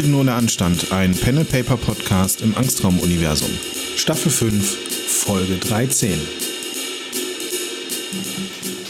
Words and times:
Helden 0.00 0.14
ohne 0.14 0.32
Anstand, 0.32 0.92
ein 0.92 1.14
Pen 1.14 1.44
Paper 1.44 1.76
Podcast 1.76 2.40
im 2.40 2.56
Angstraum-Universum. 2.56 3.50
Staffel 3.98 4.32
5, 4.32 4.78
Folge 5.06 5.56
13. 5.56 6.18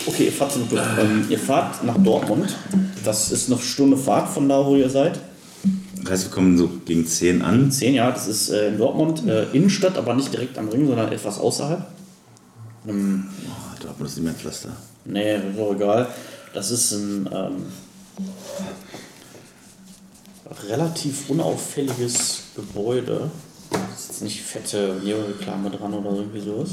Okay, 0.07 0.27
ihr 0.27 0.33
fahrt, 0.33 0.53
zum, 0.53 0.69
ähm, 0.73 1.27
ihr 1.29 1.39
fahrt 1.41 1.83
nach 1.83 1.99
Dortmund. 1.99 2.57
Das 3.03 3.33
ist 3.33 3.51
eine 3.51 3.61
Stunde 3.61 3.97
Fahrt 3.97 4.29
von 4.29 4.49
da, 4.49 4.65
wo 4.65 4.77
ihr 4.77 4.89
seid. 4.89 5.19
Das 5.97 6.13
heißt, 6.13 6.25
wir 6.27 6.31
kommen 6.31 6.57
so 6.57 6.71
gegen 6.85 7.05
10 7.05 7.43
an. 7.43 7.73
Zehn 7.73 7.95
Jahre, 7.95 8.13
das 8.13 8.29
ist 8.29 8.51
äh, 8.51 8.69
in 8.69 8.79
Dortmund, 8.79 9.27
äh, 9.27 9.47
Innenstadt, 9.53 9.99
aber 9.99 10.15
nicht 10.15 10.33
direkt 10.33 10.59
am 10.59 10.69
Ring, 10.69 10.87
sondern 10.87 11.11
etwas 11.11 11.41
außerhalb. 11.41 11.89
Ähm, 12.87 13.27
Oh, 13.49 13.83
Dortmund 13.83 14.09
ist 14.09 14.17
nicht 14.17 14.25
mehr 14.27 14.33
ein 14.33 14.39
Pflaster. 14.39 14.77
nee, 15.07 15.35
ist 15.35 15.59
auch 15.59 15.75
egal. 15.75 16.07
Das 16.55 16.71
ist 16.71 16.93
ein 16.93 17.29
ähm, 17.33 17.67
relativ 20.69 21.29
unauffälliges 21.31 22.43
Gebäude. 22.57 23.31
Ist 23.95 24.09
jetzt 24.09 24.23
nicht 24.23 24.41
fette 24.41 25.01
Neoreklame 25.05 25.71
dran 25.71 25.95
oder 25.95 26.11
irgendwie 26.11 26.41
sowas. 26.41 26.71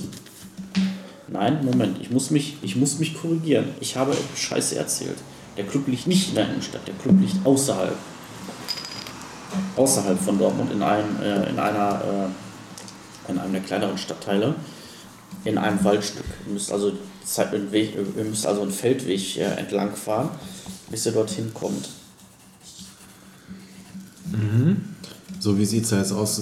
Nein, 1.27 1.63
Moment, 1.63 2.01
ich 2.01 2.09
muss 2.09 2.31
mich, 2.31 2.57
ich 2.61 2.75
muss 2.75 2.99
mich 2.99 3.19
korrigieren. 3.19 3.69
Ich 3.79 3.95
habe 3.95 4.15
Scheiße 4.35 4.77
erzählt. 4.77 5.17
Der 5.57 5.65
Club 5.65 5.87
liegt 5.87 6.07
nicht 6.07 6.29
in 6.29 6.35
der 6.35 6.49
Innenstadt, 6.49 6.87
der 6.87 6.95
Club 6.95 7.19
liegt 7.19 7.45
außerhalb. 7.45 7.95
Außerhalb 9.75 10.19
von 10.19 10.39
Dortmund 10.39 10.71
in, 10.71 10.81
einem, 10.81 11.21
äh, 11.21 11.49
in 11.49 11.59
einer 11.59 12.01
äh, 13.27 13.31
in 13.31 13.37
einem 13.37 13.51
der 13.51 13.61
kleineren 13.61 13.97
Stadtteile 13.97 14.55
in 15.43 15.57
einem 15.57 15.83
Waldstück. 15.83 16.25
Ihr 16.45 16.53
müsst 16.53 16.71
also, 16.71 16.93
Zeit- 17.25 17.53
einen 17.53 17.71
Weg, 17.71 17.95
ihr 17.95 18.23
müsst 18.23 18.45
also 18.45 18.61
einen 18.61 18.71
Feldweg 18.71 19.37
äh, 19.37 19.43
entlang 19.43 19.95
fahren, 19.95 20.29
bis 20.89 21.05
ihr 21.05 21.11
dorthin 21.11 21.53
kommt. 21.53 21.89
So, 25.39 25.57
wie 25.57 25.65
sieht 25.65 25.83
es 25.83 25.89
da 25.91 25.97
jetzt 25.99 26.11
aus? 26.11 26.41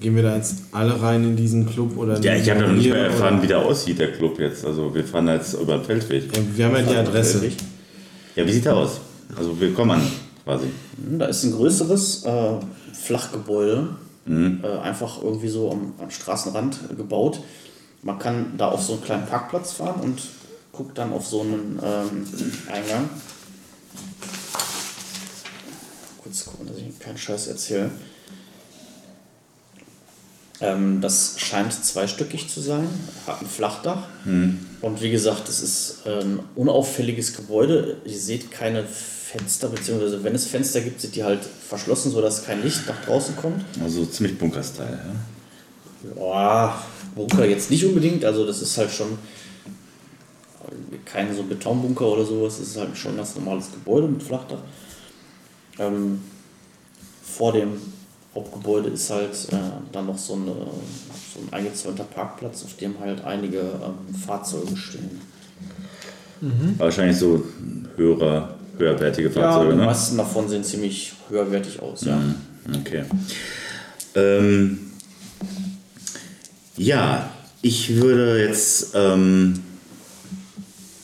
Gehen 0.00 0.14
wir 0.14 0.22
da 0.22 0.36
jetzt 0.36 0.56
alle 0.72 1.00
rein 1.02 1.24
in 1.24 1.36
diesen 1.36 1.66
Club? 1.66 1.96
Oder 1.96 2.20
Ja, 2.20 2.34
ich 2.36 2.48
habe 2.50 2.60
noch 2.60 2.72
nicht 2.72 2.88
mehr 2.88 3.06
erfahren, 3.06 3.34
oder- 3.34 3.42
wie 3.42 3.46
der 3.48 3.58
aussieht, 3.58 3.98
der 3.98 4.12
Club 4.12 4.38
jetzt. 4.38 4.64
Also 4.64 4.94
wir 4.94 5.04
fahren 5.04 5.26
da 5.26 5.34
jetzt 5.34 5.54
über 5.54 5.76
den 5.78 5.84
Feldweg. 5.84 6.24
Ja, 6.36 6.42
Wir 6.56 6.64
haben 6.66 6.74
ja 6.76 6.82
die 6.82 6.96
Adresse. 6.96 7.50
Ja, 8.36 8.46
wie 8.46 8.52
sieht 8.52 8.64
der 8.64 8.76
aus? 8.76 9.00
Also 9.36 9.58
wir 9.60 9.74
kommen 9.74 9.90
an, 9.92 10.02
quasi. 10.44 10.66
Da 11.18 11.26
ist 11.26 11.42
ein 11.44 11.52
größeres 11.52 12.24
äh, 12.24 12.52
Flachgebäude, 12.92 13.88
äh, 14.28 14.66
einfach 14.82 15.22
irgendwie 15.22 15.48
so 15.48 15.70
am, 15.72 15.94
am 16.00 16.10
Straßenrand 16.10 16.96
gebaut. 16.96 17.40
Man 18.02 18.18
kann 18.18 18.52
da 18.56 18.68
auf 18.68 18.82
so 18.82 18.92
einen 18.94 19.02
kleinen 19.02 19.26
Parkplatz 19.26 19.72
fahren 19.72 20.00
und 20.02 20.20
guckt 20.72 20.96
dann 20.96 21.12
auf 21.12 21.26
so 21.26 21.40
einen 21.40 21.78
ähm, 21.82 22.24
Eingang. 22.72 23.08
Kurz 26.28 26.44
gucken, 26.44 26.66
dass 26.66 26.76
ich 26.76 26.98
keinen 26.98 27.16
Scheiß 27.16 27.46
erzähle. 27.46 27.90
Ähm, 30.60 31.00
das 31.00 31.36
scheint 31.38 31.72
zweistöckig 31.72 32.50
zu 32.50 32.60
sein, 32.60 32.86
hat 33.26 33.40
ein 33.40 33.46
Flachdach. 33.46 34.02
Und 34.82 35.00
wie 35.00 35.10
gesagt, 35.10 35.48
es 35.48 35.62
ist 35.62 36.06
ein 36.06 36.40
unauffälliges 36.54 37.34
Gebäude. 37.34 37.96
Ihr 38.04 38.18
seht 38.18 38.50
keine 38.50 38.84
Fenster, 38.84 39.68
beziehungsweise 39.68 40.22
wenn 40.22 40.34
es 40.34 40.46
Fenster 40.46 40.82
gibt, 40.82 41.00
sind 41.00 41.16
die 41.16 41.24
halt 41.24 41.40
verschlossen, 41.42 42.12
sodass 42.12 42.44
kein 42.44 42.62
Licht 42.62 42.86
nach 42.86 43.02
draußen 43.06 43.34
kommt. 43.36 43.64
Also 43.82 44.04
ziemlich 44.04 44.36
Bunker-Style. 44.38 45.00
Ja? 46.14 46.22
Ja, 46.22 46.84
Bunker 47.14 47.46
jetzt 47.46 47.70
nicht 47.70 47.86
unbedingt, 47.86 48.22
also 48.26 48.44
das 48.46 48.60
ist 48.60 48.76
halt 48.76 48.90
schon 48.90 49.18
kein 51.06 51.34
so 51.34 51.42
Betonbunker 51.44 52.06
oder 52.06 52.26
sowas, 52.26 52.58
es 52.58 52.68
ist 52.68 52.76
halt 52.76 52.98
schon 52.98 53.12
ein 53.12 53.16
ganz 53.16 53.34
normales 53.34 53.72
Gebäude 53.72 54.08
mit 54.08 54.22
Flachdach. 54.22 54.60
Ähm, 55.78 56.20
vor 57.22 57.52
dem 57.52 57.72
Hauptgebäude 58.34 58.88
ist 58.90 59.10
halt 59.10 59.32
äh, 59.52 59.56
dann 59.92 60.06
noch 60.06 60.18
so, 60.18 60.34
eine, 60.34 60.46
so 60.52 61.40
ein 61.40 61.52
eingezäunter 61.52 62.04
Parkplatz, 62.04 62.64
auf 62.64 62.76
dem 62.76 62.98
halt 63.00 63.24
einige 63.24 63.60
ähm, 63.60 64.14
Fahrzeuge 64.14 64.76
stehen. 64.76 65.20
Wahrscheinlich 66.78 67.16
so 67.16 67.42
höhere, 67.96 68.54
höherwertige 68.78 69.28
Ja, 69.28 69.34
Fahrzeuge, 69.34 69.72
die 69.72 69.78
ne? 69.78 69.86
meisten 69.86 70.16
davon 70.16 70.48
sehen 70.48 70.62
ziemlich 70.62 71.14
höherwertig 71.28 71.80
aus, 71.82 72.04
ja. 72.04 72.20
Okay. 72.80 73.04
Ähm, 74.14 74.78
ja, 76.76 77.30
ich 77.60 77.96
würde 77.96 78.40
jetzt 78.46 78.92
ähm, 78.94 79.60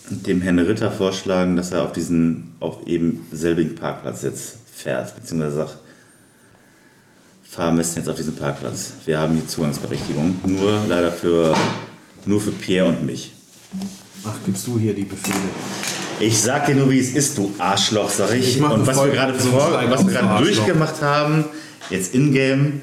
dem 0.08 0.40
Herrn 0.40 0.58
Ritter 0.58 0.90
vorschlagen, 0.90 1.56
dass 1.56 1.72
er 1.72 1.82
auf 1.82 1.92
diesen, 1.92 2.54
auf 2.60 2.86
eben 2.86 3.26
selbigen 3.32 3.74
Parkplatz 3.74 4.22
jetzt 4.22 4.58
fährt, 4.74 5.14
beziehungsweise 5.14 5.56
sagt, 5.56 5.78
fahr 7.54 7.68
am 7.68 7.76
besten 7.76 8.00
jetzt 8.00 8.08
auf 8.08 8.16
diesen 8.16 8.34
Parkplatz. 8.34 8.92
Wir 9.06 9.18
haben 9.18 9.36
die 9.36 9.46
Zugangsberechtigung. 9.46 10.36
Nur 10.46 10.80
leider 10.88 11.12
für, 11.12 11.54
nur 12.26 12.40
für 12.40 12.50
Pierre 12.50 12.88
und 12.88 13.06
mich. 13.06 13.32
Ach, 14.24 14.34
gibst 14.44 14.66
du 14.66 14.78
hier 14.78 14.94
die 14.94 15.04
Befehle? 15.04 15.36
Ich 16.20 16.40
sag 16.40 16.66
dir 16.66 16.74
nur, 16.74 16.90
wie 16.90 16.98
es 16.98 17.14
ist, 17.14 17.36
du 17.38 17.54
Arschloch, 17.58 18.08
sag 18.08 18.32
ich. 18.34 18.56
Ich 18.56 18.62
und 18.62 18.86
was 18.86 18.96
wir 18.96 19.12
gerade 19.12 19.38
so 19.38 19.52
was 19.52 20.06
wir 20.06 20.12
gerade 20.12 20.44
durchgemacht 20.44 21.02
haben, 21.02 21.44
jetzt 21.90 22.14
in-game, 22.14 22.80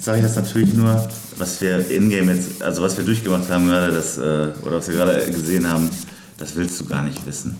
sage 0.00 0.18
ich 0.18 0.24
das 0.24 0.36
natürlich 0.36 0.72
nur, 0.74 1.08
was 1.38 1.60
wir 1.60 1.88
in-game 1.90 2.30
jetzt, 2.30 2.62
also 2.62 2.82
was 2.82 2.96
wir 2.96 3.04
durchgemacht 3.04 3.48
haben 3.50 3.68
gerade, 3.68 3.92
das, 3.92 4.18
äh, 4.18 4.52
oder 4.62 4.76
was 4.76 4.88
wir 4.88 4.96
gerade 4.96 5.30
gesehen 5.30 5.70
haben, 5.70 5.90
das 6.38 6.56
willst 6.56 6.80
du 6.80 6.86
gar 6.86 7.02
nicht 7.02 7.24
wissen. 7.26 7.56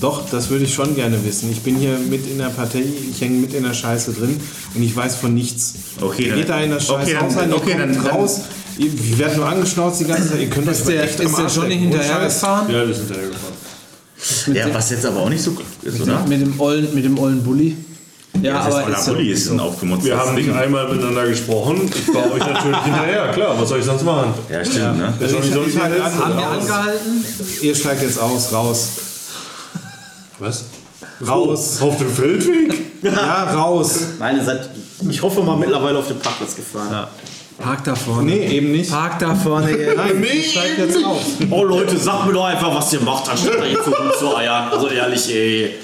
Doch, 0.00 0.28
das 0.28 0.50
würde 0.50 0.64
ich 0.64 0.74
schon 0.74 0.94
gerne 0.96 1.24
wissen. 1.24 1.50
Ich 1.50 1.60
bin 1.62 1.76
hier 1.76 1.96
mit 1.98 2.26
in 2.28 2.38
der 2.38 2.48
Partei, 2.48 2.82
ich 3.10 3.20
hänge 3.20 3.38
mit 3.38 3.54
in 3.54 3.62
der 3.62 3.72
Scheiße 3.74 4.12
drin 4.12 4.38
und 4.74 4.82
ich 4.82 4.94
weiß 4.94 5.16
von 5.16 5.32
nichts. 5.34 5.74
Okay, 6.00 6.22
Ihr 6.24 6.28
dann- 6.30 6.38
geht 6.40 6.48
da 6.48 6.60
in 6.60 6.70
das 6.70 6.86
scheiß 6.86 7.02
okay, 7.08 7.14
dann- 7.18 7.30
rein, 7.38 7.48
ihr 7.50 7.56
okay, 7.56 7.70
kommt 7.70 7.80
dann- 7.82 7.94
dann- 8.04 8.06
raus, 8.08 8.40
ihr 8.76 8.86
ihr 8.86 9.18
werdet 9.18 9.36
nur 9.36 9.46
angeschnauzt 9.46 10.00
die 10.00 10.04
ganze 10.04 10.30
Zeit, 10.30 10.40
ihr 10.40 10.50
könnt 10.50 10.68
euch 10.68 10.78
Ist 10.78 10.88
der, 10.88 11.04
echt 11.04 11.20
ist 11.20 11.36
der 11.38 11.44
Arsch 11.44 11.56
Johnny 11.56 11.78
hinterhergefahren? 11.78 12.70
Ja, 12.72 12.86
wir 12.86 12.94
sind 12.94 13.06
hinterhergefahren. 13.06 13.54
Ja, 14.54 14.74
was 14.74 14.90
jetzt 14.90 15.06
aber 15.06 15.20
auch 15.20 15.28
nicht 15.28 15.42
so 15.42 15.52
klug 15.52 15.66
ist, 15.82 16.00
oder? 16.00 16.24
Mit 16.26 16.40
dem 16.40 16.58
ollen, 16.60 16.88
mit 16.94 17.04
dem 17.04 17.18
ollen 17.18 17.42
Bulli? 17.42 17.76
Ja, 18.42 18.64
das 18.66 18.74
aber 18.74 18.98
ist 18.98 19.06
Bulli 19.06 19.28
ja 19.28 19.34
ist 19.34 19.48
ein 19.50 19.60
aufgemutztes 19.60 20.10
Wir 20.10 20.18
haben 20.18 20.34
nicht 20.34 20.50
einmal 20.50 20.92
miteinander 20.92 21.26
gesprochen. 21.28 21.88
Ich 21.94 22.12
war 22.14 22.32
euch 22.32 22.40
natürlich 22.40 22.78
hinterher. 22.84 23.28
Klar, 23.32 23.60
was 23.60 23.68
soll 23.68 23.78
ich 23.78 23.84
sonst 23.84 24.02
machen? 24.04 24.34
Ja, 24.50 24.64
stimmt, 24.64 24.98
ne? 24.98 25.14
Der 25.20 25.28
Johnny 25.30 25.50
soll 25.50 25.68
ich 25.68 25.74
nicht 25.74 25.84
an- 25.84 25.92
helfen. 25.92 26.18
Haben 26.24 26.36
wir 26.38 26.46
angehalten? 26.48 27.24
Ihr 27.62 27.74
steigt 27.76 28.02
jetzt 28.02 28.18
aus, 28.18 28.52
raus. 28.52 28.88
Was? 30.38 30.64
Raus. 31.26 31.80
Auf 31.80 31.98
dem 31.98 32.10
Feldweg? 32.10 32.74
Ja, 33.04 33.52
raus. 33.52 33.98
Nein, 34.18 34.38
ihr 34.38 34.44
seid, 34.44 34.70
ich 35.10 35.20
hoffe 35.20 35.42
mal, 35.42 35.58
mittlerweile 35.58 35.98
auf 35.98 36.08
den 36.08 36.18
Parkplatz 36.18 36.56
gefahren. 36.56 37.06
Park 37.58 37.84
da 37.84 37.94
vorne. 37.94 38.32
Nee, 38.32 38.46
eben 38.48 38.72
nicht. 38.72 38.90
Park 38.90 39.18
da 39.18 39.34
vorne. 39.34 39.70
ey. 39.70 39.94
Nein, 39.96 40.24
ihr 40.24 40.42
steigt 40.42 40.78
jetzt 40.78 41.04
aus. 41.04 41.22
Oh 41.50 41.64
Leute, 41.64 41.96
sagt 41.98 42.26
mir 42.26 42.32
doch 42.32 42.46
einfach, 42.46 42.74
was 42.74 42.90
ihr 42.94 43.00
macht, 43.00 43.28
anstatt 43.30 43.58
da 43.60 43.64
jetzt 43.66 43.84
so 43.84 43.90
gut 43.90 44.18
zu 44.18 44.34
eiern. 44.36 44.70
Also 44.72 44.88
ehrlich, 44.88 45.28
ey. 45.32 45.74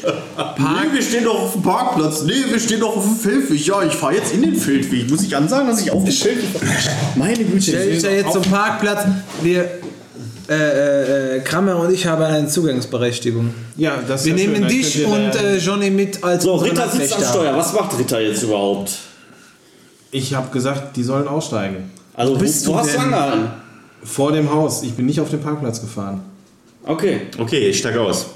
Nee, 0.58 0.92
wir 0.94 1.02
stehen 1.02 1.24
doch 1.24 1.42
auf 1.42 1.52
dem 1.52 1.62
Parkplatz. 1.62 2.22
Nee, 2.22 2.44
wir 2.48 2.58
stehen 2.58 2.80
doch 2.80 2.96
auf 2.96 3.04
dem 3.04 3.16
Feldweg. 3.16 3.66
Ja, 3.66 3.82
ich 3.82 3.92
fahre 3.92 4.14
jetzt 4.14 4.32
in 4.32 4.40
den 4.42 4.56
Feldweg. 4.56 5.10
Muss 5.10 5.22
ich 5.22 5.36
ansagen, 5.36 5.68
dass 5.68 5.80
ich 5.82 5.90
auf 5.92 6.02
dem 6.02 6.12
Feldweg 6.12 6.48
Meine 7.16 7.44
Güte. 7.44 7.60
Stell 7.62 7.92
dich 7.92 8.02
da 8.02 8.08
jetzt 8.10 8.32
zum 8.32 8.42
Parkplatz. 8.42 9.04
Wir, 9.42 9.70
äh, 10.50 10.54
äh, 10.54 11.36
äh, 11.36 11.40
Kramer 11.42 11.76
und 11.76 11.92
ich 11.92 12.06
haben 12.06 12.24
eine 12.24 12.48
Zugangsberechtigung. 12.48 13.54
Ja, 13.76 14.02
das 14.06 14.22
ist 14.22 14.26
Wir 14.26 14.32
ja 14.32 14.38
schön, 14.38 14.52
nehmen 14.52 14.62
dann 14.62 14.70
dich 14.70 15.06
und 15.06 15.36
äh, 15.36 15.56
Johnny 15.58 15.90
mit 15.90 16.24
als 16.24 16.42
So, 16.42 16.56
Ritter 16.56 16.88
sitzt 16.88 17.14
am. 17.14 17.22
Steuer. 17.22 17.56
Was 17.56 17.72
macht 17.72 17.96
Ritter 17.96 18.20
jetzt 18.20 18.42
überhaupt? 18.42 18.90
Ich 20.10 20.34
habe 20.34 20.50
gesagt, 20.50 20.96
die 20.96 21.04
sollen 21.04 21.28
aussteigen. 21.28 21.92
Also, 22.14 22.36
bist 22.36 22.66
wo, 22.66 22.72
wo 22.72 22.74
du 22.74 22.78
hast 22.80 22.94
du 22.96 22.98
angehalten? 22.98 23.50
Vor 24.02 24.32
dem 24.32 24.52
Haus. 24.52 24.82
Ich 24.82 24.92
bin 24.94 25.06
nicht 25.06 25.20
auf 25.20 25.30
den 25.30 25.40
Parkplatz 25.40 25.80
gefahren. 25.80 26.22
Okay. 26.84 27.28
Okay, 27.38 27.68
ich 27.68 27.78
steige 27.78 28.00
aus. 28.00 28.26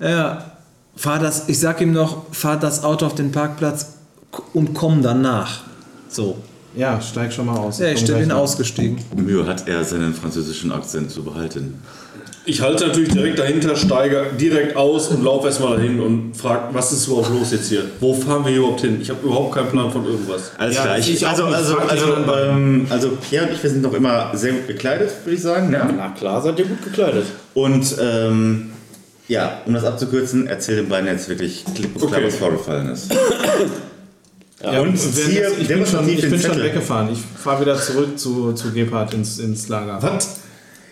Ja. 0.00 0.50
Fahr 0.94 1.18
das, 1.18 1.48
ich 1.48 1.58
sag 1.58 1.80
ihm 1.80 1.92
noch, 1.92 2.34
fahr 2.34 2.58
das 2.58 2.84
Auto 2.84 3.06
auf 3.06 3.14
den 3.14 3.32
Parkplatz 3.32 3.94
und 4.52 4.74
komm 4.74 5.00
danach. 5.00 5.62
So. 6.10 6.36
Ja, 6.76 7.00
steig 7.00 7.32
schon 7.32 7.46
mal 7.46 7.56
aus. 7.56 7.78
Ja, 7.78 7.86
ich 7.88 8.04
bin 8.04 8.32
ausgestiegen. 8.32 8.98
Mühe 9.16 9.46
hat 9.46 9.68
er, 9.68 9.84
seinen 9.84 10.12
französischen 10.14 10.72
Akzent 10.72 11.10
zu 11.10 11.22
behalten. 11.22 11.74
Ich 12.46 12.60
halte 12.60 12.88
natürlich 12.88 13.10
direkt 13.10 13.38
dahinter, 13.38 13.74
steige 13.74 14.26
direkt 14.38 14.76
aus 14.76 15.08
und 15.08 15.24
laufe 15.24 15.46
erstmal 15.46 15.76
dahin 15.76 15.98
und 16.00 16.36
frage, 16.36 16.64
was 16.74 16.92
ist 16.92 17.06
überhaupt 17.06 17.30
los 17.30 17.52
jetzt 17.52 17.68
hier? 17.70 17.84
Wo 18.00 18.12
fahren 18.12 18.44
wir 18.44 18.50
hier 18.50 18.58
überhaupt 18.58 18.82
hin? 18.82 18.98
Ich 19.00 19.08
habe 19.08 19.20
überhaupt 19.24 19.54
keinen 19.54 19.68
Plan 19.70 19.90
von 19.90 20.04
irgendwas. 20.04 20.50
Alles 20.58 20.76
Ja, 20.76 20.82
klar. 20.82 20.98
ich 20.98 21.14
Ich, 21.14 21.26
also, 21.26 21.46
nicht. 21.46 21.54
also, 21.56 21.74
Frag 21.76 21.90
also, 21.92 22.04
anderen 22.06 22.26
beiden. 22.26 22.56
ähm, 22.80 22.86
also 22.90 23.10
Pierre 23.30 23.46
und 23.46 23.54
ich, 23.54 23.62
wir 23.62 23.70
sind 23.70 23.80
noch 23.82 23.94
immer 23.94 24.30
sehr 24.36 24.52
gut 24.52 24.66
gekleidet, 24.66 25.10
würde 25.24 25.36
ich 25.36 25.42
sagen. 25.42 25.72
Ja. 25.72 25.88
Na 25.96 26.08
klar, 26.10 26.42
seid 26.42 26.58
ihr 26.58 26.66
gut 26.66 26.84
gekleidet. 26.84 27.24
Und 27.54 27.96
ähm, 27.98 28.72
ja, 29.26 29.62
um 29.64 29.72
das 29.72 29.84
abzukürzen, 29.84 30.46
erzähl 30.46 30.76
den 30.76 30.88
beiden 30.90 31.08
jetzt 31.08 31.28
wirklich 31.30 31.64
klipp 31.74 31.94
und 31.94 32.08
klar, 32.08 32.18
Okay. 32.20 32.26
was 32.26 32.36
vorgefallen 32.36 32.88
ist. 32.90 33.10
Ja, 34.72 34.80
und 34.80 34.96
ziehe 34.96 35.50
ich 35.58 35.68
bin 35.68 35.86
schon, 35.86 36.08
ich 36.08 36.20
bin 36.22 36.40
schon 36.40 36.62
weggefahren. 36.62 37.12
Ich 37.12 37.20
fahre 37.42 37.60
wieder 37.60 37.78
zurück 37.80 38.18
zu, 38.18 38.52
zu 38.52 38.72
Gebhardt 38.72 39.14
ins, 39.14 39.38
ins 39.38 39.68
Lager. 39.68 40.02
Was? 40.02 40.36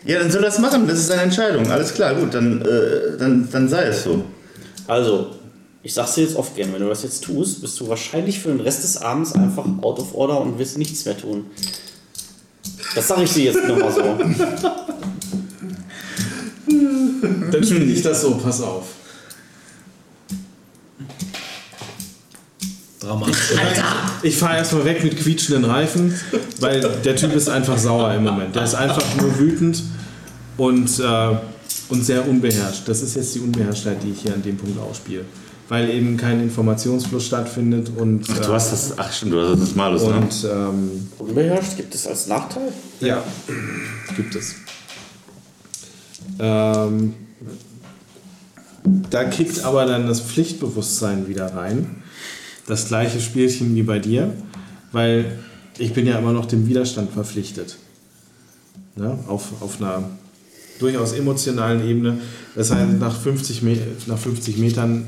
Ja, 0.04 0.18
dann 0.18 0.30
soll 0.30 0.42
er 0.42 0.46
das 0.46 0.58
machen. 0.58 0.86
Das 0.86 0.98
ist 0.98 1.06
seine 1.08 1.22
Entscheidung. 1.22 1.70
Alles 1.70 1.94
klar, 1.94 2.14
gut, 2.14 2.34
dann, 2.34 2.60
äh, 2.62 3.16
dann, 3.18 3.48
dann 3.50 3.68
sei 3.68 3.84
es 3.84 4.04
so. 4.04 4.24
Also, 4.86 5.30
Ich 5.84 5.94
sag's 5.94 6.14
dir 6.14 6.22
jetzt 6.24 6.36
oft 6.36 6.54
gern, 6.54 6.72
wenn 6.72 6.82
du 6.82 6.88
das 6.88 7.02
jetzt 7.02 7.24
tust, 7.24 7.60
bist 7.60 7.78
du 7.80 7.88
wahrscheinlich 7.88 8.38
für 8.40 8.48
den 8.48 8.60
Rest 8.60 8.84
des 8.84 8.98
Abends 8.98 9.34
einfach 9.34 9.64
out 9.82 9.98
of 9.98 10.14
order 10.14 10.40
und 10.40 10.58
wirst 10.58 10.78
nichts 10.78 11.04
mehr 11.04 11.16
tun. 11.16 11.46
Das 12.94 13.08
sage 13.08 13.24
ich 13.24 13.32
dir 13.32 13.44
jetzt 13.52 13.66
nochmal 13.66 13.90
so. 13.92 14.02
Dann 17.52 17.64
spiele 17.64 17.84
ich 17.84 18.02
das 18.02 18.22
so, 18.22 18.34
pass 18.36 18.60
auf. 18.60 18.84
Dramatisch. 23.02 23.54
Ich 24.22 24.36
fahre 24.36 24.58
erstmal 24.58 24.84
weg 24.84 25.02
mit 25.02 25.16
quietschenden 25.16 25.64
Reifen, 25.64 26.14
weil 26.60 26.80
der 27.04 27.16
Typ 27.16 27.34
ist 27.34 27.48
einfach 27.48 27.76
sauer 27.76 28.14
im 28.14 28.22
Moment. 28.24 28.54
Der 28.54 28.62
ist 28.62 28.74
einfach 28.74 29.02
nur 29.20 29.38
wütend 29.38 29.82
und, 30.56 31.00
äh, 31.00 31.36
und 31.88 32.04
sehr 32.04 32.28
unbeherrscht. 32.28 32.86
Das 32.86 33.02
ist 33.02 33.16
jetzt 33.16 33.34
die 33.34 33.40
Unbeherrschtheit, 33.40 34.02
die 34.02 34.12
ich 34.12 34.20
hier 34.20 34.34
an 34.34 34.42
dem 34.42 34.56
Punkt 34.56 34.78
ausspiele. 34.78 35.24
Weil 35.68 35.90
eben 35.90 36.16
kein 36.16 36.40
Informationsfluss 36.40 37.26
stattfindet 37.26 37.90
und, 37.96 38.26
Ach, 38.30 38.38
äh, 38.38 38.46
du 38.46 38.52
hast 38.52 38.72
das, 38.72 38.98
ach 38.98 39.12
stimmt, 39.12 39.32
du 39.32 39.40
hast 39.40 39.62
das 39.62 39.74
Malus, 39.74 40.02
ne? 40.02 40.08
und 40.08 40.48
ähm, 40.52 41.08
Unbeherrscht 41.18 41.76
gibt 41.76 41.94
es 41.94 42.06
als 42.06 42.26
Nachteil? 42.26 42.72
ja, 43.00 43.22
gibt 44.16 44.34
es. 44.34 44.54
Ähm, 46.38 47.14
da 49.10 49.24
kickt 49.24 49.64
aber 49.64 49.86
dann 49.86 50.06
das 50.06 50.20
Pflichtbewusstsein 50.20 51.26
wieder 51.28 51.54
rein. 51.54 52.01
Das 52.66 52.88
gleiche 52.88 53.20
Spielchen 53.20 53.74
wie 53.74 53.82
bei 53.82 53.98
dir, 53.98 54.32
weil 54.92 55.38
ich 55.78 55.92
bin 55.92 56.06
ja 56.06 56.18
immer 56.18 56.32
noch 56.32 56.46
dem 56.46 56.68
Widerstand 56.68 57.12
verpflichtet. 57.12 57.76
Ne? 58.96 59.18
Auf, 59.26 59.62
auf 59.62 59.80
einer 59.80 60.10
durchaus 60.78 61.12
emotionalen 61.12 61.86
Ebene. 61.88 62.18
Das 62.54 62.70
heißt, 62.70 62.98
nach 62.98 63.16
50, 63.18 63.62
Me 63.62 63.78
nach 64.06 64.18
50 64.18 64.58
Metern 64.58 65.06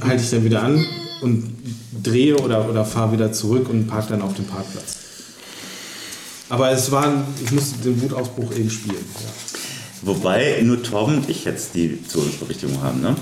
halte 0.00 0.22
ich 0.22 0.30
dann 0.30 0.44
wieder 0.44 0.62
an 0.62 0.84
und 1.22 1.44
drehe 2.02 2.36
oder, 2.36 2.68
oder 2.68 2.84
fahre 2.84 3.12
wieder 3.12 3.32
zurück 3.32 3.68
und 3.68 3.86
parke 3.86 4.10
dann 4.10 4.22
auf 4.22 4.34
dem 4.34 4.44
Parkplatz. 4.44 4.96
Aber 6.48 6.70
es 6.70 6.90
war, 6.90 7.26
ich 7.42 7.50
musste 7.52 7.78
den 7.82 8.00
Wutausbruch 8.00 8.54
eben 8.56 8.70
spielen. 8.70 9.04
Ja. 9.20 9.28
Wobei 10.02 10.62
nur 10.62 10.82
Torben 10.82 11.16
und 11.18 11.28
ich 11.28 11.44
jetzt 11.44 11.74
die 11.74 11.98
Zugangsberechtigung 12.06 12.80
haben, 12.82 13.00
ne? 13.00 13.16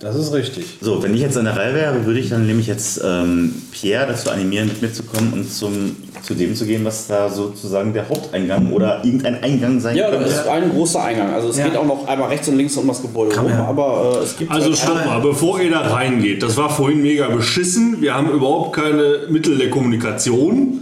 Das 0.00 0.16
ist 0.16 0.32
richtig. 0.32 0.78
So, 0.80 1.02
wenn 1.02 1.14
ich 1.14 1.20
jetzt 1.20 1.36
an 1.36 1.44
der 1.44 1.56
Reihe 1.58 1.74
wäre, 1.74 2.06
würde 2.06 2.18
ich 2.20 2.30
dann 2.30 2.46
nämlich 2.46 2.66
jetzt 2.66 3.02
ähm, 3.04 3.54
Pierre 3.70 4.06
dazu 4.06 4.30
animieren, 4.30 4.68
mit 4.68 4.80
mir 4.80 4.90
zu 4.90 5.02
kommen 5.02 5.34
und 5.34 5.52
zum, 5.52 5.94
zu 6.22 6.32
dem 6.32 6.54
zu 6.56 6.64
gehen, 6.64 6.86
was 6.86 7.06
da 7.06 7.28
sozusagen 7.28 7.92
der 7.92 8.08
Haupteingang 8.08 8.72
oder 8.72 9.04
irgendein 9.04 9.42
Eingang 9.42 9.78
sein 9.78 9.94
Ja, 9.98 10.10
das 10.10 10.20
könnte. 10.20 10.30
ist 10.34 10.48
ein 10.48 10.70
großer 10.70 11.04
Eingang. 11.04 11.34
Also 11.34 11.48
es 11.50 11.58
Ja. 11.58 11.66
geht 11.66 11.76
auch 11.76 11.84
noch 11.84 12.08
einmal 12.08 12.30
rechts 12.30 12.48
und 12.48 12.56
links 12.56 12.78
um 12.78 12.88
das 12.88 13.02
Gebäude 13.02 13.38
rum, 13.38 13.50
ja. 13.50 13.62
aber 13.66 14.16
äh, 14.20 14.24
es 14.24 14.38
gibt 14.38 14.50
Also 14.50 14.72
stopp 14.74 15.04
mal, 15.04 15.20
bevor 15.20 15.60
ihr 15.60 15.70
da 15.70 15.80
reingeht. 15.80 16.42
Das 16.42 16.56
war 16.56 16.70
vorhin 16.70 17.02
mega 17.02 17.28
beschissen. 17.28 18.00
Wir 18.00 18.14
haben 18.14 18.30
überhaupt 18.30 18.74
keine 18.76 19.26
Mittel 19.28 19.58
der 19.58 19.68
Kommunikation. 19.68 20.80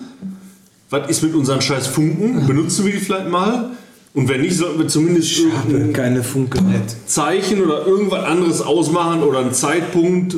Was 0.90 1.10
ist 1.10 1.24
mit 1.24 1.34
unseren 1.34 1.60
scheiß 1.60 1.88
Funken? 1.88 2.46
Benutzen 2.46 2.84
wir 2.86 2.92
die 2.92 2.98
vielleicht 2.98 3.28
mal? 3.28 3.70
Und 4.14 4.28
wenn 4.28 4.40
nicht, 4.40 4.56
sollten 4.56 4.78
wir 4.80 4.88
zumindest 4.88 5.38
irgendein 5.38 5.92
Keine 5.92 6.22
Funke. 6.22 6.58
Zeichen 7.06 7.62
oder 7.62 7.86
irgendwas 7.86 8.24
anderes 8.24 8.60
ausmachen 8.60 9.22
oder 9.22 9.40
einen 9.40 9.52
Zeitpunkt, 9.52 10.34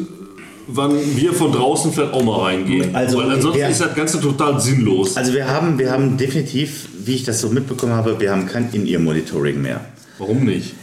wann 0.66 0.92
wir 1.16 1.32
von 1.32 1.52
draußen 1.52 1.92
vielleicht 1.92 2.12
auch 2.12 2.22
mal 2.22 2.40
reingehen. 2.42 2.94
Also, 2.94 3.18
Weil 3.18 3.30
ansonsten 3.30 3.60
wer- 3.60 3.70
ist 3.70 3.80
das 3.80 3.94
Ganze 3.94 4.20
total 4.20 4.60
sinnlos. 4.60 5.16
Also 5.16 5.32
wir 5.32 5.48
haben, 5.48 5.78
wir 5.78 5.90
haben 5.90 6.16
definitiv, 6.16 6.88
wie 7.04 7.14
ich 7.14 7.24
das 7.24 7.40
so 7.40 7.48
mitbekommen 7.48 7.92
habe, 7.92 8.18
wir 8.20 8.30
haben 8.32 8.46
kein 8.46 8.68
In-Ear-Monitoring 8.72 9.60
mehr. 9.62 9.80
Warum 10.18 10.44
nicht? 10.44 10.74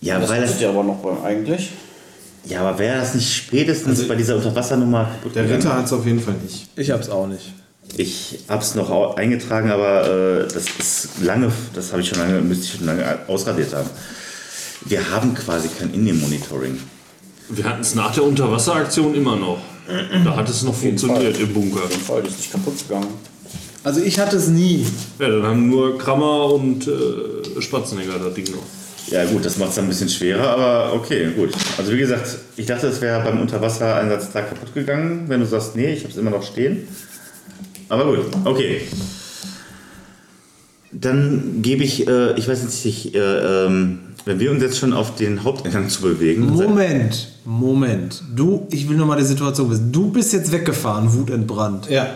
Ja, 0.00 0.18
Das 0.18 0.30
weil 0.30 0.42
ist 0.42 0.54
das, 0.54 0.60
ja 0.62 0.70
aber 0.70 0.84
noch 0.84 0.96
beim 0.96 1.22
eigentlich. 1.22 1.70
ja, 2.46 2.60
aber 2.60 2.78
wäre 2.78 2.98
das 2.98 3.14
nicht 3.14 3.32
spätestens 3.34 4.06
bei 4.06 4.14
dieser 4.14 4.36
Unterwassernummer 4.36 5.10
Der? 5.34 5.48
Ritter 5.50 5.76
hat 5.76 5.86
es 5.86 5.92
auf 5.92 6.06
jeden 6.06 6.20
Fall 6.20 6.34
nicht. 6.42 6.68
Ich 6.76 6.90
hab's 6.90 7.08
auch 7.08 7.26
nicht. 7.26 7.52
Ich 7.98 8.40
habe 8.48 8.62
es 8.62 8.74
noch 8.74 9.16
eingetragen, 9.16 9.70
aber 9.70 10.44
äh, 10.44 10.48
das 10.52 10.64
ist 10.78 11.08
lange, 11.22 11.50
das 11.74 11.92
habe 11.92 12.02
ich 12.02 12.08
schon 12.08 12.18
lange, 12.18 12.40
müsste 12.42 12.64
ich 12.64 12.72
schon 12.74 12.86
lange 12.86 13.18
ausradiert 13.26 13.74
haben. 13.74 13.88
Wir 14.84 15.10
haben 15.10 15.34
quasi 15.34 15.68
kein 15.68 15.94
In-Ear-Monitoring. 15.94 16.78
Wir 17.48 17.64
hatten 17.64 17.80
es 17.80 17.94
nach 17.94 18.12
der 18.12 18.24
Unterwasseraktion 18.24 19.14
immer 19.14 19.36
noch. 19.36 19.58
Da 20.24 20.36
hat 20.36 20.48
es 20.48 20.62
noch 20.62 20.74
funktioniert 20.74 21.38
im 21.38 21.54
Bunker. 21.54 21.88
Voll, 22.06 22.22
die 22.22 22.28
ist 22.28 22.38
nicht 22.38 22.52
kaputt 22.52 22.76
gegangen. 22.86 23.08
Also 23.84 24.00
ich 24.02 24.18
hatte 24.18 24.36
es 24.36 24.48
nie. 24.48 24.84
Ja, 25.18 25.28
dann 25.28 25.42
haben 25.44 25.70
nur 25.70 25.96
Krammer 25.96 26.52
und 26.52 26.88
äh, 26.88 27.60
Spatzenegger 27.60 28.18
das 28.18 28.34
Ding 28.34 28.50
noch. 28.50 28.64
Ja 29.12 29.24
gut, 29.24 29.44
das 29.44 29.58
macht 29.58 29.70
es 29.70 29.78
ein 29.78 29.86
bisschen 29.86 30.08
schwerer, 30.08 30.48
aber 30.48 30.92
okay, 30.92 31.30
gut. 31.36 31.50
Also 31.78 31.92
wie 31.92 31.98
gesagt, 31.98 32.36
ich 32.56 32.66
dachte, 32.66 32.88
es 32.88 33.00
wäre 33.00 33.22
beim 33.22 33.40
Unterwassereinsatz 33.40 34.32
da 34.32 34.42
kaputt 34.42 34.74
gegangen. 34.74 35.24
Wenn 35.28 35.38
du 35.38 35.46
sagst, 35.46 35.76
nee, 35.76 35.92
ich 35.92 36.00
habe 36.00 36.10
es 36.10 36.16
immer 36.16 36.32
noch 36.32 36.42
stehen. 36.42 36.88
Aber 37.88 38.04
gut, 38.04 38.26
okay. 38.44 38.82
Dann 40.92 41.60
gebe 41.62 41.84
ich, 41.84 42.06
äh, 42.06 42.38
ich 42.38 42.48
weiß 42.48 42.64
nicht, 42.64 42.84
ich, 42.84 43.14
äh, 43.14 43.18
ähm, 43.18 43.98
wenn 44.24 44.40
wir 44.40 44.50
uns 44.50 44.62
jetzt 44.62 44.78
schon 44.78 44.92
auf 44.92 45.14
den 45.14 45.44
Haupteingang 45.44 45.88
zu 45.88 46.02
bewegen. 46.02 46.46
Moment, 46.46 47.28
Moment. 47.44 48.22
Du, 48.34 48.66
ich 48.70 48.88
will 48.88 48.96
nochmal 48.96 49.18
die 49.18 49.24
Situation 49.24 49.70
wissen. 49.70 49.92
Du 49.92 50.10
bist 50.10 50.32
jetzt 50.32 50.50
weggefahren, 50.50 51.12
wutentbrannt. 51.12 51.88
Ja. 51.90 52.08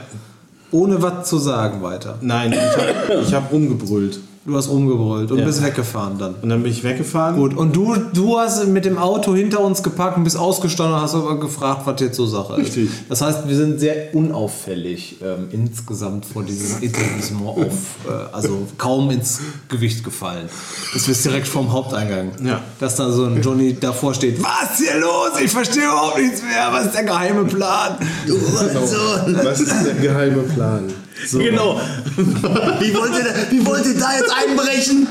Ohne 0.72 1.00
was 1.02 1.28
zu 1.28 1.38
sagen 1.38 1.82
weiter. 1.82 2.18
Nein, 2.20 2.52
ich 2.52 2.58
habe 2.58 3.22
ich 3.22 3.34
hab 3.34 3.52
rumgebrüllt. 3.52 4.20
Du 4.46 4.56
hast 4.56 4.70
rumgebrüllt 4.70 5.30
und 5.32 5.40
Ja. 5.40 5.44
bist 5.44 5.62
weggefahren 5.62 6.16
dann. 6.18 6.34
Und 6.40 6.48
dann 6.48 6.62
bin 6.62 6.72
ich 6.72 6.82
weggefahren. 6.82 7.36
Gut, 7.36 7.54
und 7.54 7.76
du, 7.76 7.94
du 8.14 8.38
hast 8.38 8.66
mit 8.68 8.86
dem 8.86 8.96
Auto 8.96 9.34
hinter 9.34 9.60
uns 9.60 9.82
geparkt 9.82 10.16
und 10.16 10.24
bist 10.24 10.38
ausgestanden 10.38 10.94
und 10.96 11.02
hast 11.02 11.14
aber 11.14 11.38
gefragt, 11.38 11.82
was 11.84 12.00
jetzt 12.00 12.16
so 12.16 12.24
Sache 12.24 12.54
ist. 12.54 12.68
Richtig. 12.68 12.88
Das 13.10 13.20
heißt, 13.20 13.46
wir 13.46 13.54
sind 13.54 13.78
sehr 13.78 14.14
unauffällig 14.14 15.16
ähm, 15.22 15.48
insgesamt 15.52 16.24
von 16.24 16.46
diesem 16.46 16.82
Etablissement 16.82 17.48
auf, 17.50 17.74
äh, 18.08 18.34
also 18.34 18.66
kaum 18.78 19.10
ins 19.10 19.40
Gewicht 19.68 20.02
gefallen. 20.04 20.48
Das 20.94 21.06
ist 21.06 21.22
direkt 21.22 21.46
vom 21.46 21.70
Haupteingang. 21.70 22.30
Ja. 22.42 22.62
Dass 22.78 22.96
da 22.96 23.10
so 23.12 23.26
ein 23.26 23.42
Johnny 23.42 23.76
davor 23.78 24.14
steht, 24.14 24.42
was 24.42 24.80
ist 24.80 24.88
hier 24.90 25.00
los? 25.00 25.38
Ich 25.44 25.50
verstehe 25.50 25.82
überhaupt 25.84 26.16
nichts 26.18 26.40
mehr. 26.42 26.68
Was 26.72 26.86
ist 26.86 26.94
der 26.94 27.04
geheime 27.04 27.44
Plan? 27.44 27.96
Du 28.26 28.32
Hurensohn. 28.40 29.38
Was 29.44 29.60
ist 29.60 29.84
der 29.84 29.94
geheime 29.96 30.42
Plan? 30.44 30.84
Genau. 31.32 31.80
wie, 32.16 32.94
wollt 32.94 33.12
ihr, 33.16 33.24
da- 33.24 33.50
wie 33.50 33.64
wollt 33.66 33.86
ihr 33.86 33.98
da 33.98 34.16
jetzt 34.16 34.32
einbrechen? 34.32 35.06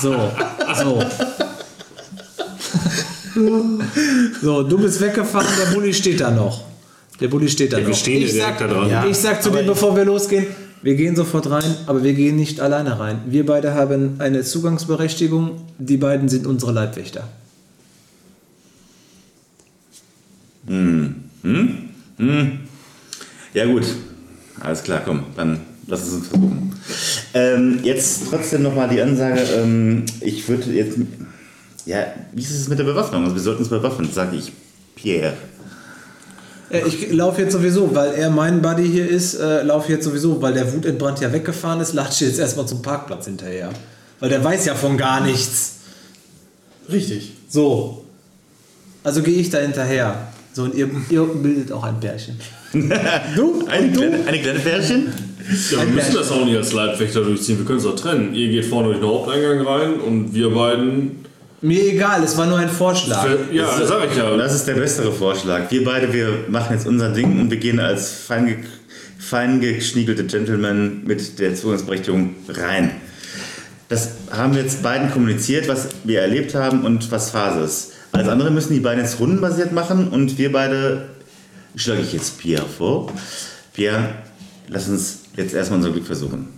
So, 0.00 0.14
so. 0.82 1.02
So, 4.42 4.62
du 4.64 4.78
bist 4.78 5.00
weggefahren, 5.00 5.46
der 5.58 5.72
Bulli 5.74 5.92
steht 5.94 6.20
da 6.20 6.30
noch. 6.30 6.64
Der 7.20 7.28
Bulli 7.28 7.48
steht 7.48 7.72
da 7.72 7.78
Ja, 7.78 7.84
wir 7.84 7.90
noch. 7.90 7.96
stehen 7.98 8.22
ich 8.22 8.32
sag, 8.32 8.58
direkt 8.58 8.60
da 8.60 8.66
dran. 8.80 8.90
Ja, 8.90 9.06
ich 9.06 9.16
sag 9.16 9.42
zu 9.42 9.50
dir, 9.50 9.62
bevor 9.64 9.96
wir 9.96 10.04
losgehen, 10.04 10.46
wir 10.82 10.94
gehen 10.94 11.16
sofort 11.16 11.50
rein, 11.50 11.74
aber 11.86 12.02
wir 12.04 12.14
gehen 12.14 12.36
nicht 12.36 12.60
alleine 12.60 12.98
rein. 13.00 13.20
Wir 13.26 13.44
beide 13.44 13.74
haben 13.74 14.16
eine 14.20 14.42
Zugangsberechtigung. 14.42 15.60
Die 15.78 15.96
beiden 15.96 16.28
sind 16.28 16.46
unsere 16.46 16.72
Leibwächter. 16.72 17.24
Ja 23.54 23.64
gut, 23.66 23.84
alles 24.60 24.82
klar, 24.82 25.02
komm, 25.04 25.24
dann 25.36 25.60
lass 25.86 26.06
es 26.06 26.12
uns 26.12 26.28
versuchen. 26.28 26.72
Ähm, 27.34 27.80
jetzt 27.82 28.22
trotzdem 28.30 28.62
nochmal 28.62 28.88
die 28.88 29.00
Ansage, 29.00 29.40
ähm, 29.40 30.04
ich 30.20 30.48
würde 30.48 30.70
jetzt, 30.72 30.98
ja, 31.86 32.06
wie 32.32 32.42
ist 32.42 32.50
es 32.50 32.68
mit 32.68 32.78
der 32.78 32.84
Bewaffnung? 32.84 33.22
Also 33.24 33.34
wir 33.34 33.42
sollten 33.42 33.60
uns 33.60 33.68
bewaffnen, 33.68 34.10
sage 34.12 34.36
ich 34.36 34.52
Pierre. 34.94 35.34
Äh, 36.70 36.82
Ich 36.86 37.12
laufe 37.12 37.42
jetzt 37.42 37.52
sowieso, 37.52 37.94
weil 37.94 38.14
er 38.14 38.30
mein 38.30 38.60
Buddy 38.62 38.86
hier 38.88 39.08
ist, 39.08 39.34
äh, 39.34 39.62
laufe 39.62 39.92
jetzt 39.92 40.04
sowieso, 40.04 40.40
weil 40.42 40.54
der 40.54 40.72
Wutentbrannt 40.72 41.20
ja 41.20 41.32
weggefahren 41.32 41.80
ist, 41.80 41.94
latsche 41.94 42.26
jetzt 42.26 42.38
erstmal 42.38 42.66
zum 42.66 42.82
Parkplatz 42.82 43.26
hinterher. 43.26 43.70
Weil 44.20 44.30
der 44.30 44.42
weiß 44.42 44.66
ja 44.66 44.74
von 44.74 44.96
gar 44.96 45.20
nichts. 45.20 45.76
Richtig. 46.90 47.34
So. 47.48 48.04
Also 49.04 49.22
gehe 49.22 49.36
ich 49.38 49.50
da 49.50 49.58
hinterher. 49.58 50.28
So, 50.52 50.64
und 50.64 50.74
ihr, 50.74 50.90
ihr 51.08 51.22
bildet 51.24 51.70
auch 51.72 51.84
ein 51.84 52.00
Pärchen. 52.00 52.38
Du? 53.36 53.66
Eine 53.66 53.88
du? 53.88 54.00
kleine, 54.00 54.26
eine 54.26 54.38
kleine 54.38 54.58
Pärchen? 54.58 55.12
Ja, 55.70 55.78
wir 55.78 55.86
müssen 55.86 56.14
das 56.14 56.30
auch 56.30 56.44
nicht 56.44 56.56
als 56.56 56.72
Leibwächter 56.72 57.22
durchziehen. 57.22 57.58
Wir 57.58 57.64
können 57.64 57.78
es 57.78 57.86
auch 57.86 57.96
trennen. 57.96 58.34
Ihr 58.34 58.48
geht 58.48 58.66
vorne 58.66 58.88
durch 58.88 59.00
den 59.00 59.08
Haupteingang 59.08 59.66
rein 59.66 59.94
und 59.94 60.34
wir 60.34 60.50
beiden. 60.50 61.24
Mir 61.60 61.82
egal, 61.84 62.22
es 62.22 62.36
war 62.36 62.46
nur 62.46 62.58
ein 62.58 62.68
Vorschlag. 62.68 63.26
Ja, 63.52 63.66
sag 63.84 64.10
ich 64.10 64.16
ja. 64.16 64.36
Das 64.36 64.54
ist 64.54 64.68
der 64.68 64.74
bessere 64.74 65.10
Vorschlag. 65.10 65.70
Wir 65.70 65.84
beide, 65.84 66.12
wir 66.12 66.44
machen 66.48 66.74
jetzt 66.74 66.86
unser 66.86 67.10
Ding 67.10 67.40
und 67.40 67.50
wir 67.50 67.56
gehen 67.56 67.80
als 67.80 68.12
fein, 68.12 68.46
ge 68.46 68.56
fein 69.18 69.60
geschniegelte 69.60 70.24
Gentlemen 70.24 71.02
mit 71.04 71.38
der 71.38 71.54
Zugangsberechtigung 71.54 72.34
rein. 72.48 72.92
Das 73.88 74.10
haben 74.30 74.54
wir 74.54 74.62
jetzt 74.62 74.82
beiden 74.82 75.10
kommuniziert, 75.10 75.66
was 75.66 75.88
wir 76.04 76.20
erlebt 76.20 76.54
haben 76.54 76.84
und 76.84 77.10
was 77.10 77.30
Phase 77.30 77.60
ist. 77.60 77.92
Alles 78.12 78.28
andere 78.28 78.50
müssen 78.50 78.74
die 78.74 78.80
beiden 78.80 79.02
jetzt 79.02 79.18
rundenbasiert 79.18 79.72
machen 79.72 80.08
und 80.08 80.38
wir 80.38 80.52
beide, 80.52 81.08
schlage 81.76 82.00
ich 82.02 82.12
jetzt 82.12 82.38
Pierre 82.38 82.66
vor. 82.66 83.12
Pierre, 83.72 84.14
lass 84.68 84.88
uns 84.88 85.20
jetzt 85.36 85.54
erstmal 85.54 85.78
unser 85.78 85.90
Glück 85.92 86.06
versuchen. 86.06 86.48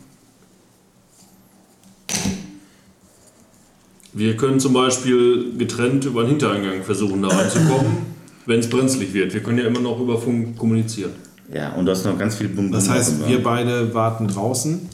Wir 4.13 4.37
können 4.37 4.59
zum 4.59 4.73
Beispiel 4.73 5.57
getrennt 5.57 6.05
über 6.05 6.23
den 6.23 6.31
Hintereingang 6.31 6.83
versuchen, 6.83 7.23
da 7.23 7.29
reinzukommen, 7.29 7.99
wenn 8.47 8.59
es 8.61 8.69
brenzlig 8.69 9.13
wird. 9.15 9.33
Wir 9.33 9.43
können 9.43 9.59
ja 9.59 9.67
immer 9.67 9.81
noch 9.81 10.01
über 10.01 10.19
Funk 10.21 10.57
kommunizieren. 10.57 11.13
Ja, 11.53 11.73
und 11.75 11.87
du 11.87 11.93
hast 11.93 12.05
noch 12.05 12.19
ganz 12.19 12.37
viel 12.37 12.49
Bum 12.49 12.71
Das 12.73 12.89
heißt, 12.89 13.27
wir 13.29 13.43
beide 13.43 13.93
warten 13.95 14.29
draußen 14.29 14.89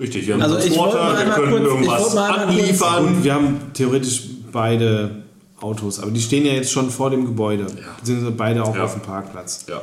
Richtig, 0.00 0.26
wir 0.26 0.34
haben 0.34 0.42
Also 0.42 0.58
ich 0.58 0.64
Transporter, 0.74 1.16
wir 1.26 1.32
können 1.32 1.50
kurz- 1.50 1.64
irgendwas 1.64 2.16
anliefern. 2.16 3.04
und 3.06 3.24
wir 3.24 3.34
haben 3.34 3.56
theoretisch 3.72 4.24
beide 4.52 5.22
Autos, 5.66 5.98
aber 6.00 6.10
die 6.10 6.20
stehen 6.20 6.44
ja 6.46 6.52
jetzt 6.52 6.70
schon 6.70 6.90
vor 6.90 7.10
dem 7.10 7.24
Gebäude. 7.24 7.66
Beziehungsweise 7.98 8.32
beide 8.32 8.62
auch 8.64 8.76
Ja. 8.76 8.84
auf 8.84 8.92
dem 8.94 9.02
Parkplatz. 9.02 9.66
Ja. 9.68 9.80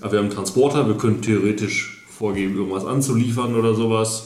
Aber 0.00 0.12
wir 0.12 0.18
haben 0.18 0.26
einen 0.26 0.34
Transporter, 0.34 0.86
wir 0.86 0.94
können 0.96 1.20
theoretisch 1.22 2.04
vorgeben, 2.16 2.56
irgendwas 2.56 2.84
anzuliefern 2.84 3.54
oder 3.54 3.74
sowas. 3.74 4.24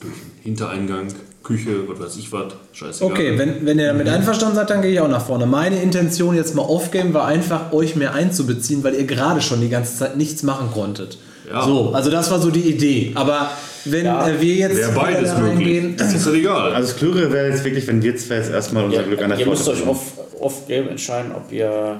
Durch 0.00 0.12
den 0.14 0.42
Hintereingang, 0.44 1.08
Küche, 1.42 1.88
was 1.88 1.98
weiß 1.98 2.16
ich 2.18 2.30
was. 2.30 2.52
Scheißegal. 2.72 3.10
Okay, 3.10 3.38
wenn, 3.38 3.66
wenn 3.66 3.78
ihr 3.78 3.88
damit 3.88 4.08
einverstanden 4.08 4.54
seid, 4.54 4.70
dann 4.70 4.80
gehe 4.82 4.92
ich 4.92 5.00
auch 5.00 5.08
nach 5.08 5.24
vorne. 5.24 5.46
Meine 5.46 5.82
Intention 5.82 6.36
jetzt 6.36 6.54
mal 6.54 6.62
off-game 6.62 7.12
war 7.14 7.26
einfach, 7.26 7.72
euch 7.72 7.96
mehr 7.96 8.14
einzubeziehen, 8.14 8.84
weil 8.84 8.94
ihr 8.94 9.04
gerade 9.04 9.40
schon 9.40 9.60
die 9.60 9.68
ganze 9.68 9.96
Zeit 9.96 10.16
nichts 10.16 10.42
machen 10.44 10.70
konntet. 10.72 11.18
Ja. 11.50 11.64
So, 11.64 11.92
also 11.94 12.10
das 12.10 12.30
war 12.30 12.38
so 12.40 12.50
die 12.50 12.60
Idee. 12.60 13.12
Aber 13.16 13.50
wenn 13.92 14.04
Ja, 14.06 14.28
äh, 14.28 14.40
wir 14.40 14.54
jetzt 14.54 14.94
beides 14.94 15.32
reingehen, 15.34 15.96
Das 15.96 16.12
ist 16.14 16.26
ja 16.26 16.32
egal. 16.32 16.72
Also 16.74 16.88
das 16.88 16.96
Klügere 16.98 17.32
wäre 17.32 17.48
jetzt 17.50 17.64
wirklich, 17.64 17.86
wenn 17.86 18.02
wir 18.02 18.16
zwei 18.16 18.36
jetzt 18.36 18.50
erstmal 18.50 18.84
unser 18.84 18.98
Ja, 18.98 19.02
Glück 19.02 19.22
an 19.22 19.30
der 19.30 19.38
ihr 19.38 19.46
müsst 19.46 19.62
Pforte 19.64 19.78
euch 19.80 19.84
versuchen. 19.86 20.24
off, 20.40 20.40
off 20.40 20.66
Game 20.68 20.88
entscheiden, 20.88 21.32
ob 21.34 21.50
ihr 21.52 21.96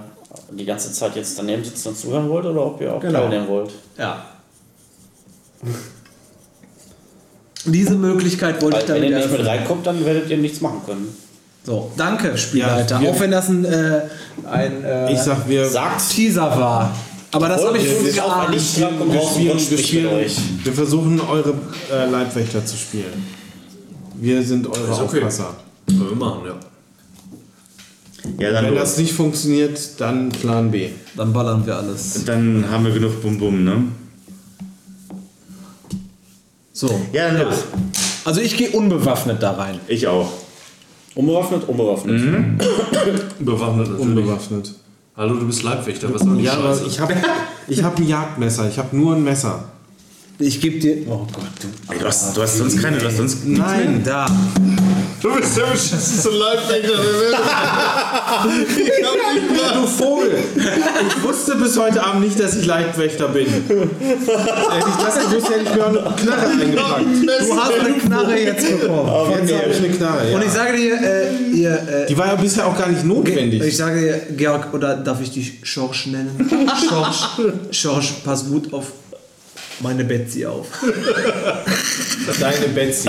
die 0.50 0.64
ganze 0.64 0.92
Zeit 0.92 1.16
jetzt 1.16 1.38
daneben 1.38 1.64
sitzen 1.64 1.88
und 1.88 1.98
zuhören 1.98 2.28
wollt 2.28 2.46
oder 2.46 2.64
ob 2.66 2.80
ihr 2.80 2.92
auch 2.94 3.00
Genau. 3.00 3.20
teilnehmen 3.20 3.48
wollt. 3.48 3.70
ja. 3.98 4.24
Diese 7.64 7.94
Möglichkeit 7.94 8.62
wollte 8.62 8.78
ich 8.78 8.88
Weil 8.88 9.02
wenn 9.02 9.10
damit 9.10 9.10
ihr 9.24 9.26
nicht 9.28 9.38
mit 9.38 9.46
reinkommt, 9.46 9.86
dann 9.86 10.04
werdet 10.06 10.30
ihr 10.30 10.36
nichts 10.38 10.60
machen 10.60 10.80
können. 10.86 11.08
So, 11.64 11.90
danke, 11.96 12.38
Spielleiter. 12.38 13.00
Ja, 13.02 13.10
auch 13.10 13.20
wenn 13.20 13.30
das 13.30 13.48
ein, 13.48 13.64
äh, 13.64 14.02
ein 14.50 14.84
äh, 14.84 15.12
Ich 15.12 15.18
sag, 15.18 15.48
wir, 15.48 15.66
Sagt, 15.66 16.08
Teaser 16.08 16.42
war. 16.58 16.94
Aber 17.30 17.48
das 17.48 17.64
habe 17.64 17.76
ich 17.78 17.84
wir 17.84 17.92
schon 17.92 18.04
sind 18.06 18.20
auf 18.20 18.32
ein 18.32 18.38
geahnt. 18.38 18.54
Lichtschrank 18.54 19.00
und 19.00 19.12
wir, 19.12 19.20
spielen, 19.20 19.58
wir, 19.58 19.78
spielen, 19.78 20.64
wir 20.64 20.72
versuchen 20.72 21.20
eure 21.20 21.54
äh, 21.92 22.10
Leibwächter 22.10 22.64
zu 22.64 22.76
spielen. 22.76 23.26
Wir 24.14 24.42
sind 24.42 24.66
eure 24.66 24.92
Ist 24.92 25.00
okay. 25.00 25.18
Aufpasser. 25.18 25.56
Können 25.86 26.08
wir 26.10 26.16
machen, 26.16 26.40
ja. 26.46 26.54
Ja, 28.38 28.52
dann, 28.52 28.64
Wenn 28.66 28.74
los. 28.74 28.82
das 28.82 28.98
nicht 28.98 29.12
funktioniert, 29.12 29.78
dann 29.98 30.30
Plan 30.30 30.70
B. 30.70 30.90
Dann 31.16 31.32
ballern 31.32 31.64
wir 31.66 31.76
alles. 31.76 32.24
dann 32.24 32.64
haben 32.70 32.84
wir 32.84 32.92
genug 32.92 33.22
Bum 33.22 33.38
Bum, 33.38 33.64
ne? 33.64 33.84
So. 36.72 36.88
Ja, 37.12 37.30
dann 37.30 37.42
los. 37.42 37.64
Also 38.24 38.40
ich 38.40 38.56
gehe 38.56 38.70
unbewaffnet 38.70 39.42
da 39.42 39.52
rein. 39.52 39.80
Ich 39.88 40.06
auch. 40.06 40.30
Unbewaffnet, 41.14 41.68
unbewaffnet. 41.68 42.58
Bewaffnet 43.40 43.88
natürlich. 43.88 44.00
Unbewaffnet. 44.00 44.74
Hallo, 45.18 45.34
du 45.34 45.46
bist 45.46 45.64
Leibwächter, 45.64 46.14
was 46.14 46.22
soll 46.22 46.36
die 46.36 46.44
Ja, 46.44 46.52
aber 46.52 46.68
Scheiße? 46.68 46.86
ich 46.86 47.00
habe 47.00 47.12
ich 47.66 47.82
hab 47.82 47.98
ein 47.98 48.06
Jagdmesser. 48.06 48.68
Ich 48.68 48.78
habe 48.78 48.96
nur 48.96 49.16
ein 49.16 49.24
Messer. 49.24 49.64
Ich 50.38 50.60
gebe 50.60 50.78
dir. 50.78 50.98
Oh 51.08 51.26
Gott, 51.32 51.42
du. 51.60 51.92
Ey, 51.92 51.98
du, 51.98 52.06
hast, 52.06 52.36
du 52.36 52.40
hast 52.40 52.56
sonst 52.56 52.80
keine, 52.80 52.98
du 52.98 53.06
hast 53.06 53.16
sonst 53.16 53.44
Nein. 53.44 54.02
Da. 54.04 54.26
Du 55.20 55.34
bist 55.34 55.56
der 55.56 55.64
beschissenste 55.64 56.30
Leibwächter 56.30 56.96
der 56.96 57.20
Welt. 57.20 57.36
ich 58.68 59.04
hab 59.04 59.14
dich 59.34 59.58
Ja, 59.58 59.80
du 59.80 59.86
Vogel! 59.86 60.38
Ich 61.08 61.22
wusste 61.22 61.56
bis 61.56 61.76
heute 61.78 62.04
Abend 62.04 62.24
nicht, 62.24 62.38
dass 62.38 62.54
ich 62.54 62.66
Leibwächter 62.66 63.28
bin. 63.28 63.46
Hätte 63.46 63.64
ich 63.68 65.04
das 65.04 65.28
gewusst, 65.28 65.50
hätte 65.50 65.62
ich 65.64 65.74
mir 65.74 65.86
auch 65.86 65.88
eine 65.88 66.14
Knarre 66.16 66.46
eingepackt. 66.46 67.04
Du 67.48 67.56
hast 67.56 67.72
eine 67.80 67.94
Knarre 67.98 68.38
jetzt 68.38 68.80
bekommen. 68.80 69.30
Jetzt 69.40 69.54
habe 69.54 69.70
ich 69.72 69.78
eine 69.78 69.88
Knarre, 69.88 70.30
ja. 70.30 70.36
Und 70.36 70.44
ich 70.44 70.52
sage 70.52 70.76
dir, 70.76 70.94
äh, 71.02 71.36
ihr, 71.52 71.72
äh, 71.72 72.06
Die 72.06 72.16
war 72.16 72.26
ja 72.28 72.34
bisher 72.36 72.66
auch 72.66 72.78
gar 72.78 72.88
nicht 72.88 73.00
ich 73.00 73.04
notwendig. 73.04 73.76
sage 73.76 74.00
dir, 74.00 74.36
Georg, 74.36 74.72
oder 74.72 74.96
darf 74.96 75.20
ich 75.20 75.30
dich 75.32 75.54
Schorsch 75.64 76.06
nennen? 76.06 76.48
Schorsch, 76.88 77.26
Schorsch, 77.72 78.12
pass 78.24 78.46
gut 78.46 78.72
auf 78.72 78.86
meine 79.80 80.04
Betsy 80.04 80.46
auf. 80.46 80.66
Deine 82.40 82.68
Betsy. 82.68 83.08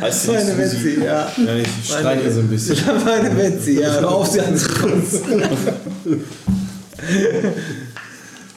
Heißt 0.00 0.22
sie 0.22 0.30
Meine 0.32 0.44
Susi? 0.44 0.56
Betsy, 0.56 1.04
ja. 1.04 1.32
Ja, 1.46 1.56
ich 1.56 1.68
streite 1.84 2.32
so 2.32 2.40
ein 2.40 2.48
bisschen. 2.48 2.76
Meine 3.04 3.30
Betsy, 3.30 3.80
ja. 3.80 3.90
Hör 3.92 4.10
auf, 4.10 4.26
sie 4.26 4.40
anzukotzen. 4.40 5.42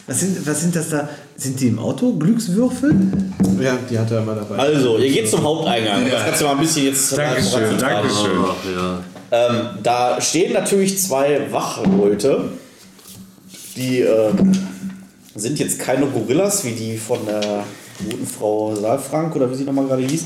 Was 0.08 0.20
sind, 0.20 0.46
was 0.46 0.62
sind 0.62 0.76
das 0.76 0.90
da? 0.90 1.10
Sind 1.36 1.60
die 1.60 1.70
im 1.70 1.80
Auto? 1.80 2.14
Glückswürfel? 2.14 2.94
Ja, 3.60 3.76
die 3.90 3.98
hat 3.98 4.12
er 4.12 4.20
immer 4.20 4.36
dabei. 4.36 4.56
Also, 4.56 5.00
ihr 5.00 5.12
geht 5.12 5.28
zum 5.28 5.42
Haupteingang. 5.42 6.08
Das 6.12 6.26
kannst 6.26 6.42
du 6.42 6.46
mal 6.46 6.52
ein 6.52 6.60
bisschen 6.60 6.86
jetzt 6.86 7.18
Dankeschön. 7.18 7.76
Dankeschön. 7.80 8.44
Ja. 8.76 9.04
Ähm, 9.32 9.70
da 9.82 10.22
stehen 10.22 10.54
natürlich 10.54 11.02
zwei 11.02 11.52
Wachleute, 11.52 12.50
die 13.76 14.02
ähm, 14.02 14.52
sind 15.36 15.60
jetzt 15.60 15.80
keine 15.80 16.06
Gorillas 16.08 16.64
wie 16.64 16.72
die 16.72 16.98
von 16.98 17.26
der 17.26 17.64
guten 18.10 18.26
Frau 18.26 18.74
Saalfrank 18.76 19.36
oder 19.36 19.50
wie 19.52 19.56
sie 19.56 19.64
nochmal 19.64 19.86
gerade 19.86 20.04
hieß. 20.04 20.26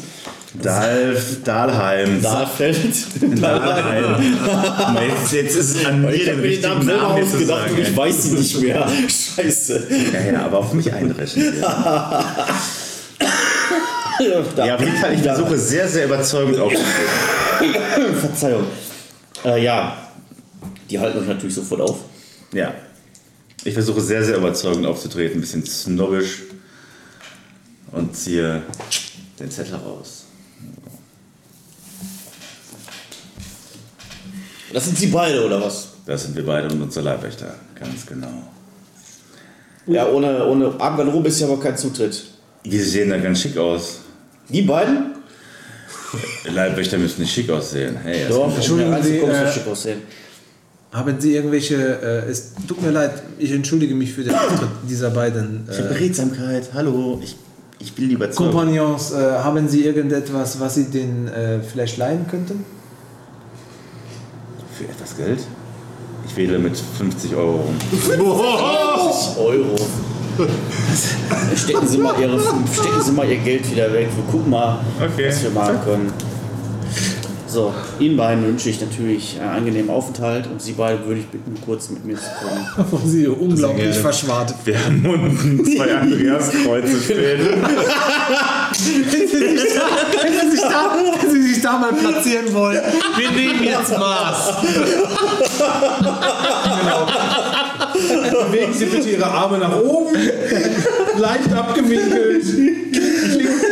Dalf, 0.62 1.44
Dahlheim. 1.44 2.22
Dahlfeld. 2.22 2.78
Dahlheim. 3.42 4.38
jetzt, 5.08 5.34
jetzt 5.34 5.56
ist 5.56 5.76
es 5.76 5.86
an 5.86 6.02
mir, 6.02 6.14
Ich 6.14 6.26
den 6.26 6.36
Namen 6.36 6.42
richtigen 6.42 6.86
Namen 6.86 7.18
zu 7.18 7.36
ausgedacht 7.36 7.60
sagen. 7.60 7.74
und 7.76 7.82
ich 7.82 7.98
weiß 7.98 8.24
sie 8.24 8.32
nicht 8.32 8.62
mehr. 8.62 8.88
Scheiße. 9.36 9.88
Ja, 10.14 10.32
ja, 10.32 10.46
aber 10.46 10.60
auf 10.60 10.74
mich 10.74 10.92
einrechnen. 10.92 11.54
Ja. 14.58 14.76
Auf 14.76 14.82
jeden 14.82 14.98
Fall, 14.98 15.14
ich 15.14 15.22
versuche 15.22 15.58
sehr, 15.58 15.88
sehr 15.88 16.04
überzeugend 16.04 16.60
aufzutreten. 16.60 18.16
Verzeihung. 18.20 18.66
Äh, 19.46 19.64
ja, 19.64 19.96
die 20.90 21.00
halten 21.00 21.20
euch 21.20 21.28
natürlich 21.28 21.56
sofort 21.56 21.80
auf. 21.80 22.00
Ja. 22.54 22.74
Ich 23.64 23.74
versuche 23.74 24.02
sehr, 24.02 24.24
sehr 24.24 24.38
überzeugend 24.38 24.86
aufzutreten, 24.86 25.38
ein 25.38 25.42
bisschen 25.42 25.66
snobbisch 25.66 26.44
und 27.92 28.16
ziehe 28.16 28.62
den 29.40 29.52
Zettel 29.52 29.76
raus. 29.76 30.26
Das 34.72 34.86
sind 34.86 34.98
sie 34.98 35.08
beide, 35.08 35.46
oder 35.46 35.62
was? 35.62 35.90
Das 36.06 36.24
sind 36.24 36.36
wir 36.36 36.46
beide 36.46 36.68
und 36.74 36.82
unser 36.82 37.02
Leibwächter, 37.02 37.56
ganz 37.76 38.06
genau. 38.06 38.52
Ja, 39.88 40.08
ohne, 40.08 40.46
ohne 40.46 40.80
Armgarderobe 40.80 41.28
ist 41.28 41.40
ja 41.40 41.48
aber 41.48 41.60
kein 41.60 41.76
Zutritt. 41.76 42.26
Die 42.64 42.80
sehen 42.80 43.10
da 43.10 43.18
ganz 43.18 43.42
schick 43.42 43.58
aus. 43.58 44.02
Die 44.48 44.62
beiden? 44.62 45.16
Leibwächter 46.46 46.98
müssen 46.98 47.22
nicht 47.22 47.34
schick 47.34 47.50
aussehen. 47.50 47.98
Hey, 48.04 48.28
Doch, 48.30 48.54
Entschuldigen 48.54 48.94
um 48.94 49.04
Sie, 49.04 49.18
äh, 49.18 49.52
schick 49.52 49.68
aussehen. 49.68 50.02
Haben 50.92 51.20
Sie 51.22 51.36
irgendwelche, 51.36 51.76
äh, 51.76 52.30
es 52.32 52.54
tut 52.68 52.82
mir 52.82 52.90
leid, 52.90 53.12
ich 53.38 53.52
entschuldige 53.52 53.94
mich 53.94 54.12
für 54.14 54.24
den 54.24 54.34
Auftritt 54.34 54.70
dieser 54.90 55.12
beiden 55.12 55.68
Ich 55.70 55.78
habe 55.78 55.90
äh, 55.90 55.94
Beredsamkeit, 55.94 56.70
hallo, 56.74 57.20
ich, 57.22 57.36
ich 57.80 57.96
will 57.96 58.06
lieber 58.08 58.32
Zeug. 58.32 58.48
Kompagnons. 58.52 59.12
Äh, 59.12 59.16
haben 59.44 59.68
Sie 59.70 59.86
irgendetwas, 59.86 60.60
was 60.60 60.76
Sie 60.76 60.86
denen 60.86 61.28
äh, 61.28 61.60
vielleicht 61.62 61.98
leihen 61.98 62.28
könnten? 62.28 62.66
Für 64.76 64.86
etwas 64.86 65.16
Geld? 65.16 65.40
Ich 66.28 66.36
wähle 66.36 66.58
mit 66.58 66.76
50 66.76 67.36
Euro 67.36 67.58
rum. 67.58 67.76
50 67.92 69.38
Euro. 69.38 69.76
stecken, 71.56 71.88
Sie 71.88 71.98
mal 72.00 72.20
ihre, 72.20 72.40
stecken 72.40 73.02
Sie 73.04 73.12
mal 73.12 73.28
Ihr 73.30 73.38
Geld 73.38 73.70
wieder 73.70 73.94
weg. 73.94 74.08
Wir 74.16 74.24
gucken 74.32 74.50
mal, 74.50 74.80
Okay. 75.00 75.28
was 75.30 75.44
wir 75.44 75.52
machen 75.52 75.78
können. 75.86 76.14
So, 77.52 77.74
Ihnen 78.00 78.16
beiden 78.16 78.46
wünsche 78.46 78.70
ich 78.70 78.80
natürlich 78.80 79.40
einen 79.42 79.50
angenehmen 79.50 79.90
Aufenthalt 79.90 80.46
und 80.46 80.62
Sie 80.62 80.74
beide 80.74 81.04
würde 81.08 81.22
ich 81.22 81.26
bitten, 81.26 81.56
kurz 81.66 81.90
mit 81.90 82.06
mir 82.06 82.16
zu 82.16 82.30
kommen. 82.40 82.88
Wo 82.92 82.98
Sie 83.08 83.26
unglaublich 83.26 83.86
gerne. 83.86 83.94
verschwartet. 83.96 84.56
Wir 84.66 84.86
haben 84.86 85.04
unten 85.04 85.66
zwei 85.66 85.96
Andreaskreuze 85.96 87.00
stehen. 87.04 87.40
wenn, 87.40 89.04
Sie 89.04 89.26
sich 89.26 89.74
da, 89.74 89.88
wenn, 90.22 91.32
Sie 91.32 91.54
sich 91.54 91.62
da, 91.64 91.80
mal 91.80 91.94
platzieren 91.94 92.54
wollen, 92.54 92.82
wir 93.18 93.32
nehmen 93.32 93.64
jetzt 93.64 93.98
Maß. 93.98 94.54
Bewegen 98.32 98.74
Sie 98.74 98.86
bitte 98.86 99.10
Ihre 99.10 99.26
Arme 99.26 99.58
nach 99.58 99.76
oben, 99.76 100.16
leicht 101.18 101.52
abgewinkelt. 101.52 102.46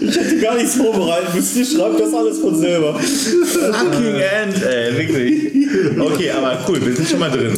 Ich 0.00 0.18
hatte 0.18 0.38
gar 0.40 0.54
nichts 0.56 0.74
vorbereitet, 0.76 1.32
bis 1.34 1.56
ihr 1.56 1.64
schreibt 1.64 2.00
das 2.00 2.12
alles 2.12 2.38
von 2.38 2.58
selber. 2.58 2.98
Fucking 2.98 4.14
End, 4.14 4.62
ey, 4.62 4.96
wirklich. 4.96 5.52
Okay, 5.98 6.30
aber 6.30 6.58
cool, 6.68 6.84
wir 6.84 6.94
sind 6.94 7.08
schon 7.08 7.18
mal 7.18 7.30
drin. 7.30 7.56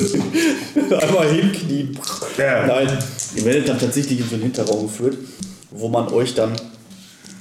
Einmal 0.74 1.28
hinknien. 1.28 1.98
Ja. 2.38 2.66
Nein, 2.66 2.98
ihr 3.36 3.44
werdet 3.44 3.68
dann 3.68 3.78
tatsächlich 3.78 4.20
in 4.20 4.28
so 4.28 4.34
einen 4.34 4.44
Hinterraum 4.44 4.86
geführt, 4.86 5.16
wo 5.70 5.88
man 5.88 6.08
euch 6.08 6.34
dann 6.34 6.52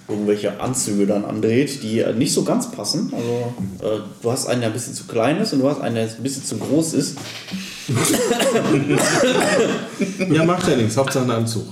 irgendwelche 0.07 0.60
Anzüge 0.60 1.07
dann 1.07 1.25
andreht, 1.25 1.81
die 1.81 2.03
nicht 2.17 2.33
so 2.33 2.43
ganz 2.43 2.72
passen. 2.72 3.13
Also 3.13 3.53
äh, 3.88 4.00
du 4.22 4.31
hast 4.31 4.48
einen, 4.48 4.62
der 4.62 4.69
ein 4.69 4.74
bisschen 4.74 4.93
zu 4.93 5.05
klein 5.05 5.39
ist 5.39 5.53
und 5.53 5.60
du 5.60 5.69
hast 5.69 5.81
einen, 5.81 5.95
der 5.95 6.05
ein 6.05 6.24
bisschen 6.24 6.43
zu 6.43 6.57
groß 6.57 6.93
ist. 6.93 7.17
Ja, 10.29 10.43
macht 10.43 10.67
ja 10.67 10.75
nichts, 10.75 10.98
Hauptsache 10.98 11.24
ein 11.24 11.31
Anzug. 11.31 11.65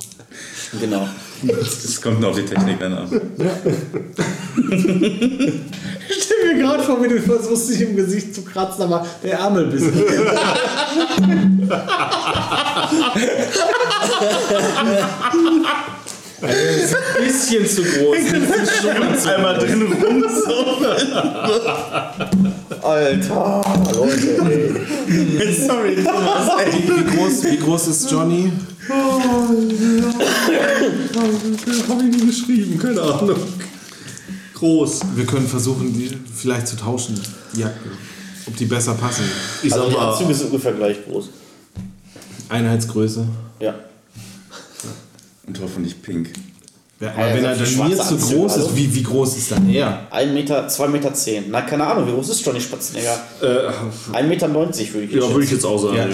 Genau. 0.79 1.07
Das 1.43 2.01
kommt 2.01 2.19
nur 2.19 2.29
auf 2.29 2.35
die 2.35 2.45
Technik 2.45 2.79
dann 2.79 2.93
an. 2.93 3.09
Ich 6.11 6.23
stell 6.23 6.53
mir 6.53 6.61
gerade 6.61 6.83
vor, 6.83 7.01
wie 7.01 7.07
du 7.07 7.21
versuchst, 7.21 7.69
dich 7.69 7.81
im 7.81 7.95
Gesicht 7.95 8.35
zu 8.35 8.43
kratzen, 8.43 8.83
aber 8.83 9.05
der 9.23 9.39
Ärmel 9.39 9.67
bist. 9.67 9.85
Bisschen 17.17 17.65
zu 17.67 17.83
groß. 17.83 18.17
Einmal 19.27 19.57
drin 19.57 19.81
rum 19.83 20.23
so. 20.27 20.65
Alter, 22.81 23.61
Leute, 23.93 24.37
ey. 24.49 25.53
Sorry, 25.67 25.95
Thomas, 26.03 26.49
ey. 26.65 26.83
Wie 26.83 27.03
groß, 27.15 27.43
wie 27.45 27.57
groß 27.57 27.87
ist 27.87 28.11
Johnny? 28.11 28.51
Habe 31.89 32.03
ich 32.03 32.15
nie 32.17 32.25
geschrieben, 32.27 32.77
keine 32.79 33.01
Ahnung. 33.01 33.35
Groß. 34.55 35.01
Wir 35.15 35.25
können 35.25 35.47
versuchen, 35.47 35.93
die 35.93 36.11
vielleicht 36.35 36.67
zu 36.67 36.75
tauschen, 36.77 37.19
die 37.55 37.61
Jacken. 37.61 37.91
Ob 38.47 38.55
die 38.57 38.65
besser 38.65 38.93
passen. 38.95 39.23
Ich 39.63 39.71
Also 39.71 39.85
sag 39.85 39.91
die 39.91 39.97
mal, 39.97 40.11
Anzüge 40.11 40.33
sind 40.33 40.47
ungefähr 40.47 40.73
gleich 40.73 41.03
groß. 41.05 41.29
Einheitsgröße. 42.49 43.25
Ja. 43.59 43.75
Und 45.47 45.59
hoffentlich 45.61 46.01
pink. 46.01 46.29
Ja, 46.99 47.07
Ja, 47.07 47.13
aber 47.15 47.33
wenn 47.35 47.43
er 47.45 47.55
dann 47.55 47.59
mir 47.59 47.95
zu 47.95 48.01
Anzüge, 48.01 48.35
groß 48.35 48.51
hallo? 48.53 48.65
ist, 48.67 48.75
wie, 48.75 48.95
wie 48.95 49.03
groß 49.03 49.37
ist 49.37 49.51
dann 49.51 49.69
er? 49.69 50.07
1 50.11 50.33
Meter, 50.33 50.67
2 50.67 50.87
Meter 50.87 51.13
10. 51.13 51.45
Na, 51.49 51.61
keine 51.61 51.85
Ahnung, 51.87 52.07
wie 52.07 52.11
groß 52.11 52.29
ist 52.29 52.45
Johnny 52.45 52.61
Spatzenegger? 52.61 53.19
äh, 53.41 54.15
1,90 54.15 54.23
Meter 54.27 54.53
würde 54.53 54.71
ich 55.05 55.11
ja, 55.13 55.29
würde 55.29 55.43
ich 55.45 55.51
jetzt 55.51 55.65
auch 55.65 55.77
sagen, 55.79 55.95
ja. 55.95 56.07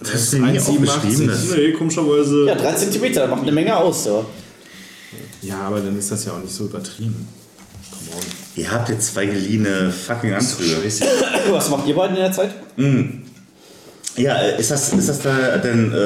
Das 0.00 0.14
ist 0.14 0.34
nie 0.34 0.40
1,87. 0.40 0.58
aufgeschrieben. 0.58 1.32
Nee, 1.56 1.72
komischerweise. 1.72 2.46
Ja, 2.46 2.54
3 2.54 2.72
Zentimeter, 2.74 3.20
das 3.22 3.30
macht 3.30 3.42
eine 3.42 3.52
Menge 3.52 3.76
aus. 3.76 4.04
So. 4.04 4.24
Ja, 5.42 5.60
aber 5.60 5.80
dann 5.80 5.98
ist 5.98 6.10
das 6.10 6.24
ja 6.24 6.32
auch 6.32 6.40
nicht 6.40 6.54
so 6.54 6.64
übertrieben. 6.64 7.26
Come 7.90 8.16
on. 8.16 8.26
Ihr 8.56 8.70
habt 8.70 8.88
jetzt 8.88 9.14
zwei 9.14 9.26
geliehene 9.26 9.90
fucking 9.90 10.34
Anzüge. 10.34 10.76
Was 11.50 11.70
macht 11.70 11.86
ihr 11.86 11.94
beiden 11.94 12.16
in 12.16 12.22
der 12.22 12.32
Zeit? 12.32 12.50
Ja, 14.18 14.36
äh, 14.36 14.60
ist 14.60 14.70
das, 14.70 14.92
ist 14.92 15.08
das 15.08 15.20
da 15.20 15.58
denn 15.58 15.92
äh, 15.92 15.96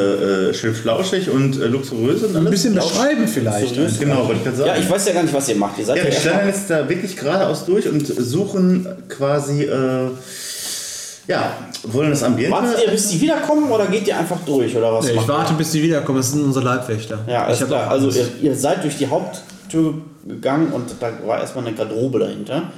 äh, 0.50 0.54
schön 0.54 0.74
flauschig 0.74 1.30
und 1.30 1.58
äh, 1.58 1.66
luxuriös 1.66 2.22
und 2.22 2.36
alles? 2.36 2.46
Ein 2.46 2.50
bisschen 2.50 2.74
beschreiben 2.74 3.26
vielleicht. 3.26 3.74
Seriös? 3.74 3.98
Genau, 3.98 4.26
wollte 4.26 4.36
ich 4.36 4.44
gerade 4.44 4.56
sagen. 4.58 4.68
Ja, 4.68 4.76
ich 4.76 4.90
weiß 4.90 5.06
ja 5.06 5.12
gar 5.14 5.22
nicht, 5.22 5.34
was 5.34 5.48
ihr 5.48 5.56
macht. 5.56 5.78
Ihr 5.78 5.86
seid 5.86 5.96
Ja, 5.96 6.04
ja, 6.04 6.10
wir 6.10 6.16
schlendern 6.18 6.46
jetzt 6.48 6.68
da 6.68 6.88
wirklich 6.88 7.16
geradeaus 7.16 7.64
durch 7.64 7.88
und 7.88 8.06
suchen 8.06 8.86
quasi, 9.08 9.62
äh, 9.64 10.08
ja, 11.28 11.56
wollen 11.84 12.10
das 12.10 12.22
Ambiente. 12.22 12.52
Wartet 12.52 12.84
ihr, 12.84 12.90
bis 12.90 13.08
die 13.08 13.20
wiederkommen 13.20 13.70
oder 13.70 13.86
geht 13.86 14.06
ihr 14.06 14.18
einfach 14.18 14.38
durch 14.44 14.76
oder 14.76 14.92
was? 14.92 15.06
Nee, 15.06 15.12
ich 15.12 15.28
warte, 15.28 15.52
ihr? 15.52 15.58
bis 15.58 15.70
die 15.70 15.82
wiederkommen. 15.82 16.18
Das 16.18 16.32
sind 16.32 16.44
unsere 16.44 16.64
Leibwächter. 16.64 17.20
Ja, 17.26 17.44
alles 17.44 17.60
ich 17.60 17.66
klar. 17.66 17.86
auch 17.86 17.90
Also 17.92 18.10
ihr, 18.10 18.28
ihr 18.42 18.54
seid 18.56 18.82
durch 18.82 18.96
die 18.96 19.06
Haupttür 19.06 19.94
gegangen 20.26 20.72
und 20.72 20.94
da 21.00 21.12
war 21.26 21.40
erstmal 21.40 21.66
eine 21.66 21.76
Garderobe 21.76 22.18
dahinter. 22.18 22.72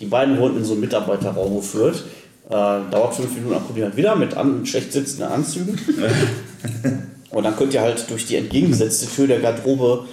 Die 0.00 0.06
beiden 0.06 0.38
wurden 0.38 0.58
in 0.58 0.64
so 0.64 0.72
einen 0.72 0.82
Mitarbeiterraum 0.82 1.56
geführt. 1.56 2.04
Äh, 2.48 2.50
dauert 2.50 3.14
fünf 3.14 3.34
Minuten, 3.34 3.54
dann 3.54 3.66
kommt 3.66 3.78
ihr 3.78 3.84
halt 3.84 3.96
wieder 3.96 4.14
mit 4.14 4.36
an, 4.36 4.64
schlecht 4.66 4.92
sitzenden 4.92 5.28
Anzügen. 5.28 5.78
und 7.30 7.44
dann 7.44 7.56
könnt 7.56 7.74
ihr 7.74 7.80
halt 7.80 8.08
durch 8.10 8.26
die 8.26 8.36
entgegengesetzte 8.36 9.06
Tür 9.06 9.26
der 9.26 9.40
Garderobe 9.40 10.04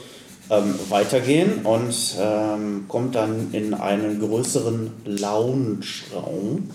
ähm, 0.50 0.75
weitergehen 0.90 1.60
und 1.63 1.96
ähm, 2.20 2.86
kommt 2.88 3.16
dann 3.16 3.50
in 3.52 3.74
einen 3.74 4.20
größeren 4.20 4.92
Lounge-Raum, 5.06 6.70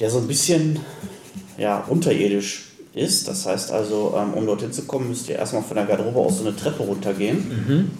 der 0.00 0.10
so 0.10 0.18
ein 0.18 0.26
bisschen 0.26 0.80
ja, 1.56 1.78
unterirdisch 1.88 2.72
ist. 2.94 3.28
Das 3.28 3.46
heißt 3.46 3.72
also, 3.72 4.14
ähm, 4.16 4.34
um 4.34 4.46
dorthin 4.46 4.72
zu 4.72 4.82
kommen, 4.82 5.08
müsst 5.08 5.28
ihr 5.28 5.36
erstmal 5.36 5.62
von 5.62 5.76
der 5.76 5.86
Garderobe 5.86 6.20
aus 6.20 6.38
so 6.38 6.46
eine 6.46 6.56
Treppe 6.56 6.82
runtergehen, 6.82 7.90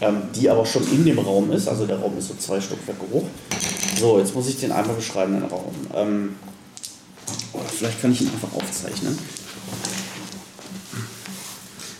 ähm, 0.00 0.22
die 0.34 0.48
aber 0.48 0.64
schon 0.66 0.82
in 0.92 1.04
dem 1.04 1.18
Raum 1.18 1.50
ist. 1.52 1.68
Also 1.68 1.86
der 1.86 1.98
Raum 1.98 2.16
ist 2.18 2.28
so 2.28 2.34
zwei 2.34 2.60
Stockwerke 2.60 3.04
hoch. 3.12 3.24
So, 3.98 4.18
jetzt 4.18 4.34
muss 4.34 4.48
ich 4.48 4.58
den 4.58 4.72
einmal 4.72 4.96
beschreiben, 4.96 5.34
den 5.34 5.44
Raum. 5.44 5.74
Ähm, 5.94 6.36
oder 7.52 7.64
vielleicht 7.64 8.00
kann 8.00 8.12
ich 8.12 8.22
ihn 8.22 8.30
einfach 8.30 8.52
aufzeichnen. 8.54 9.18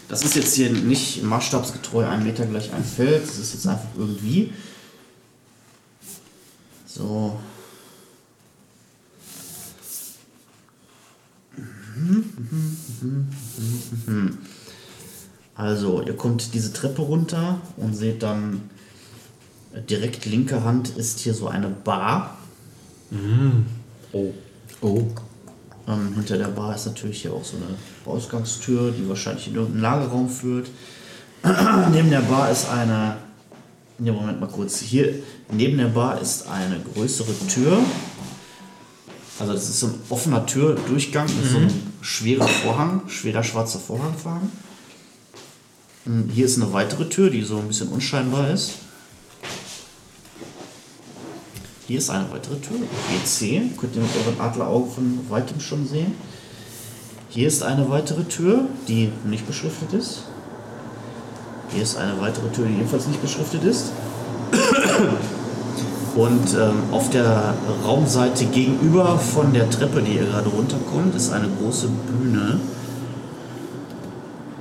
Das 0.09 0.25
ist 0.25 0.35
jetzt 0.35 0.55
hier 0.55 0.71
nicht 0.71 1.23
maßstabsgetreu 1.23 2.05
ein 2.05 2.25
Meter 2.25 2.45
gleich 2.47 2.73
ein 2.73 2.85
Feld. 2.85 3.23
Das 3.23 3.39
ist 3.39 3.55
jetzt 3.55 3.67
einfach 3.67 3.89
irgendwie. 3.97 4.53
So. 6.87 7.39
Also, 15.55 16.03
ihr 16.03 16.17
kommt 16.17 16.55
diese 16.55 16.73
Treppe 16.73 17.03
runter 17.03 17.61
und 17.77 17.95
seht 17.95 18.23
dann 18.23 18.63
äh, 19.75 19.83
direkt 19.83 20.25
linke 20.27 20.65
Hand 20.65 20.97
ist 20.97 21.21
hier 21.21 21.35
so 21.35 21.49
eine 21.49 21.69
Bar. 21.69 22.39
Oh. 24.13 24.33
Oh. 24.81 25.03
Ähm, 25.87 26.15
hinter 26.15 26.39
der 26.39 26.49
Bar 26.49 26.75
ist 26.75 26.87
natürlich 26.87 27.23
hier 27.23 27.33
auch 27.33 27.45
so 27.45 27.57
eine 27.57 27.77
Ausgangstür, 28.07 28.93
die 28.93 29.09
wahrscheinlich 29.09 29.49
in 29.49 29.55
irgendeinen 29.55 29.83
Lagerraum 29.83 30.29
führt. 30.29 30.71
neben 31.93 32.11
der 32.11 32.21
Bar 32.21 32.51
ist 32.51 32.69
eine. 32.69 33.17
Ne, 33.99 34.13
Moment 34.13 34.41
mal 34.41 34.49
kurz. 34.49 34.81
Hier 34.81 35.15
neben 35.53 35.77
der 35.79 35.89
Bar 35.89 36.21
ist 36.21 36.49
eine 36.49 36.81
größere 36.95 37.33
Tür. 37.49 37.79
Also 39.39 39.53
das 39.53 39.69
ist 39.69 39.81
so 39.81 39.87
ein 39.89 39.95
offener 40.09 40.45
Türdurchgang 40.47 41.27
mit 41.27 41.51
so 41.51 41.59
einem 41.59 41.71
schweren 42.01 42.49
Vorhang, 42.49 43.03
schwerer 43.09 43.43
schwarzer 43.43 43.79
Vorhang. 43.79 44.15
Und 46.07 46.31
Hier 46.33 46.47
ist 46.47 46.57
eine 46.57 46.73
weitere 46.73 47.09
Tür, 47.09 47.31
die 47.31 47.43
so 47.43 47.59
ein 47.59 47.69
bisschen 47.69 47.89
unscheinbar 47.89 48.51
ist. 48.51 48.73
Hier 51.87 51.99
ist 51.99 52.09
eine 52.09 52.31
weitere 52.31 52.57
Tür, 52.61 52.77
GC, 52.79 53.77
könnt 53.77 53.97
ihr 53.97 54.03
mit 54.03 54.11
euren 54.25 54.41
Adleraugen 54.41 54.93
von 54.93 55.19
weitem 55.29 55.59
schon 55.61 55.87
sehen. 55.89 56.15
Hier 57.29 57.49
ist 57.49 57.63
eine 57.63 57.89
weitere 57.91 58.25
Tür, 58.25 58.67
die 58.87 59.11
nicht 59.25 59.47
beschriftet 59.47 59.93
ist. 59.93 60.23
Hier 61.73 61.83
ist 61.83 61.97
eine 61.97 62.21
weitere 62.21 62.49
Tür, 62.51 62.67
die 62.67 62.75
ebenfalls 62.75 63.07
nicht 63.09 63.21
beschriftet 63.21 63.65
ist. 63.65 63.93
Und 66.15 66.55
ähm, 66.55 66.83
auf 66.91 67.09
der 67.11 67.55
Raumseite 67.85 68.47
gegenüber 68.47 69.19
von 69.19 69.53
der 69.53 69.71
Treppe, 69.71 70.03
die 70.03 70.17
ihr 70.17 70.25
gerade 70.25 70.49
runterkommt, 70.49 71.15
ist 71.15 71.33
eine 71.33 71.49
große 71.49 71.89
Bühne. 71.89 72.59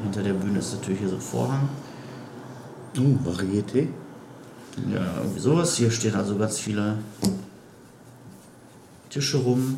Hinter 0.04 0.24
der 0.24 0.34
Bühne 0.34 0.60
ist 0.60 0.74
natürlich 0.74 1.00
hier 1.00 1.10
so 1.10 1.16
ein 1.16 1.22
Vorhang. 1.22 1.70
Uh, 2.98 3.18
Varieté. 3.26 3.88
Ja, 4.94 5.18
irgendwie 5.18 5.40
sowas. 5.40 5.76
Hier 5.76 5.90
stehen 5.90 6.16
also 6.16 6.38
ganz 6.38 6.60
viele 6.60 6.98
Tische 9.10 9.38
rum. 9.38 9.78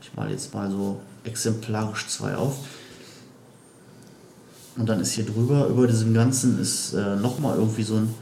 Ich 0.00 0.14
mal 0.14 0.30
jetzt 0.30 0.52
mal 0.52 0.70
so 0.70 1.00
exemplarisch 1.24 2.08
zwei 2.08 2.34
auf. 2.34 2.56
Und 4.76 4.88
dann 4.88 5.00
ist 5.00 5.12
hier 5.12 5.26
drüber, 5.26 5.66
über 5.66 5.86
diesem 5.86 6.14
Ganzen 6.14 6.58
ist 6.58 6.94
äh, 6.94 7.16
nochmal 7.16 7.58
irgendwie 7.58 7.82
so 7.82 7.96
ein, 7.96 8.14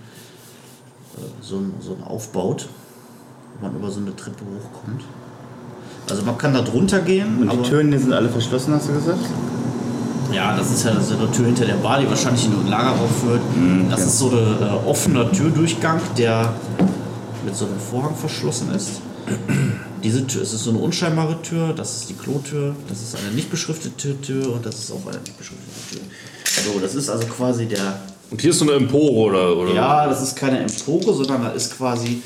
äh, 1.17 1.43
so 1.43 1.59
ein, 1.59 1.75
so 1.81 1.95
ein 1.95 2.03
Aufbaut, 2.03 2.69
man 3.63 3.75
über 3.75 3.91
so 3.91 4.01
eine 4.01 4.15
Treppe 4.17 4.45
hochkommt. 4.45 5.03
Also 6.09 6.23
man 6.25 6.37
kann 6.39 6.55
da 6.55 6.63
drunter 6.63 7.01
gehen, 7.01 7.43
Und 7.43 7.49
aber 7.49 7.63
die 7.63 7.69
Türen 7.69 7.97
sind 7.99 8.13
alle 8.13 8.29
verschlossen, 8.29 8.75
hast 8.75 8.89
du 8.89 8.95
gesagt? 8.95 9.25
ja, 10.33 10.57
das 10.57 10.71
ist 10.71 10.85
ja 10.85 10.93
das 10.93 11.11
ist 11.11 11.19
eine 11.19 11.31
Tür 11.33 11.47
hinter 11.47 11.67
der 11.67 11.75
Bar, 11.75 12.01
die 12.01 12.09
wahrscheinlich 12.09 12.45
in 12.47 12.53
irgendein 12.53 12.73
Lagerraum 12.73 13.11
führt. 13.11 13.41
das 13.91 14.01
ist 14.07 14.19
so 14.19 14.29
ein 14.31 14.63
äh, 14.63 14.89
offener 14.89 15.31
Türdurchgang, 15.33 16.01
der 16.17 16.53
mit 17.45 17.57
so 17.57 17.67
einem 17.67 17.81
Vorhang 17.81 18.15
verschlossen 18.15 18.73
ist. 18.75 19.01
Diese 20.03 20.27
Tür, 20.27 20.43
es 20.43 20.53
ist 20.53 20.65
so 20.65 20.71
eine 20.71 20.79
unscheinbare 20.79 21.41
Tür, 21.43 21.73
das 21.75 21.97
ist 21.97 22.11
die 22.11 22.15
Klotür, 22.15 22.75
das 22.89 23.03
ist 23.03 23.17
eine 23.17 23.35
nicht 23.35 23.51
beschriftete 23.51 24.21
Tür 24.21 24.55
und 24.55 24.65
das 24.65 24.77
ist 24.79 24.93
auch 24.93 25.07
eine 25.07 25.21
nicht 25.21 25.37
beschriftete 25.37 25.97
Tür. 25.97 26.01
So, 26.73 26.81
das 26.81 26.95
ist 26.95 27.09
also 27.11 27.27
quasi 27.27 27.67
der. 27.67 28.01
Und 28.31 28.41
hier 28.41 28.51
ist 28.51 28.59
so 28.59 28.65
eine 28.65 28.75
Empore 28.75 29.13
oder? 29.13 29.57
oder? 29.57 29.75
Ja, 29.75 30.07
das 30.07 30.23
ist 30.23 30.37
keine 30.37 30.59
Empore, 30.61 31.13
sondern 31.15 31.43
da 31.43 31.51
ist 31.51 31.77
quasi 31.77 32.23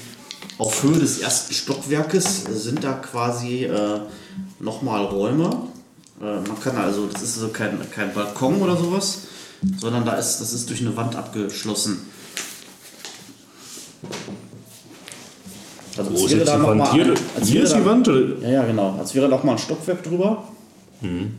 auf 0.59 0.83
Höhe 0.83 0.99
des 0.99 1.19
ersten 1.19 1.53
Stockwerkes 1.53 2.45
sind 2.45 2.85
da 2.85 2.93
quasi 2.93 3.65
äh, 3.65 4.01
nochmal 4.61 5.05
Räume. 5.05 5.51
Äh, 6.21 6.25
man 6.25 6.61
kann 6.63 6.77
also, 6.77 7.07
das 7.07 7.23
ist 7.23 7.37
so 7.37 7.49
kein, 7.49 7.79
kein 7.91 8.13
Balkon 8.15 8.61
oder 8.63 8.77
sowas, 8.77 9.23
sondern 9.79 10.05
da 10.05 10.13
ist, 10.13 10.39
das 10.39 10.53
ist 10.53 10.69
durch 10.71 10.81
eine 10.81 10.97
Wand 10.97 11.17
abgeschlossen. 11.17 12.09
Also 15.97 16.11
Wo 16.11 16.27
ist 16.27 16.33
jetzt 16.33 16.53
die 16.53 16.63
Wand? 16.63 16.93
Hier, 16.93 17.15
hier 17.43 17.63
ist 17.63 17.75
die 17.75 17.85
Wand? 17.85 18.07
Ja, 18.43 18.49
ja, 18.49 18.65
genau. 18.65 18.97
Als 18.99 19.15
wäre 19.15 19.29
noch 19.29 19.45
mal 19.45 19.53
ein 19.53 19.59
Stockwerk 19.59 20.03
drüber, 20.03 20.45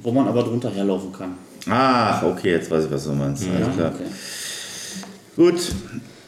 wo 0.01 0.11
man 0.11 0.27
aber 0.27 0.43
drunter 0.43 0.71
herlaufen 0.71 1.11
kann. 1.11 1.33
Ach, 1.69 2.23
okay, 2.23 2.51
jetzt 2.51 2.69
weiß 2.69 2.85
ich, 2.85 2.91
was 2.91 3.03
du 3.05 3.13
meinst. 3.13 3.43
Alles 3.47 3.75
klar. 3.75 3.91
Okay. 3.93 5.51
Gut. 5.51 5.71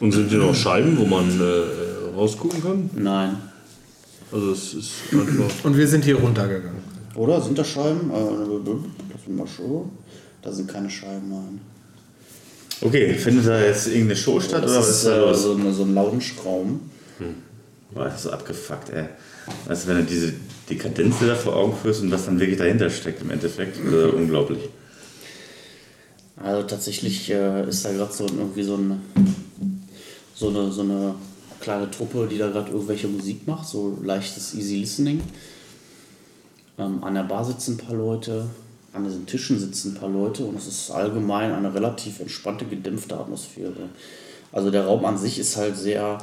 Und 0.00 0.12
sind 0.12 0.28
hier 0.28 0.38
noch 0.38 0.54
Scheiben, 0.54 0.98
wo 0.98 1.06
man 1.06 1.40
äh, 1.40 1.87
rausgucken 2.18 2.62
kann? 2.62 2.90
Nein. 2.94 3.36
Also 4.30 4.52
es 4.52 4.74
ist 4.74 4.92
einfach. 5.12 5.64
Und 5.64 5.76
wir 5.76 5.88
sind 5.88 6.04
hier 6.04 6.16
runtergegangen. 6.16 6.82
Oder? 7.14 7.40
Sind 7.40 7.58
da 7.58 7.64
Scheiben? 7.64 8.10
Äh, 8.10 8.14
lass 9.12 9.26
mich 9.26 9.36
mal 9.38 9.46
schauen. 9.46 9.90
Da 10.42 10.52
sind 10.52 10.68
keine 10.68 10.90
Scheiben, 10.90 11.28
nein. 11.30 11.60
Okay, 12.80 13.14
findet 13.14 13.46
da 13.46 13.60
jetzt 13.60 13.88
irgendeine 13.88 14.16
Show 14.16 14.38
statt 14.38 14.62
oder 14.62 14.76
was 14.76 14.86
Das 14.86 14.88
ist 14.88 14.96
ist 14.98 15.06
da 15.06 15.16
äh, 15.16 15.20
los? 15.20 15.42
so, 15.42 15.54
eine, 15.54 15.72
so 15.72 15.82
ein 15.82 15.94
Lounge-Raum. 15.94 16.80
Boah, 17.90 18.04
das 18.04 18.16
ist 18.16 18.22
so 18.24 18.30
abgefuckt, 18.30 18.90
ey. 18.90 19.06
Du, 19.66 19.74
wenn 19.86 19.96
du 19.96 20.04
diese 20.04 20.34
Dekadenz 20.68 21.16
da 21.20 21.34
vor 21.34 21.56
Augen 21.56 21.74
führst 21.76 22.02
und 22.02 22.10
was 22.12 22.26
dann 22.26 22.38
wirklich 22.38 22.58
dahinter 22.58 22.90
steckt 22.90 23.22
im 23.22 23.30
Endeffekt, 23.30 23.78
äh, 23.78 24.10
unglaublich. 24.10 24.60
Also 26.36 26.62
tatsächlich 26.68 27.30
äh, 27.30 27.68
ist 27.68 27.84
da 27.84 27.92
gerade 27.92 28.12
so 28.12 28.26
irgendwie 28.26 28.62
so, 28.62 28.76
ein, 28.76 29.00
so, 30.34 30.50
eine, 30.50 30.70
so 30.70 30.82
eine 30.82 31.14
kleine 31.68 31.90
Truppe, 31.90 32.26
die 32.30 32.38
da 32.38 32.48
gerade 32.48 32.70
irgendwelche 32.70 33.08
Musik 33.08 33.46
macht, 33.46 33.68
so 33.68 33.98
leichtes 34.02 34.54
Easy 34.54 34.76
Listening. 34.76 35.20
Ähm, 36.78 37.04
an 37.04 37.14
der 37.14 37.24
Bar 37.24 37.44
sitzen 37.44 37.74
ein 37.74 37.86
paar 37.86 37.94
Leute, 37.94 38.46
an 38.94 39.04
diesen 39.04 39.26
Tischen 39.26 39.58
sitzen 39.60 39.92
ein 39.92 40.00
paar 40.00 40.08
Leute 40.08 40.44
und 40.44 40.56
es 40.56 40.66
ist 40.66 40.90
allgemein 40.90 41.52
eine 41.52 41.74
relativ 41.74 42.20
entspannte, 42.20 42.64
gedämpfte 42.64 43.16
Atmosphäre. 43.16 43.90
Also 44.50 44.70
der 44.70 44.86
Raum 44.86 45.04
an 45.04 45.18
sich 45.18 45.38
ist 45.38 45.58
halt 45.58 45.76
sehr 45.76 46.16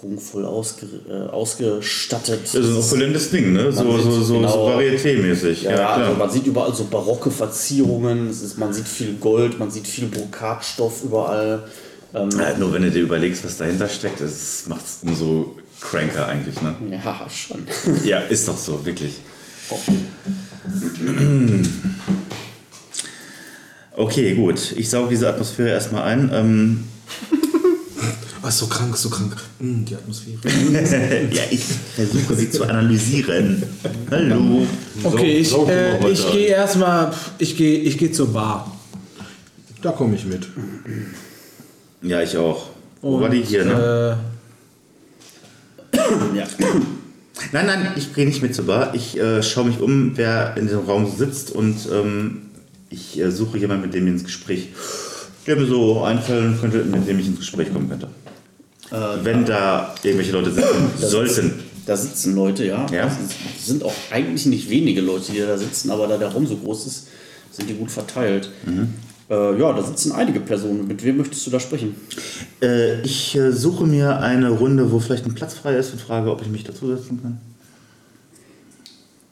prunkvoll 0.00 0.46
ausge, 0.46 0.86
äh, 1.06 1.28
ausgestattet. 1.30 2.40
Das 2.44 2.54
ist 2.54 2.66
ein 2.70 2.76
opulentes 2.78 3.30
Ding, 3.30 3.52
ne? 3.52 3.70
So, 3.70 3.84
Man 3.84 4.00
so, 4.02 4.22
so, 4.22 4.34
genau- 4.34 4.48
so 4.52 4.68
Varieté-mäßig. 4.70 5.64
Ja, 5.64 5.70
Ja, 5.72 5.88
also 5.90 6.14
man 6.16 6.30
sieht 6.30 6.46
überall 6.46 6.74
so 6.74 6.84
barocke 6.84 7.30
Verzierungen, 7.30 8.30
ist, 8.30 8.56
man 8.56 8.72
sieht 8.72 8.88
viel 8.88 9.16
Gold, 9.16 9.58
man 9.58 9.70
sieht 9.70 9.86
viel 9.86 10.06
Brokatstoff 10.06 11.04
überall. 11.04 11.64
Ähm, 12.14 12.30
Ja, 12.38 12.56
nur 12.56 12.72
wenn 12.72 12.82
du 12.82 12.90
dir 12.90 13.02
überlegst, 13.02 13.44
was 13.44 13.56
dahinter 13.58 13.88
steckt, 13.88 14.20
macht 14.68 14.84
es 14.84 14.98
umso 15.02 15.56
cranker 15.80 16.26
eigentlich, 16.26 16.60
ne? 16.62 16.74
ja, 16.90 17.26
schon. 17.30 17.66
Ja, 18.04 18.20
ist 18.20 18.48
doch 18.48 18.56
so, 18.58 18.84
wirklich. 18.84 19.14
Okay, 23.96 24.34
gut. 24.34 24.72
Ich 24.76 24.88
sauge 24.88 25.10
diese 25.10 25.28
Atmosphäre 25.28 25.70
erstmal 25.70 26.04
ein. 26.04 26.30
Ähm, 26.32 26.84
Oh, 28.40 28.46
ist 28.46 28.58
so 28.58 28.68
krank, 28.68 28.96
so 28.96 29.10
krank. 29.10 29.36
Mm, 29.58 29.84
die 29.84 29.96
Atmosphäre. 29.96 30.38
ja, 31.32 31.42
ich 31.50 31.60
versuche 31.96 32.36
sie 32.36 32.48
zu 32.48 32.62
analysieren. 32.62 33.64
Hallo. 34.12 34.64
Okay, 35.02 35.38
ich, 35.38 35.52
äh, 35.52 36.08
ich 36.08 36.30
gehe 36.30 36.46
erstmal, 36.46 37.12
ich 37.38 37.56
gehe 37.56 37.80
ich 37.80 37.98
geh 37.98 38.12
zur 38.12 38.32
Bar. 38.32 38.76
Da 39.82 39.90
komme 39.90 40.14
ich 40.14 40.24
mit. 40.24 40.46
Ja, 42.02 42.22
ich 42.22 42.36
auch. 42.36 42.70
Wo 43.00 43.20
war 43.20 43.28
die 43.28 43.42
hier, 43.42 43.64
ne? 43.64 44.18
Äh, 45.92 45.96
ja. 46.36 46.46
Nein, 47.52 47.66
nein, 47.66 47.92
ich 47.96 48.14
gehe 48.14 48.26
nicht 48.26 48.42
mit 48.42 48.54
zur 48.54 48.66
Bar. 48.66 48.94
Ich 48.94 49.18
äh, 49.18 49.42
schaue 49.42 49.66
mich 49.66 49.80
um, 49.80 50.16
wer 50.16 50.56
in 50.56 50.66
diesem 50.66 50.84
Raum 50.84 51.10
sitzt 51.16 51.52
und 51.52 51.76
ähm, 51.92 52.42
ich 52.90 53.18
äh, 53.18 53.30
suche 53.30 53.58
jemanden, 53.58 53.84
mit 53.84 53.94
dem 53.94 54.06
ich 54.06 54.14
ins 54.14 54.24
Gespräch, 54.24 54.68
der 55.46 55.56
mir 55.56 55.66
so 55.66 56.02
einfallen 56.02 56.58
könnte, 56.60 56.84
mit 56.84 57.06
dem 57.08 57.18
ich 57.18 57.26
ins 57.26 57.38
Gespräch 57.38 57.72
kommen 57.72 57.88
könnte. 57.88 58.08
Wenn 59.22 59.44
da 59.44 59.94
irgendwelche 60.02 60.32
Leute 60.32 60.50
sitzen 60.50 60.90
sollten. 60.98 61.52
Da 61.84 61.94
sitzen 61.94 62.34
Leute, 62.34 62.64
ja. 62.64 62.86
Ja. 62.90 63.06
Es 63.58 63.66
sind 63.66 63.82
auch 63.82 63.92
eigentlich 64.10 64.46
nicht 64.46 64.70
wenige 64.70 65.02
Leute, 65.02 65.32
die 65.32 65.40
da 65.40 65.58
sitzen, 65.58 65.90
aber 65.90 66.06
da 66.06 66.16
der 66.16 66.28
Raum 66.28 66.46
so 66.46 66.56
groß 66.56 66.86
ist, 66.86 67.08
sind 67.50 67.68
die 67.68 67.74
gut 67.74 67.90
verteilt. 67.90 68.50
Mhm. 68.64 68.94
Äh, 69.30 69.58
ja, 69.60 69.72
da 69.72 69.82
sitzen 69.82 70.12
einige 70.12 70.40
Personen. 70.40 70.86
Mit 70.88 71.04
wem 71.04 71.18
möchtest 71.18 71.46
du 71.46 71.50
da 71.50 71.60
sprechen? 71.60 71.94
Äh, 72.62 73.02
ich 73.02 73.36
äh, 73.36 73.52
suche 73.52 73.86
mir 73.86 74.18
eine 74.20 74.48
Runde, 74.50 74.90
wo 74.90 74.98
vielleicht 74.98 75.26
ein 75.26 75.34
Platz 75.34 75.54
frei 75.54 75.76
ist 75.76 75.92
und 75.92 76.00
frage, 76.00 76.30
ob 76.30 76.40
ich 76.40 76.48
mich 76.48 76.64
dazusetzen 76.64 77.20
kann. 77.22 77.40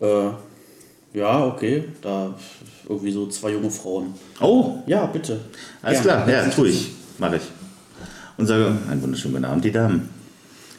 Äh, 0.00 1.18
ja, 1.18 1.46
okay. 1.46 1.84
Da 2.02 2.34
irgendwie 2.88 3.10
so 3.12 3.26
zwei 3.28 3.52
junge 3.52 3.70
Frauen. 3.70 4.14
Oh, 4.40 4.78
Ja, 4.86 5.06
bitte. 5.06 5.40
alles 5.82 6.02
Gerne. 6.02 6.24
klar, 6.24 6.44
ja, 6.44 6.50
tue 6.50 6.68
ich. 6.68 6.90
Mache 7.18 7.36
ich. 7.36 7.42
Und 8.36 8.46
sage, 8.46 8.76
einen 8.90 9.02
wunderschönen 9.02 9.34
guten 9.34 9.46
Abend, 9.46 9.64
die 9.64 9.72
Damen. 9.72 10.10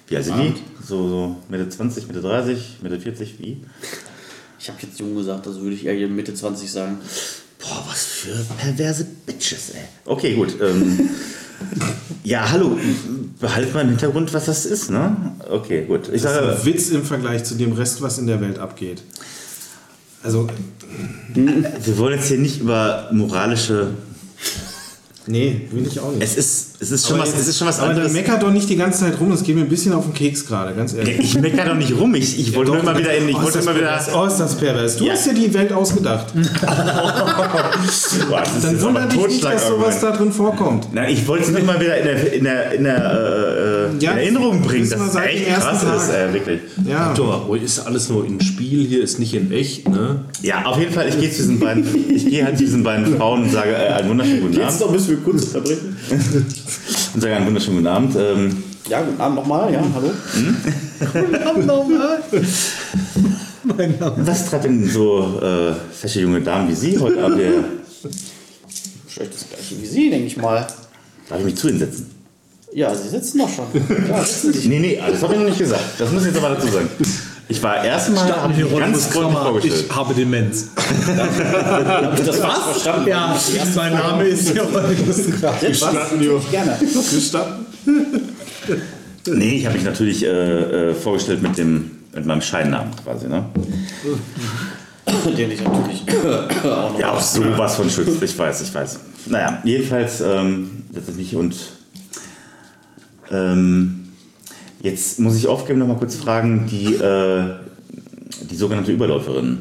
Wie 0.07 0.15
alt 0.15 0.25
sind 0.25 0.37
die? 0.39 0.53
So, 0.85 1.09
so 1.09 1.35
Mitte 1.49 1.67
20, 1.67 2.07
Mitte 2.07 2.21
30, 2.21 2.77
Mitte 2.83 2.99
40, 2.99 3.39
wie? 3.39 3.57
Ich 4.59 4.69
habe 4.69 4.77
jetzt 4.81 4.99
jung 4.99 5.15
gesagt, 5.15 5.47
also 5.47 5.61
würde 5.61 5.75
ich 5.75 5.85
eher 5.85 6.07
Mitte 6.07 6.33
20 6.33 6.71
sagen. 6.71 6.99
Boah, 7.67 7.83
was 7.89 8.05
für 8.05 8.45
perverse 8.57 9.05
Bitches, 9.25 9.71
ey. 9.71 9.81
Okay, 10.05 10.35
gut. 10.35 10.55
Ähm, 10.61 11.09
ja, 12.23 12.49
hallo. 12.49 12.77
Behalt 13.39 13.73
mal 13.73 13.81
im 13.81 13.89
Hintergrund, 13.89 14.33
was 14.33 14.45
das 14.45 14.65
ist, 14.65 14.89
ne? 14.89 15.15
Okay, 15.49 15.83
gut. 15.85 16.09
Ich 16.11 16.21
Das 16.21 16.31
ist 16.31 16.37
sage, 16.37 16.55
ein 16.57 16.65
Witz 16.65 16.89
im 16.89 17.03
Vergleich 17.03 17.43
zu 17.43 17.55
dem 17.55 17.73
Rest, 17.73 18.01
was 18.01 18.17
in 18.19 18.27
der 18.27 18.39
Welt 18.41 18.57
abgeht. 18.57 19.03
Also, 20.23 20.47
wir 21.33 21.97
wollen 21.97 22.15
jetzt 22.17 22.27
hier 22.27 22.39
nicht 22.39 22.61
über 22.61 23.09
moralische. 23.11 23.91
Nee, 25.27 25.61
will 25.71 25.85
ich 25.87 25.99
auch 25.99 26.11
nicht. 26.11 26.23
Es 26.23 26.35
ist, 26.35 26.67
es 26.79 26.91
ist 26.91 27.07
schon 27.07 27.19
Aber 27.19 27.27
was, 27.27 27.39
es 27.39 27.47
ist 27.47 27.57
schon 27.57 27.67
was 27.67 27.79
Aber 27.79 27.89
anderes. 27.89 28.13
meckert 28.13 28.41
doch 28.43 28.51
nicht 28.51 28.69
die 28.69 28.75
ganze 28.75 28.99
Zeit 28.99 29.19
rum, 29.19 29.29
das 29.31 29.43
geht 29.43 29.55
mir 29.55 29.61
ein 29.61 29.69
bisschen 29.69 29.93
auf 29.93 30.05
den 30.05 30.13
Keks 30.13 30.45
gerade, 30.45 30.73
ganz 30.73 30.93
ehrlich. 30.93 31.19
Ich 31.19 31.39
meckere 31.39 31.65
doch 31.65 31.75
nicht 31.75 31.93
rum. 31.97 32.13
Ich, 32.15 32.39
ich 32.39 32.55
wollte 32.55 32.71
nur 32.71 32.79
immer 32.81 32.97
wieder 32.97 33.13
in. 33.13 33.27
Ich 33.29 33.35
oh, 33.37 33.43
wollte 33.43 33.59
ist 33.59 33.65
immer 33.67 33.79
das 33.79 34.07
wieder. 34.07 34.21
Oh, 34.21 34.25
ist 34.25 34.37
das 34.37 34.55
pervers. 34.55 34.97
Du 34.97 35.05
Ja. 35.05 35.13
hast 35.13 35.25
dir 35.27 35.33
die 35.33 35.53
Welt 35.53 35.71
ausgedacht. 35.73 36.27
Boah, 38.29 38.43
Dann 38.61 38.81
wundert 38.81 39.03
aber 39.03 39.13
dich 39.13 39.27
nicht, 39.27 39.43
dass 39.43 39.67
sowas 39.67 39.99
da 40.01 40.11
drin 40.11 40.31
vorkommt. 40.31 40.93
Nein, 40.93 41.13
ich 41.13 41.27
wollte 41.27 41.51
es 41.51 41.63
mal 41.63 41.79
wieder 41.79 41.97
in 41.97 42.05
der, 42.05 42.33
in 42.33 42.43
der, 42.43 42.71
in 42.73 42.83
der 42.83 43.11
äh, 43.99 44.03
Ja, 44.03 44.11
in 44.11 44.17
Erinnerung 44.17 44.61
bringen, 44.61 44.83
wissen 44.83 44.91
dass 44.91 44.99
wir 44.99 45.07
es 45.07 45.13
seit 45.13 45.31
dem 45.33 45.37
echt 45.47 45.59
krass 45.59 45.81
Tag. 45.81 45.97
ist, 45.97 46.09
äh, 46.09 46.33
wirklich. 46.33 46.61
Ja. 46.85 47.13
Doch, 47.13 47.55
ist 47.55 47.79
alles 47.79 48.09
nur 48.09 48.25
in 48.25 48.39
Spiel, 48.41 48.85
hier 48.87 49.03
ist 49.03 49.19
nicht 49.19 49.33
in 49.33 49.51
echt, 49.51 49.87
ne? 49.89 50.21
Ja, 50.41 50.65
auf 50.65 50.79
jeden 50.79 50.93
Fall, 50.93 51.07
ich 51.09 51.19
gehe 51.19 51.29
zu 51.31 51.37
diesen 51.37 51.59
beiden, 51.59 51.85
ich 52.13 52.25
gehe 52.29 52.43
halt 52.45 52.57
zu 52.57 52.63
diesen 52.65 52.83
beiden 52.83 53.05
Frauen 53.17 53.43
und 53.43 53.51
sage 53.51 53.71
äh, 53.71 53.87
einen 53.93 54.09
wunderschönen 54.09 54.41
guten 54.41 54.61
Abend. 54.61 54.79
noch 54.79 54.91
müssen 54.91 55.09
wir 55.09 55.17
kurz 55.17 55.43
unterbrechen. 55.45 55.97
Und 57.13 57.21
sage 57.21 57.35
einen 57.35 57.47
wunderschönen 57.47 57.77
guten 57.77 57.87
Abend. 57.87 58.15
Ähm, 58.17 58.63
Ja, 58.89 59.01
guten 59.01 59.19
Abend 59.21 59.35
nochmal. 59.37 59.73
Ja, 59.73 59.81
hallo. 59.95 60.11
mein 63.63 63.97
Name. 63.99 64.15
was 64.17 64.49
treibt 64.49 64.63
denn 64.65 64.87
so 64.89 65.39
äh, 65.41 65.73
fesche 65.93 66.21
junge 66.21 66.41
Damen 66.41 66.69
wie 66.69 66.75
Sie 66.75 66.97
heute 66.99 67.23
Abend 67.23 67.37
hier? 67.37 67.63
Wahrscheinlich 69.05 69.35
das 69.35 69.49
gleiche 69.49 69.81
wie 69.81 69.85
Sie, 69.85 70.09
denke 70.09 70.27
ich 70.27 70.37
mal. 70.37 70.65
Darf 71.29 71.39
ich 71.39 71.45
mich 71.45 71.55
zu 71.55 71.69
Ihnen 71.69 71.79
setzen? 71.79 72.09
Ja, 72.73 72.93
Sie 72.93 73.09
sitzen 73.09 73.39
doch 73.39 73.49
schon. 73.49 73.65
Ja, 74.09 74.23
sitzen. 74.23 74.69
Nee, 74.69 74.79
nee, 74.79 74.99
das 75.05 75.21
habe 75.23 75.33
ich 75.33 75.39
noch 75.39 75.47
nicht 75.47 75.57
gesagt. 75.57 75.83
Das 75.97 76.11
muss 76.11 76.23
ich 76.23 76.33
jetzt 76.33 76.43
aber 76.43 76.55
dazu 76.55 76.67
sagen. 76.67 76.89
Ich 77.49 77.63
war 77.63 77.83
erstmal, 77.83 78.27
ganz 78.27 79.05
freundlich 79.05 79.39
vorgestellt. 79.39 79.85
Ich 79.89 79.95
habe 79.95 80.13
Demenz. 80.13 80.67
Das 82.25 82.37
falsch 82.37 82.63
verstanden? 82.71 83.07
Ja, 83.07 83.37
mein 83.75 83.93
Name 83.93 84.23
ist 84.25 84.49
hier 84.49 84.67
Sitzen 85.05 85.33
Sie 86.19 86.51
gerne. 86.51 86.77
Nee, 89.25 89.55
ich 89.55 89.65
habe 89.65 89.75
mich 89.75 89.85
natürlich 89.85 90.25
äh, 90.25 90.89
äh, 90.89 90.93
vorgestellt 90.93 91.41
mit, 91.41 91.57
dem, 91.57 91.91
mit 92.13 92.25
meinem 92.25 92.41
Scheinnamen 92.41 92.91
quasi. 93.01 93.27
Ne? 93.27 93.45
Den 95.37 95.51
ich 95.51 95.61
natürlich 95.61 96.03
auch 96.07 96.63
noch. 96.63 96.99
Ja, 96.99 97.13
auch 97.13 97.21
sowas 97.21 97.75
von 97.75 97.89
schützt. 97.89 98.21
Ich 98.21 98.37
weiß, 98.37 98.61
ich 98.61 98.73
weiß. 98.73 98.99
Naja, 99.27 99.61
jedenfalls 99.63 100.21
ähm, 100.21 100.83
letztendlich 100.93 101.35
und 101.35 101.55
ähm, 103.31 104.09
jetzt 104.81 105.19
muss 105.19 105.35
ich 105.35 105.47
aufgeben, 105.47 105.79
noch 105.79 105.87
mal 105.87 105.97
kurz 105.97 106.15
fragen, 106.15 106.67
die, 106.69 106.95
äh, 106.95 107.43
die 108.49 108.55
sogenannte 108.55 108.91
Überläuferin, 108.91 109.59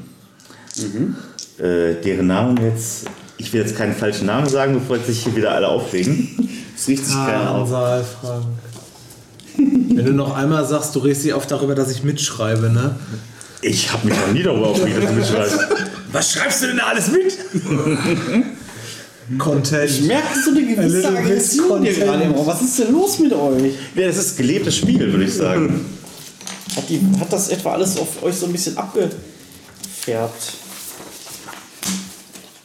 äh, 1.58 1.94
deren 2.02 2.26
Namen 2.26 2.56
jetzt, 2.62 3.06
ich 3.38 3.52
will 3.52 3.60
jetzt 3.60 3.76
keinen 3.76 3.94
falschen 3.94 4.26
Namen 4.26 4.48
sagen, 4.48 4.74
bevor 4.74 4.96
jetzt 4.96 5.06
sich 5.06 5.22
hier 5.24 5.36
wieder 5.36 5.52
alle 5.52 5.68
aufregen. 5.68 6.28
Es 6.76 6.88
riecht 6.88 7.06
sich 7.06 7.14
keiner 7.14 7.50
auf. 7.52 7.62
Ansal, 7.72 8.04
Frank. 8.04 8.44
Wenn 9.56 10.04
du 10.04 10.12
noch 10.12 10.36
einmal 10.36 10.66
sagst, 10.66 10.94
du 10.94 10.98
regst 10.98 11.24
dich 11.24 11.32
auf 11.32 11.46
darüber, 11.46 11.74
dass 11.74 11.90
ich 11.90 12.02
mitschreibe, 12.02 12.68
ne? 12.68 12.96
Ich 13.62 13.90
habe 13.90 14.06
mich 14.06 14.18
noch 14.18 14.32
nie 14.32 14.42
darüber 14.42 14.68
aufgeregt, 14.68 15.02
dass 15.02 15.10
du 15.10 15.16
mitschreibst. 15.16 15.58
Was 16.12 16.32
schreibst 16.32 16.62
du 16.62 16.66
denn 16.66 16.76
da 16.76 16.84
alles 16.88 17.10
mit? 17.10 17.38
Content. 19.38 19.90
Ich 19.90 20.02
merke 20.02 20.38
so 20.44 20.50
eine 20.50 20.64
gewisse 20.64 21.08
Aggression 21.08 21.82
hier 21.82 21.94
gerade 21.94 22.24
im 22.24 22.32
Raum. 22.32 22.46
Was 22.46 22.62
ist 22.62 22.78
denn 22.78 22.92
los 22.92 23.18
mit 23.18 23.32
euch? 23.32 23.74
Ja, 23.94 24.06
das 24.06 24.18
ist 24.18 24.36
gelebtes 24.36 24.76
Spiel, 24.76 25.12
würde 25.12 25.24
ich 25.24 25.34
sagen. 25.34 25.84
Hat, 26.76 26.88
die, 26.88 27.00
hat 27.18 27.32
das 27.32 27.48
etwa 27.48 27.72
alles 27.72 27.96
auf 27.96 28.22
euch 28.22 28.36
so 28.36 28.46
ein 28.46 28.52
bisschen 28.52 28.76
abgefärbt? 28.76 30.52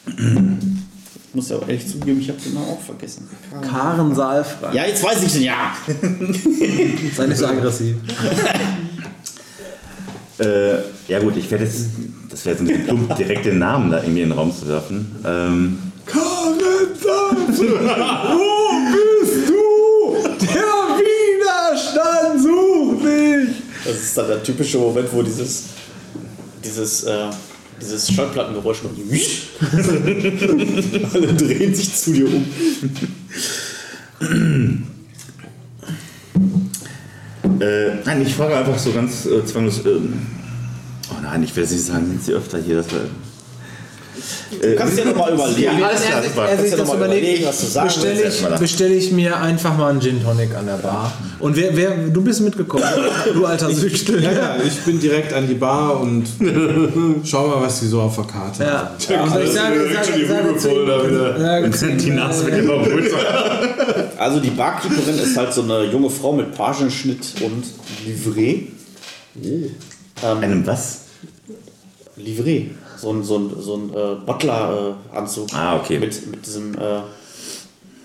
Ich 0.05 1.35
muss 1.35 1.49
ja 1.49 1.55
auch 1.55 1.67
ehrlich 1.67 1.87
zugeben, 1.87 2.19
ich 2.19 2.29
habe 2.29 2.39
den 2.39 2.53
Namen 2.53 2.67
auch 2.67 2.81
vergessen. 2.81 3.27
Karen 3.61 4.13
Saalfrank. 4.13 4.73
Ja, 4.73 4.85
jetzt 4.85 5.01
weiß 5.01 5.23
ich 5.23 5.31
den, 5.31 5.43
ja. 5.43 5.75
Sei 7.15 7.27
nicht 7.27 7.37
so 7.37 7.47
aggressiv. 7.47 7.95
Äh, 10.39 10.79
ja 11.07 11.19
gut, 11.19 11.37
ich 11.37 11.51
werde 11.51 11.65
jetzt, 11.65 11.85
das 12.29 12.45
wäre 12.45 12.55
jetzt 12.55 12.61
ein 12.61 12.67
bisschen 12.67 12.85
plump, 12.85 13.15
direkt 13.15 13.45
den 13.45 13.59
Namen 13.59 13.91
da 13.91 14.01
irgendwie 14.01 14.23
in 14.23 14.29
den 14.29 14.37
Raum 14.37 14.51
zu 14.51 14.67
werfen. 14.67 15.15
Ähm, 15.23 15.90
Der 20.41 20.71
Widerstand 20.97 22.41
sucht 22.41 23.03
mich! 23.03 23.49
Das 23.85 23.95
ist 23.95 24.17
dann 24.17 24.27
der 24.27 24.43
typische 24.43 24.77
Moment, 24.77 25.07
wo 25.11 25.21
dieses, 25.21 25.65
dieses, 26.63 27.03
äh, 27.03 27.29
dieses 27.79 28.11
Schallplattengeräusch 28.11 28.81
und 28.83 28.95
so. 28.95 29.03
Alle 31.13 31.33
drehen 31.33 31.75
sich 31.75 31.95
zu 31.95 32.13
dir 32.13 32.27
um. 32.27 32.45
Äh, 37.61 37.95
nein, 38.05 38.21
ich 38.23 38.33
frage 38.33 38.57
einfach 38.57 38.77
so 38.77 38.91
ganz 38.91 39.25
äh, 39.27 39.45
zwanglos. 39.45 39.85
Ähm, 39.85 40.13
oh 41.11 41.21
nein, 41.21 41.43
ich 41.43 41.55
will 41.55 41.63
nicht 41.63 41.83
sagen, 41.83 42.07
sind 42.07 42.23
Sie 42.23 42.33
öfter 42.33 42.57
hier? 42.57 42.77
Das 42.77 42.91
war, 42.91 43.01
Du 44.61 44.75
kannst 44.75 44.97
dir 44.97 45.05
nochmal 45.05 45.33
überlegen. 45.33 45.79
Ja, 45.79 45.87
alles 45.87 46.01
klar, 46.03 46.21
er, 46.23 46.29
super. 46.29 46.45
er 46.49 46.57
sich 46.57 46.71
ja 46.71 46.77
das 46.77 46.93
überlegt, 46.93 47.21
überlegen, 47.23 47.45
was 47.45 47.59
du 47.61 47.65
sagen 47.67 47.87
bestelle 47.87 48.23
ich, 48.23 48.45
bestell 48.59 48.91
ich 48.91 49.11
mir 49.11 49.37
einfach 49.37 49.77
mal 49.77 49.89
einen 49.91 50.01
Gin 50.01 50.23
Tonic 50.23 50.55
an 50.55 50.65
der 50.65 50.75
Bar. 50.77 51.13
Und 51.39 51.55
wer, 51.55 51.75
wer, 51.75 51.91
du 52.07 52.21
bist 52.21 52.41
mitgekommen, 52.41 52.83
du 53.33 53.45
alter 53.45 53.71
Süchtel. 53.71 54.21
Ja, 54.23 54.31
ja, 54.31 54.55
ich 54.65 54.79
bin 54.81 54.99
direkt 54.99 55.33
an 55.33 55.47
die 55.47 55.55
Bar 55.55 55.99
und 56.01 56.25
schau 57.23 57.47
mal, 57.47 57.61
was 57.61 57.79
die 57.79 57.87
so 57.87 58.01
auf 58.01 58.15
der 58.15 58.25
Karte 58.25 58.63
Ja. 58.63 58.91
haben. 59.17 59.31
Also 59.31 59.39
ich 59.39 59.51
sage, 59.51 59.79
direkt 59.79 60.05
schon 60.05 60.13
sage, 60.13 60.19
die 60.19 60.25
sage, 60.27 60.49
Rübe 60.49 60.59
voll 60.59 60.85
da 60.85 61.07
wieder. 61.07 61.39
sage, 61.39 61.73
sage, 61.73 61.93
die 61.97 62.09
Nase 62.11 62.45
wird 62.45 62.57
immer 62.59 62.83
größer. 62.83 63.17
Also 64.17 64.39
die 64.39 64.51
Barkeeperin 64.51 65.17
ist 65.17 65.35
halt 65.37 65.53
so 65.53 65.63
eine 65.63 65.85
junge 65.85 66.09
Frau 66.09 66.31
mit 66.33 66.53
Pagenschnitt 66.55 67.33
und 67.43 67.63
Livret. 68.05 68.67
Einem 70.21 70.67
was? 70.67 70.99
Livret. 72.17 72.71
So 73.01 73.11
ein, 73.11 73.23
so 73.23 73.37
ein, 73.39 73.51
so 73.59 73.75
ein 73.77 73.89
äh, 73.89 74.15
Butler-Anzug. 74.25 75.47
Ah, 75.53 75.77
okay. 75.77 75.97
Mit, 75.97 76.27
mit 76.27 76.45
diesem, 76.45 76.75
äh, 76.75 77.01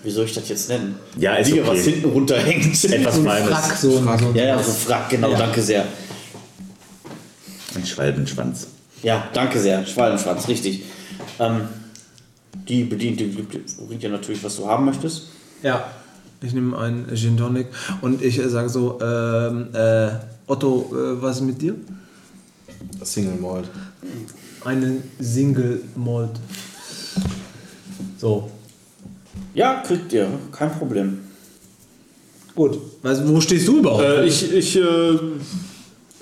wie 0.03 0.09
soll 0.09 0.25
ich 0.25 0.33
das 0.33 0.49
jetzt 0.49 0.69
nennen? 0.69 0.95
Ja, 1.17 1.35
ist 1.35 1.51
Dinge, 1.51 1.61
okay. 1.61 1.71
was 1.77 1.85
hinten 1.85 2.09
runterhängt. 2.09 2.83
Etwas. 2.83 3.17
Frack, 3.19 3.77
so, 3.77 3.97
ein- 3.99 4.19
so. 4.19 4.27
ein- 4.29 4.35
Ja, 4.35 4.43
ja, 4.45 4.63
so 4.63 4.71
Frack, 4.71 5.09
genau, 5.09 5.29
Ja. 5.31 5.37
danke 5.37 5.61
sehr. 5.61 5.85
Ein 7.75 7.85
Schwalbenschwanz. 7.85 8.67
Ja, 9.03 9.27
danke 9.33 9.59
sehr. 9.59 9.85
Schwalbenschwanz, 9.85 10.47
richtig. 10.47 10.83
Ähm, 11.39 11.61
die 12.67 12.83
bedient, 12.83 13.19
die 13.19 13.25
bringt 13.27 14.01
dir 14.01 14.09
natürlich, 14.09 14.43
was 14.43 14.55
du 14.55 14.67
haben 14.67 14.85
möchtest. 14.85 15.27
Ja, 15.61 15.91
ich 16.41 16.53
nehme 16.53 16.75
einen 16.77 17.15
Gin 17.15 17.37
Tonic 17.37 17.67
und 18.01 18.23
ich 18.23 18.39
äh, 18.39 18.49
sage 18.49 18.69
so, 18.69 18.99
ähm, 19.01 19.67
äh, 19.73 20.09
Otto, 20.47 20.89
äh, 20.91 21.21
was 21.21 21.37
ist 21.37 21.43
mit 21.43 21.61
dir? 21.61 21.75
Single 23.03 23.35
Malt. 23.39 23.69
Einen 24.65 25.03
Single 25.19 25.81
Malt. 25.95 26.31
So, 28.17 28.49
Ja, 29.53 29.83
kriegt 29.85 30.11
ihr, 30.13 30.27
kein 30.51 30.71
Problem. 30.71 31.19
gut. 32.55 32.77
Was, 33.03 33.25
wo 33.27 33.39
stehst 33.39 33.67
du 33.67 33.77
überhaupt? 33.79 34.03
Äh, 34.03 34.25
ich 34.25 34.51
ich 34.53 34.75
äh, 34.75 34.81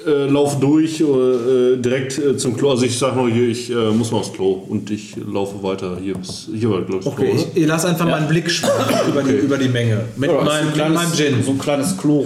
äh, 0.06 0.26
laufe 0.30 0.60
durch 0.60 1.00
äh, 1.00 1.78
direkt 1.78 2.17
äh, 2.19 2.36
zum 2.38 2.56
Klo. 2.58 2.71
Also 2.71 2.86
ich 2.86 2.98
sag 2.98 3.15
nur 3.15 3.30
hier, 3.30 3.48
ich 3.48 3.69
äh, 3.71 3.91
muss 3.91 4.12
mal 4.12 4.17
aufs 4.19 4.34
Klo 4.34 4.52
und 4.67 4.91
ich 4.91 5.15
laufe 5.15 5.63
weiter. 5.63 5.98
Hier, 6.02 6.15
bis, 6.15 6.50
hier 6.54 6.69
war 6.69 6.82
glaube 6.82 7.00
ich 7.00 7.06
das 7.06 7.13
okay, 7.13 7.32
Klo, 7.32 7.36
ich, 7.54 7.62
ich 7.63 7.67
lasse 7.67 7.88
einfach 7.88 8.06
meinen 8.06 8.28
Blick 8.28 8.52
schweifen 8.52 9.10
über, 9.12 9.24
die, 9.24 9.34
über 9.36 9.58
die 9.58 9.69
Menge. 9.69 10.02
Mit, 10.17 10.30
Ja, 10.30 10.41
meinem, 10.43 10.74
so 10.76 10.82
ein 10.82 10.89
mit 10.91 10.98
meinem 11.00 11.13
Gin. 11.13 11.43
So 11.43 11.52
ein 11.52 11.58
kleines 11.60 11.98
Klo 11.98 12.26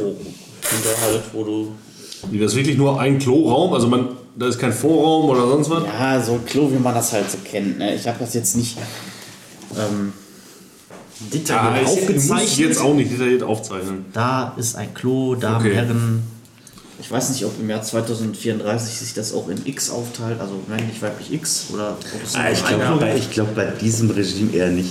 halt, 1.04 1.22
wo 1.34 1.44
du. 1.44 1.72
Das 2.38 2.52
ist 2.52 2.58
wirklich 2.58 2.78
nur 2.78 3.00
ein 3.00 3.18
Kloraum. 3.20 3.74
Also 3.74 3.88
man, 3.88 4.08
da 4.40 4.48
ist 4.48 4.58
kein 4.60 4.72
Vorraum 4.74 5.30
oder 5.30 5.48
sonst 5.48 5.70
was. 5.70 5.84
Ja, 5.84 6.22
so 6.22 6.34
ein 6.34 6.46
Klo, 6.46 6.72
wie 6.72 6.80
man 6.80 6.94
das 6.96 7.12
halt 7.14 7.30
so 7.30 7.38
kennt. 7.44 7.78
Ne? 7.78 7.94
Ich 7.96 8.08
habe 8.08 8.18
das 8.20 8.34
jetzt 8.34 8.56
nicht 8.56 8.78
ähm, 9.78 10.14
detailliert 11.32 11.82
ich 11.84 11.88
muss 11.90 11.98
aufgezeichnet. 12.02 12.58
jetzt 12.70 12.82
auch 12.82 12.94
nicht 12.94 13.12
detailliert 13.12 13.44
aufzeichnen. 13.44 14.06
Da 14.14 14.54
ist 14.58 14.76
ein 14.76 14.94
Klo, 14.94 15.36
Damen, 15.36 15.58
Okay. 15.66 15.76
Herren. 15.76 16.24
Ich 17.02 17.10
weiß 17.10 17.30
nicht, 17.30 17.46
ob 17.46 17.58
im 17.58 17.70
Jahr 17.70 17.82
2034 17.82 18.94
sich 19.00 19.14
das 19.14 19.34
auch 19.34 19.48
in 19.48 19.66
X 19.66 19.90
aufteilt, 19.90 20.38
also 20.42 20.56
männlich, 20.68 21.02
weiblich 21.02 21.32
X 21.32 21.68
oder 21.74 21.92
ob 21.92 22.24
es 22.26 22.34
nur 22.34 22.44
Ah, 22.44 22.50
ich 22.52 22.66
glaube 22.66 22.98
bei, 23.00 23.16
ich 23.16 23.32
glaub, 23.32 23.56
bei 23.56 23.66
diesem 23.68 24.10
Regime 24.12 24.54
eher 24.54 24.68
nicht. 24.68 24.90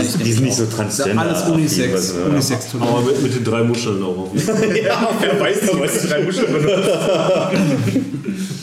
Ich 0.00 0.12
Die, 0.12 0.22
die 0.22 0.32
sind 0.34 0.44
nicht 0.44 0.56
so 0.56 0.62
ja 0.64 0.70
transgender. 0.70 1.20
alles 1.22 1.42
Unisex. 1.48 2.12
Unisex 2.12 2.66
Aber 2.78 3.00
mit, 3.02 3.20
mit 3.24 3.34
den 3.34 3.42
drei 3.42 3.64
Muscheln 3.64 4.00
auch 4.04 4.18
auf 4.18 4.28
jeden 4.34 4.46
Fall. 4.46 4.76
Ja, 4.84 5.10
wer 5.20 5.40
weiß 5.40 5.62
noch, 5.66 5.80
was 5.80 6.00
die 6.02 6.06
drei 6.08 6.22
Muscheln 6.22 6.52
benutzt. 6.52 6.90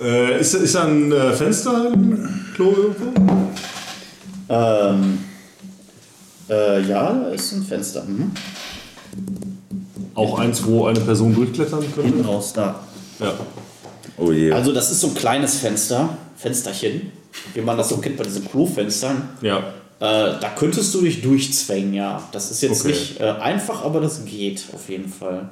äh, 0.00 0.40
ist, 0.40 0.54
ist 0.54 0.74
da 0.74 0.84
ein 0.84 1.12
äh, 1.12 1.32
Fenster 1.32 1.92
im 1.92 2.46
Klo 2.54 2.72
irgendwo? 2.72 3.12
Ähm, 4.48 5.18
äh, 6.48 6.82
ja, 6.82 7.12
da 7.12 7.28
ist 7.30 7.52
ein 7.52 7.62
Fenster. 7.62 8.04
Mhm. 8.04 8.30
Auch 10.14 10.38
eins, 10.38 10.64
wo 10.64 10.86
eine 10.86 11.00
Person 11.00 11.34
durchklettern 11.34 11.80
könnte? 11.80 12.02
Hinten 12.02 12.24
raus, 12.24 12.52
da. 12.54 12.80
Ja. 13.20 13.34
Oh 14.16 14.32
je. 14.32 14.52
Also 14.52 14.72
das 14.72 14.90
ist 14.90 15.00
so 15.00 15.08
ein 15.08 15.14
kleines 15.14 15.56
Fenster, 15.58 16.16
Fensterchen, 16.36 17.12
wie 17.54 17.60
man 17.60 17.76
das 17.76 17.88
so 17.90 17.98
kennt 17.98 18.16
bei 18.16 18.24
diesen 18.24 18.46
Klofenstern. 18.48 19.28
Ja. 19.42 19.58
Äh, 19.98 20.38
da 20.40 20.52
könntest 20.56 20.94
du 20.94 21.02
dich 21.02 21.22
durchzwängen, 21.22 21.94
ja. 21.94 22.22
Das 22.32 22.50
ist 22.50 22.62
jetzt 22.62 22.80
Okay. 22.80 22.88
nicht 22.88 23.20
äh, 23.20 23.24
einfach, 23.24 23.84
aber 23.84 24.00
das 24.00 24.24
geht 24.24 24.64
auf 24.72 24.88
jeden 24.88 25.08
Fall. 25.08 25.48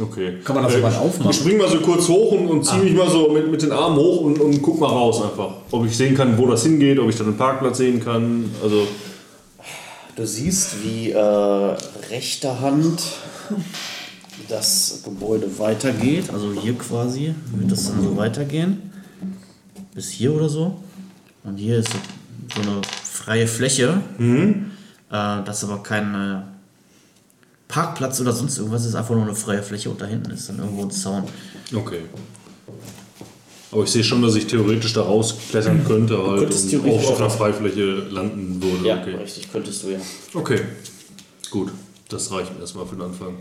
Okay. 0.00 0.38
Kann 0.44 0.56
man 0.56 0.64
das 0.64 0.74
so 0.74 0.82
weit 0.82 0.96
aufmachen? 0.96 1.30
Ich 1.30 1.36
spring 1.36 1.58
mal 1.58 1.68
so 1.68 1.78
kurz 1.78 2.08
hoch 2.08 2.32
und, 2.32 2.48
und 2.48 2.64
ziehe 2.64 2.82
mich 2.82 2.94
mal 2.94 3.08
so 3.08 3.30
mit, 3.30 3.50
mit 3.50 3.62
den 3.62 3.70
Armen 3.70 3.96
hoch 3.96 4.22
und, 4.22 4.40
und 4.40 4.60
guck 4.60 4.80
mal 4.80 4.88
raus 4.88 5.22
einfach. 5.22 5.54
Ob 5.70 5.86
ich 5.86 5.96
sehen 5.96 6.16
kann, 6.16 6.36
wo 6.36 6.46
das 6.46 6.64
hingeht, 6.64 6.98
ob 6.98 7.08
ich 7.08 7.16
dann 7.16 7.28
einen 7.28 7.36
Parkplatz 7.36 7.78
sehen 7.78 8.02
kann. 8.02 8.50
Also, 8.62 8.86
Du 10.16 10.24
siehst, 10.24 10.84
wie 10.84 11.10
äh, 11.10 11.18
rechter 11.18 12.60
Hand 12.60 13.02
das 14.48 15.02
Gebäude 15.04 15.58
weitergeht. 15.58 16.30
Also 16.32 16.52
hier 16.52 16.74
quasi 16.78 17.34
wird 17.52 17.72
das 17.72 17.88
dann 17.88 18.00
so 18.00 18.16
weitergehen. 18.16 18.92
Bis 19.92 20.10
hier 20.10 20.32
oder 20.32 20.48
so. 20.48 20.76
Und 21.42 21.56
hier 21.56 21.78
ist 21.78 21.88
so, 22.54 22.60
eine 22.60 22.80
freie 23.02 23.48
Fläche. 23.48 24.00
Äh, 24.18 25.44
das 25.44 25.62
ist 25.62 25.68
aber 25.68 25.82
kein 25.82 26.14
äh, 26.14 26.42
Parkplatz 27.74 28.20
oder 28.20 28.32
sonst 28.32 28.56
irgendwas. 28.56 28.86
Ist 28.86 28.94
einfach 28.94 29.16
nur 29.16 29.24
eine 29.24 29.34
freie 29.34 29.60
Fläche 29.60 29.90
und 29.90 30.00
da 30.00 30.06
hinten 30.06 30.30
ist 30.30 30.48
dann 30.48 30.60
irgendwo 30.60 30.82
ein 30.82 30.92
Zaun. 30.92 31.24
okay. 31.74 32.02
Aber 33.72 33.82
ich 33.82 33.90
sehe 33.90 34.04
schon, 34.04 34.22
dass 34.22 34.36
ich 34.36 34.46
theoretisch 34.46 34.92
da 34.92 35.02
rausklettern 35.02 35.84
könnte 35.84 36.16
halt 36.16 36.42
könntest 36.42 36.72
und 36.72 36.88
auch 36.88 37.10
auf 37.10 37.20
einer. 37.20 37.28
Freifläche 37.28 38.06
landen 38.08 38.62
würde. 38.62 38.86
Ja, 38.86 39.00
okay. 39.00 39.16
richtig, 39.16 39.50
könntest 39.50 39.82
du 39.82 39.88
ja. 39.88 39.98
okay. 40.34 40.60
Gut. 41.50 41.72
Das 42.08 42.30
reicht 42.30 42.54
mir 42.54 42.60
erstmal 42.60 42.86
für 42.86 42.94
den 42.94 43.02
Anfang. 43.02 43.34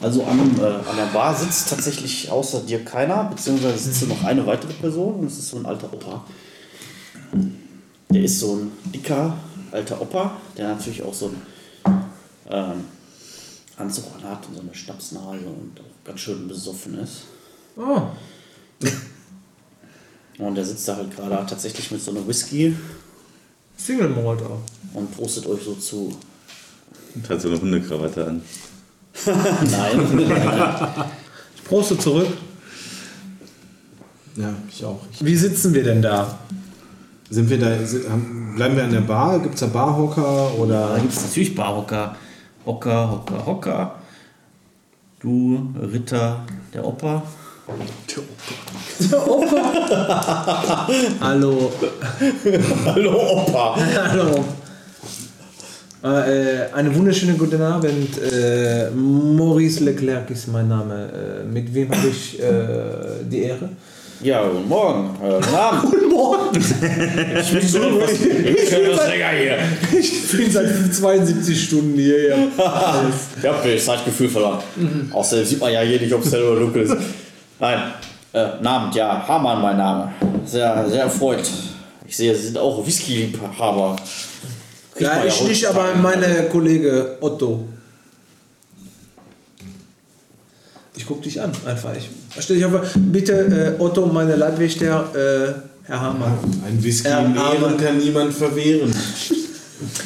Also 0.00 0.24
am, 0.24 0.38
äh, 0.58 0.62
an 0.64 0.96
der 0.96 1.12
Bar 1.12 1.34
sitzt 1.34 1.68
tatsächlich 1.68 2.30
außer 2.30 2.60
dir 2.60 2.82
keiner, 2.82 3.24
beziehungsweise 3.24 3.76
sitzt 3.76 4.08
noch 4.08 4.24
eine 4.24 4.46
weitere 4.46 4.72
Person 4.72 5.16
und 5.16 5.26
es 5.26 5.38
ist 5.38 5.50
so 5.50 5.58
ein 5.58 5.66
alter 5.66 5.92
Opa. 5.92 6.24
Der 8.10 8.22
ist 8.22 8.40
so 8.40 8.54
ein 8.56 8.72
dicker 8.94 9.36
alter 9.72 10.00
Opa, 10.00 10.36
der 10.56 10.68
natürlich 10.68 11.02
auch 11.02 11.14
so 11.14 11.26
einen 11.26 11.42
ähm, 12.50 12.84
Anzug 13.76 14.04
anhat 14.16 14.46
und 14.48 14.54
so 14.56 14.60
eine 14.62 14.74
Schnapsnase 14.74 15.44
und 15.46 15.80
auch 15.80 16.04
ganz 16.06 16.20
schön 16.20 16.48
besoffen 16.48 16.98
ist. 16.98 17.22
Oh, 17.76 18.02
Und 20.38 20.54
der 20.54 20.64
sitzt 20.64 20.86
da 20.88 20.96
halt 20.96 21.14
gerade 21.14 21.44
tatsächlich 21.46 21.90
mit 21.90 22.00
so 22.02 22.10
einer 22.10 22.26
Whisky 22.26 22.76
Single 23.76 24.08
Malt 24.08 24.40
auch. 24.42 24.60
und 24.94 25.14
prostet 25.14 25.46
euch 25.46 25.62
so 25.62 25.74
zu. 25.74 26.16
Und 27.14 27.28
hat 27.28 27.40
so 27.40 27.48
eine 27.48 27.60
Hundekrawatte 27.60 28.26
an. 28.26 28.42
Nein, 29.70 30.20
Ich 31.56 31.64
proste 31.64 31.98
zurück. 31.98 32.28
Ja, 34.36 34.54
ich 34.70 34.84
auch. 34.84 35.00
Ich, 35.12 35.24
Wie 35.24 35.36
sitzen 35.36 35.72
wir 35.74 35.82
denn 35.82 36.02
da? 36.02 36.38
Sind 37.30 37.50
wir 37.50 37.58
da, 37.58 37.70
bleiben 38.54 38.76
wir 38.76 38.84
an 38.84 38.92
der 38.92 39.00
Bar? 39.00 39.40
Gibt 39.40 39.54
es 39.54 39.60
da 39.60 39.66
Barhocker 39.66 40.22
da 40.22 40.62
oder? 40.62 40.96
gibt 41.00 41.12
es 41.12 41.22
natürlich 41.22 41.54
Barhocker. 41.54 42.14
Hocker, 42.64 43.10
Hocker, 43.10 43.46
Hocker. 43.46 43.94
Du, 45.20 45.68
Ritter, 45.92 46.44
der 46.72 46.84
Opa. 46.84 47.22
Hallo. 51.20 51.72
Hallo 52.84 53.42
Opa. 53.42 53.76
Hallo. 54.08 54.44
Äh, 56.04 56.72
eine 56.72 56.94
wunderschöne 56.94 57.34
guten 57.34 57.60
Abend. 57.60 58.22
Äh, 58.22 58.90
Maurice 58.90 59.82
Leclerc 59.82 60.30
ist 60.30 60.46
mein 60.48 60.68
Name. 60.68 61.42
Äh, 61.42 61.44
mit 61.44 61.74
wem 61.74 61.90
habe 61.90 62.06
ich 62.06 62.40
äh, 62.40 63.24
die 63.28 63.42
Ehre? 63.42 63.70
Ja, 64.20 64.48
guten 64.48 64.68
Morgen. 64.68 65.10
Äh, 65.22 65.34
guten 65.34 65.54
Abend. 65.54 65.82
Guten 65.90 66.08
Morgen. 66.08 66.56
Ich 66.58 67.50
bin 67.52 67.68
schon 67.68 68.00
etwas, 68.00 68.12
ich 68.12 68.20
bin 68.20 68.84
etwas 68.86 69.08
länger 69.08 69.28
hier. 69.28 69.58
Ich 69.98 70.30
bin 70.30 70.50
seit 70.50 70.94
72 70.94 71.64
Stunden 71.64 71.98
hier. 71.98 72.28
Ja. 72.28 72.36
Ich 73.38 73.46
habe 73.46 73.72
das 73.72 73.84
Zeitgefühl 73.84 74.28
verloren. 74.28 74.60
Außerdem 75.12 75.44
sieht 75.44 75.60
man 75.60 75.72
ja 75.72 75.80
hier 75.82 76.00
nicht, 76.00 76.12
ob 76.14 76.24
es 76.24 76.32
hell 76.32 76.42
oder 76.42 76.60
dunkel 76.60 76.82
ist. 76.82 76.96
Nein. 77.60 77.92
Äh, 78.32 78.48
Namen, 78.62 78.92
ja, 78.94 79.26
Hamann 79.28 79.60
mein 79.60 79.76
Name. 79.76 80.12
Sehr, 80.46 80.88
sehr 80.88 81.02
erfreut. 81.02 81.48
Ich 82.06 82.16
sehe, 82.16 82.34
Sie 82.34 82.46
sind 82.46 82.58
auch 82.58 82.86
Whisky-Liebhaber. 82.86 83.96
Ja, 84.98 85.24
ich 85.24 85.42
nicht, 85.42 85.66
aber 85.66 85.94
meine 85.94 86.44
Kollege 86.50 87.18
Otto. 87.20 87.66
Ich 90.96 91.04
guck 91.06 91.22
dich 91.22 91.40
an, 91.40 91.52
einfach. 91.66 91.94
Ich 91.94 92.08
stell 92.40 92.56
dich 92.56 92.64
einfach, 92.64 92.82
bitte, 92.96 93.76
äh, 93.78 93.82
Otto, 93.82 94.06
meine 94.06 94.36
Leibwächter, 94.36 95.08
äh, 95.14 95.52
Herr 95.88 96.00
Hamann. 96.00 96.32
Ein 96.66 96.82
Whisky 96.82 97.08
Ja, 97.08 97.20
im 97.20 97.36
aber- 97.38 97.54
Ehren 97.54 97.76
kann 97.76 97.98
niemand 97.98 98.34
verwehren. 98.34 98.92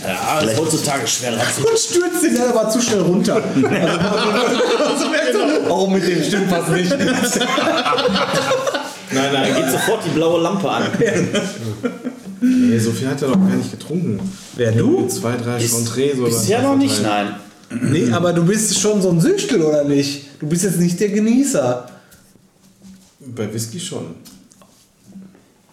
Ja, 0.05 0.41
das 0.43 0.53
ist 0.53 0.59
heutzutage 0.61 1.07
schwer. 1.07 1.33
Und 1.33 1.79
stürzt 1.79 2.23
den 2.25 2.35
dann 2.35 2.49
aber 2.57 2.69
zu 2.71 2.81
schnell 2.81 3.01
runter. 3.03 3.43
Also, 4.91 5.71
auch 5.73 5.89
mit 5.89 6.07
dem 6.07 6.23
stimmt 6.25 6.51
was 6.51 6.69
nicht. 6.71 6.91
Nein, 6.91 7.09
Da 9.13 9.33
nein, 9.33 9.55
geht 9.55 9.71
sofort 9.71 10.05
die 10.05 10.11
blaue 10.11 10.41
Lampe 10.43 10.69
an. 10.69 10.83
nee, 12.41 12.79
so 12.79 12.91
viel 12.93 13.09
hat 13.09 13.23
er 13.23 13.29
doch 13.29 13.35
gar 13.35 13.57
nicht 13.57 13.71
getrunken. 13.71 14.21
Wer 14.57 14.73
du? 14.73 15.07
Zwei, 15.09 15.37
drei 15.37 15.59
Chantres 15.61 16.19
oder 16.19 16.27
Bisher 16.27 16.63
noch 16.63 16.77
nicht, 16.77 17.03
nein. 17.03 17.37
Nee, 17.71 18.11
aber 18.13 18.33
du 18.33 18.45
bist 18.45 18.77
schon 18.79 19.01
so 19.01 19.11
ein 19.11 19.21
Süchtel, 19.21 19.63
oder 19.63 19.85
nicht? 19.85 20.25
Du 20.41 20.47
bist 20.49 20.65
jetzt 20.65 20.81
nicht 20.81 20.99
der 20.99 21.11
Genießer. 21.11 21.87
Bei 23.35 23.53
Whisky 23.53 23.79
schon. 23.81 24.07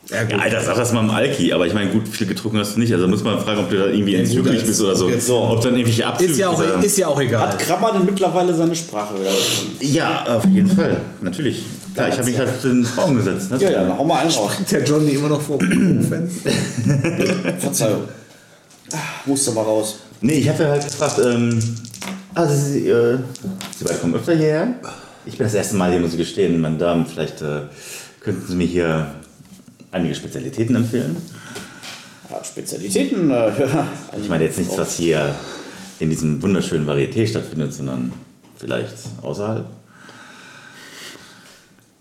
Ja, 0.10 0.20
Alter, 0.40 0.62
sag 0.62 0.78
das 0.78 0.94
mal 0.94 1.02
im 1.02 1.10
Alki, 1.10 1.52
aber 1.52 1.68
ich 1.68 1.74
meine, 1.74 1.90
gut, 1.92 2.08
viel 2.08 2.28
getrunken 2.28 2.60
hast 2.60 2.76
du 2.76 2.80
nicht. 2.80 2.94
Also 2.94 3.10
muss 3.10 3.24
man 3.26 3.40
fragen, 3.42 3.60
ob 3.60 3.70
du 3.70 3.78
da 3.78 3.88
irgendwie 3.88 4.16
entzüglich 4.16 4.60
als- 4.60 4.68
bist 4.68 4.82
oder 4.82 4.96
so. 4.96 5.10
jetzt- 5.10 5.30
Ob 5.30 5.60
dann 5.62 5.74
irgendwelche 5.74 6.08
Abzüge. 6.08 6.32
Ist 6.32 6.38
ja 6.40 6.48
auch, 6.50 6.82
ist 6.82 6.98
ja 6.98 7.08
auch 7.08 7.20
egal. 7.20 7.50
Hat 7.50 7.60
Krabber 7.60 7.92
denn 7.92 8.06
mittlerweile 8.06 8.54
seine 8.54 8.74
Sprache 8.74 9.16
wieder 9.20 9.32
ja, 9.82 10.24
auf 10.38 10.46
jeden 10.46 10.70
Fall. 10.74 11.02
Natürlich. 11.22 11.64
Klar, 11.94 12.08
ich 12.08 12.18
habe 12.18 12.24
mich 12.30 12.38
halt 12.38 12.50
in 12.64 12.84
den 12.84 12.86
Raum 12.98 13.18
gesetzt. 13.18 13.52
Ne? 13.52 13.58
Ja, 13.60 13.70
ja, 13.70 13.84
dann 13.84 13.98
hau 13.98 14.06
mal 14.06 14.20
einen 14.20 14.32
raus. 14.32 14.52
Der 14.72 14.84
Johnny 14.86 15.12
immer 15.12 15.28
noch 15.30 15.42
vor 15.42 15.60
Fans. 15.60 16.36
Verzeihung. 17.60 18.04
Ah, 18.94 18.98
Musste 19.26 19.52
mal 19.52 19.64
raus. 19.64 19.98
Nee, 20.22 20.36
ich 20.36 20.48
hatte 20.48 20.70
halt 20.70 20.86
gefragt, 20.86 21.20
ähm, 21.26 21.60
also 22.34 22.56
Sie, 22.56 22.88
äh, 22.88 23.18
Sie 23.78 23.84
beide 23.84 24.00
kommen 24.00 24.16
öfter 24.16 24.36
hierher? 24.36 24.76
Ich 25.28 25.38
bin 25.38 25.46
das 25.46 25.54
erste 25.54 25.76
Mal 25.76 25.92
hier, 25.92 26.00
muss 26.00 26.14
ich 26.14 26.18
gestehen, 26.20 26.62
meine 26.62 26.78
Damen. 26.78 27.06
Vielleicht 27.06 27.42
äh, 27.42 27.64
könnten 28.22 28.48
Sie 28.48 28.56
mir 28.56 28.66
hier 28.66 29.12
einige 29.92 30.16
Spezialitäten 30.16 30.76
empfehlen? 30.78 31.18
Ja, 32.30 32.42
Spezialitäten. 32.44 33.30
Äh, 33.30 33.34
ja, 33.60 33.88
Ich 34.22 34.30
meine 34.30 34.46
jetzt 34.46 34.58
nichts, 34.58 34.78
was 34.78 34.96
hier 34.96 35.36
in 36.00 36.10
diesem 36.10 36.42
wunderschönen 36.42 36.88
Varieté 36.88 37.28
stattfindet, 37.28 37.74
sondern 37.74 38.14
vielleicht 38.56 38.96
außerhalb. 39.22 39.66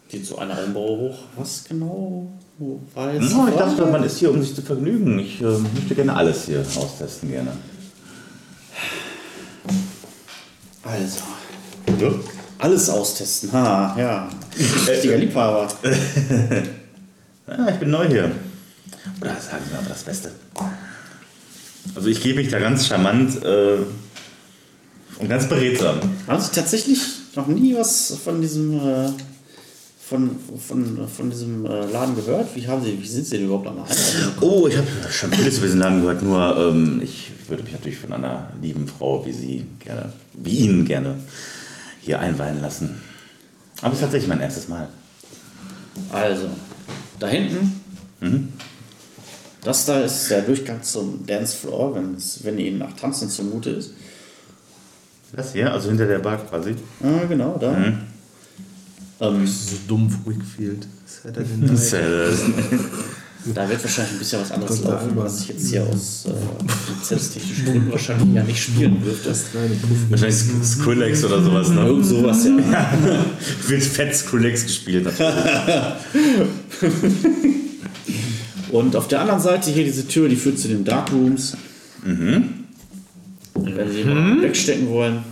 Geht 0.08 0.24
so 0.24 0.38
einer 0.38 0.62
Umbau 0.64 0.96
hoch. 0.96 1.18
Was 1.36 1.64
genau? 1.64 2.30
Weiß 2.94 3.32
No, 3.32 3.48
ich 3.48 3.56
dachte, 3.56 3.86
man 3.86 4.04
ist 4.04 4.18
hier, 4.18 4.30
um 4.30 4.40
sich 4.40 4.54
zu 4.54 4.62
vergnügen. 4.62 5.18
Ich 5.18 5.42
äh, 5.42 5.46
möchte 5.74 5.96
gerne 5.96 6.14
alles 6.14 6.46
hier 6.46 6.60
austesten, 6.60 7.30
gerne. 7.30 7.50
Also. 10.84 11.24
Alles 12.58 12.88
austesten. 12.88 13.52
Ha, 13.52 13.94
ja. 13.98 14.28
Richtiger 14.88 15.16
Liebhaber. 15.16 15.68
Ah, 17.48 17.68
ich 17.70 17.76
bin 17.76 17.90
neu 17.90 18.08
hier. 18.08 18.32
Oder 19.20 19.36
sagen 19.40 19.62
Sie 19.70 19.76
aber 19.76 19.88
das 19.88 20.02
Beste. 20.02 20.32
Also 21.94 22.08
ich 22.08 22.20
gebe 22.20 22.40
mich 22.40 22.48
da 22.48 22.58
ganz 22.58 22.88
charmant 22.88 23.40
äh, 23.44 23.76
und 25.20 25.28
ganz 25.28 25.48
beredsam. 25.48 26.00
Haben 26.26 26.42
Sie 26.42 26.50
tatsächlich 26.50 26.98
noch 27.36 27.46
nie 27.46 27.76
was 27.76 28.16
von 28.24 28.40
diesem, 28.40 28.74
äh, 28.80 29.10
von, 30.08 30.30
von, 30.58 31.06
von 31.06 31.30
diesem 31.30 31.64
äh, 31.66 31.86
Laden 31.86 32.16
gehört? 32.16 32.48
Wie, 32.56 32.66
haben 32.66 32.82
Sie, 32.82 33.00
wie 33.00 33.06
sind 33.06 33.24
Sie 33.28 33.36
denn 33.36 33.46
überhaupt 33.46 33.68
am? 33.68 33.84
Oh, 34.40 34.66
ich 34.66 34.76
habe 34.76 34.88
schon 35.08 35.32
vieles 35.32 35.58
über 35.58 35.66
diesen 35.66 35.78
Laden 35.78 36.00
gehört, 36.00 36.22
nur 36.22 36.56
ähm, 36.58 37.00
ich 37.00 37.30
würde 37.46 37.62
mich 37.62 37.74
natürlich 37.74 37.98
von 38.00 38.12
einer 38.12 38.50
lieben 38.60 38.88
Frau 38.88 39.24
wie 39.24 39.32
Sie 39.32 39.66
gerne, 39.78 40.12
wie 40.32 40.56
Ihnen 40.56 40.84
gerne 40.84 41.14
hier 42.06 42.20
einweihen 42.20 42.60
lassen. 42.62 43.02
Aber 43.82 43.88
es 43.88 43.94
ist 43.98 44.00
tatsächlich 44.02 44.28
mein 44.28 44.40
erstes 44.40 44.68
Mal. 44.68 44.88
Also, 46.12 46.48
da 47.18 47.26
hinten, 47.28 47.82
das 49.62 49.84
da 49.84 50.00
ist 50.00 50.30
der 50.30 50.42
Durchgang 50.42 50.82
zum 50.82 51.26
Dancefloor, 51.26 51.94
wenn's, 51.96 52.40
wenn 52.44 52.58
Ihnen 52.58 52.78
nach 52.78 52.94
Tanzen 52.94 53.28
zumute 53.28 53.70
ist. 53.70 53.92
Das 55.32 55.52
hier, 55.52 55.72
also 55.72 55.88
hinter 55.88 56.06
der 56.06 56.20
Bar 56.20 56.38
quasi. 56.38 56.76
Ah, 57.02 57.24
genau, 57.28 57.58
da. 57.60 57.76
Ähm, 59.20 59.46
So 59.46 59.76
dumm 59.88 60.08
Wakefield. 60.24 60.86
Was 61.04 61.24
hat 61.24 61.36
er 61.36 61.42
denn 61.42 61.66
Das 61.66 61.92
ist, 61.92 61.92
da? 61.92 61.98
Da 63.54 63.68
wird 63.68 63.82
wahrscheinlich 63.82 64.14
ein 64.14 64.18
bisschen 64.18 64.40
was 64.40 64.50
anderes 64.52 64.82
laufen, 64.82 65.12
was 65.14 65.40
ich 65.42 65.48
jetzt 65.48 65.68
hier 65.70 65.82
aus 65.84 66.26
äh, 66.26 66.32
lizenztechnischen 66.98 67.64
Gründen 67.72 67.92
wahrscheinlich 67.92 68.34
ja 68.34 68.42
nicht 68.42 68.62
spielen 68.62 69.02
dürfte. 69.02 69.34
wahrscheinlich 70.08 70.36
Skrillex 70.64 71.24
oder 71.24 71.42
sowas, 71.42 71.68
ne? 71.70 71.86
Irgend 71.86 72.06
sowas, 72.06 72.44
ja. 72.44 72.92
Wird 73.68 73.82
fett 73.82 74.14
Skrillex 74.14 74.64
gespielt. 74.64 75.04
natürlich. 75.04 75.26
Und 78.70 78.96
auf 78.96 79.08
der 79.08 79.20
anderen 79.20 79.40
Seite 79.40 79.70
hier 79.70 79.84
diese 79.84 80.06
Tür, 80.06 80.28
die 80.28 80.36
führt 80.36 80.58
zu 80.58 80.68
den 80.68 80.84
Dark 80.84 81.12
Rooms. 81.12 81.56
Mhm. 82.04 82.64
Wenn 83.54 83.92
Sie 83.92 84.04
mal 84.04 84.42
wegstecken 84.42 84.88
wollen. 84.90 85.22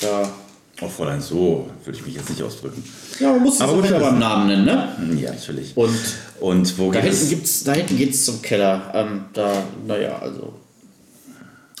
Da. 0.00 0.30
Oh, 0.80 0.88
Fräulein, 0.88 1.20
so 1.20 1.68
würde 1.84 1.98
ich 1.98 2.04
mich 2.04 2.14
jetzt 2.14 2.28
nicht 2.30 2.42
ausdrücken. 2.42 2.82
Ja, 3.20 3.32
man 3.32 3.42
muss 3.42 3.54
es 3.56 3.60
Aber 3.60 3.78
wieder 3.82 3.98
das- 3.98 4.02
beim 4.02 4.18
Namen 4.18 4.46
nennen, 4.48 4.64
ne? 4.64 5.20
Ja, 5.20 5.30
natürlich. 5.32 5.76
Und 5.76 5.90
Und 6.40 6.78
wo 6.78 6.90
da 6.90 7.00
geht 7.00 7.10
hinten, 7.10 7.24
es? 7.24 7.30
gibt's, 7.30 7.64
da 7.64 7.72
hinten 7.72 7.96
geht's 7.96 8.24
zum 8.24 8.42
Keller. 8.42 8.90
Ähm, 8.94 9.24
da, 9.32 9.62
naja, 9.86 10.18
also. 10.20 10.54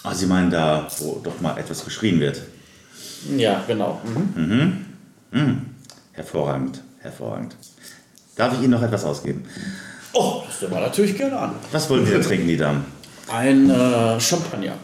Ah, 0.02 0.14
Sie 0.14 0.26
meinen 0.26 0.50
da, 0.50 0.86
wo 0.98 1.20
doch 1.24 1.40
mal 1.40 1.56
etwas 1.58 1.84
geschrien 1.84 2.20
wird. 2.20 2.40
Ja, 3.36 3.62
genau. 3.66 4.00
Mhm. 4.04 4.84
Hervorragend, 6.12 6.80
hervorragend. 7.00 7.56
Darf 8.36 8.52
ich 8.54 8.60
Ihnen 8.60 8.70
noch 8.70 8.82
etwas 8.82 9.04
ausgeben? 9.04 9.44
Oh, 10.12 10.42
das 10.46 10.60
nehmen 10.60 10.74
wir 10.74 10.80
natürlich 10.80 11.16
gerne 11.16 11.38
an. 11.38 11.54
Was 11.72 11.88
wollen 11.90 12.06
Sie 12.06 12.12
da 12.12 12.20
trinken, 12.20 12.46
die 12.46 12.56
Damen? 12.56 12.84
Ein 13.32 13.70
äh, 13.70 14.20
Champagner. 14.20 14.74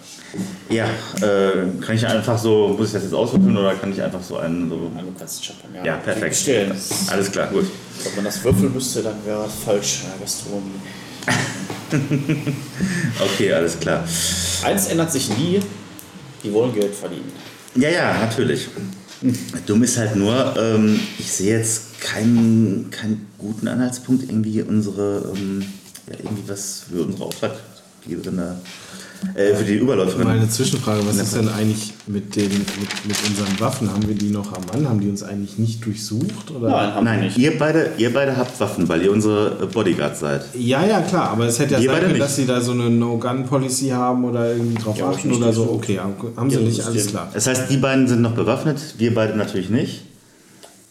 Ja, 0.68 0.84
äh, 1.20 1.66
kann 1.84 1.96
ich 1.96 2.06
einfach 2.06 2.38
so, 2.38 2.68
muss 2.68 2.88
ich 2.88 2.92
das 2.94 3.02
jetzt 3.04 3.14
auswürfeln 3.14 3.56
oder 3.56 3.74
kann 3.74 3.92
ich 3.92 4.00
einfach 4.00 4.22
so 4.22 4.36
einen 4.36 4.68
so. 4.68 4.90
Ja, 4.94 5.02
du 5.02 5.12
kannst 5.18 5.44
Champagner 5.44 5.84
Ja, 5.84 5.96
perfekt. 5.96 6.28
bestellen. 6.30 6.72
Alles 7.08 7.32
klar, 7.32 7.48
gut. 7.48 7.66
Wenn 8.04 8.14
man 8.16 8.24
das 8.26 8.42
würfeln 8.44 8.72
müsste, 8.72 9.02
dann 9.02 9.16
wäre 9.26 9.42
das 9.44 9.54
falsch. 9.64 10.02
Ja, 10.04 10.10
Gastronomie. 10.20 10.80
Okay, 13.20 13.52
alles 13.52 13.78
klar. 13.80 14.04
Eins 14.64 14.86
ändert 14.86 15.10
sich 15.12 15.28
nie. 15.36 15.60
Die 16.42 16.52
wollen 16.52 16.72
Geld 16.72 16.94
verdienen. 16.94 17.32
Ja, 17.74 17.88
ja, 17.90 18.18
natürlich. 18.20 18.68
Dumm 19.66 19.82
ist 19.82 19.98
halt 19.98 20.16
nur, 20.16 20.54
ähm, 20.56 20.98
ich 21.18 21.30
sehe 21.30 21.58
jetzt 21.58 22.00
keinen, 22.00 22.90
keinen 22.90 23.26
guten 23.38 23.68
Anhaltspunkt, 23.68 24.22
irgendwie 24.22 24.62
unsere, 24.62 25.32
ähm, 25.36 25.64
ja, 26.08 26.16
irgendwie 26.18 26.44
was 26.48 26.84
für 26.90 27.02
unsere 27.02 27.24
Auftraggeberin 27.24 28.36
da, 28.38 28.58
äh, 29.34 29.54
für 29.54 29.64
die 29.64 29.74
Überläuferin. 29.76 30.24
Mal 30.26 30.36
eine 30.38 30.48
Zwischenfrage, 30.48 31.06
was 31.06 31.16
ist 31.16 31.34
denn 31.36 31.48
eigentlich 31.48 31.92
mit, 32.06 32.34
den, 32.36 32.48
mit, 32.50 33.06
mit 33.06 33.16
unseren 33.28 33.60
Waffen? 33.60 33.90
Haben 33.92 34.06
wir 34.08 34.14
die 34.14 34.30
noch 34.30 34.52
am 34.52 34.62
Mann? 34.72 34.88
Haben 34.88 35.00
die 35.00 35.08
uns 35.08 35.22
eigentlich 35.22 35.58
nicht 35.58 35.84
durchsucht? 35.84 36.50
Oder? 36.50 36.68
Nein, 36.70 36.94
haben 36.94 37.04
wir 37.06 37.12
Nein, 37.12 37.20
nicht. 37.24 37.38
ihr 37.38 37.58
beide, 37.58 37.90
ihr 37.98 38.12
beide 38.12 38.36
habt 38.36 38.58
Waffen, 38.60 38.88
weil 38.88 39.02
ihr 39.02 39.12
unsere 39.12 39.62
äh, 39.62 39.66
Bodyguards 39.66 40.20
seid. 40.20 40.42
Ja, 40.54 40.84
ja, 40.84 41.00
klar, 41.02 41.30
aber 41.30 41.46
es 41.46 41.58
hätte 41.58 41.74
ja 41.74 41.80
sein 41.82 42.00
können, 42.02 42.18
dass 42.18 42.36
sie 42.36 42.46
da 42.46 42.60
so 42.60 42.72
eine 42.72 42.88
No-Gun-Policy 42.90 43.88
haben 43.90 44.24
oder 44.24 44.52
irgendwie 44.52 44.82
drauf 44.82 44.96
Ja, 44.98 45.10
achten 45.10 45.32
oder 45.32 45.52
so. 45.52 45.70
Okay, 45.70 45.98
haben 45.98 46.50
sie 46.50 46.56
Ja, 46.56 46.62
nicht, 46.62 46.84
alles 46.84 47.06
klar. 47.08 47.28
Das 47.32 47.46
heißt, 47.46 47.70
die 47.70 47.76
beiden 47.76 48.08
sind 48.08 48.22
noch 48.22 48.32
bewaffnet, 48.34 48.78
wir 48.98 49.14
beide 49.14 49.36
natürlich 49.36 49.70
nicht. 49.70 50.02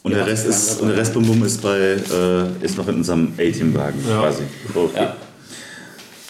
Und, 0.02 0.14
Ja, 0.14 0.20
der, 0.20 0.28
Rest 0.28 0.48
ist, 0.48 0.80
und 0.80 0.88
der 0.88 0.98
Rest 0.98 1.14
Bum 1.14 1.26
Bum 1.26 1.44
ist, 1.44 1.62
bei, 1.62 1.78
äh, 1.78 2.66
ist 2.66 2.78
noch 2.78 2.88
in 2.88 2.96
unserem 2.96 3.34
A-Team-Wagen 3.38 4.00
Ja. 4.08 4.22
quasi. 4.22 4.44
Okay. 4.74 4.96
Ja. 4.96 5.16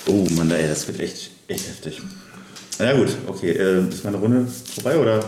Oh 0.07 0.25
Mann, 0.35 0.49
ey, 0.49 0.67
das 0.67 0.87
wird 0.87 0.99
echt, 1.01 1.29
echt 1.49 1.67
heftig. 1.67 2.01
Na 2.79 2.93
gut, 2.93 3.09
okay. 3.27 3.51
Äh, 3.51 3.89
ist 3.89 4.03
meine 4.03 4.17
Runde 4.17 4.47
vorbei 4.47 4.97
oder? 4.97 5.23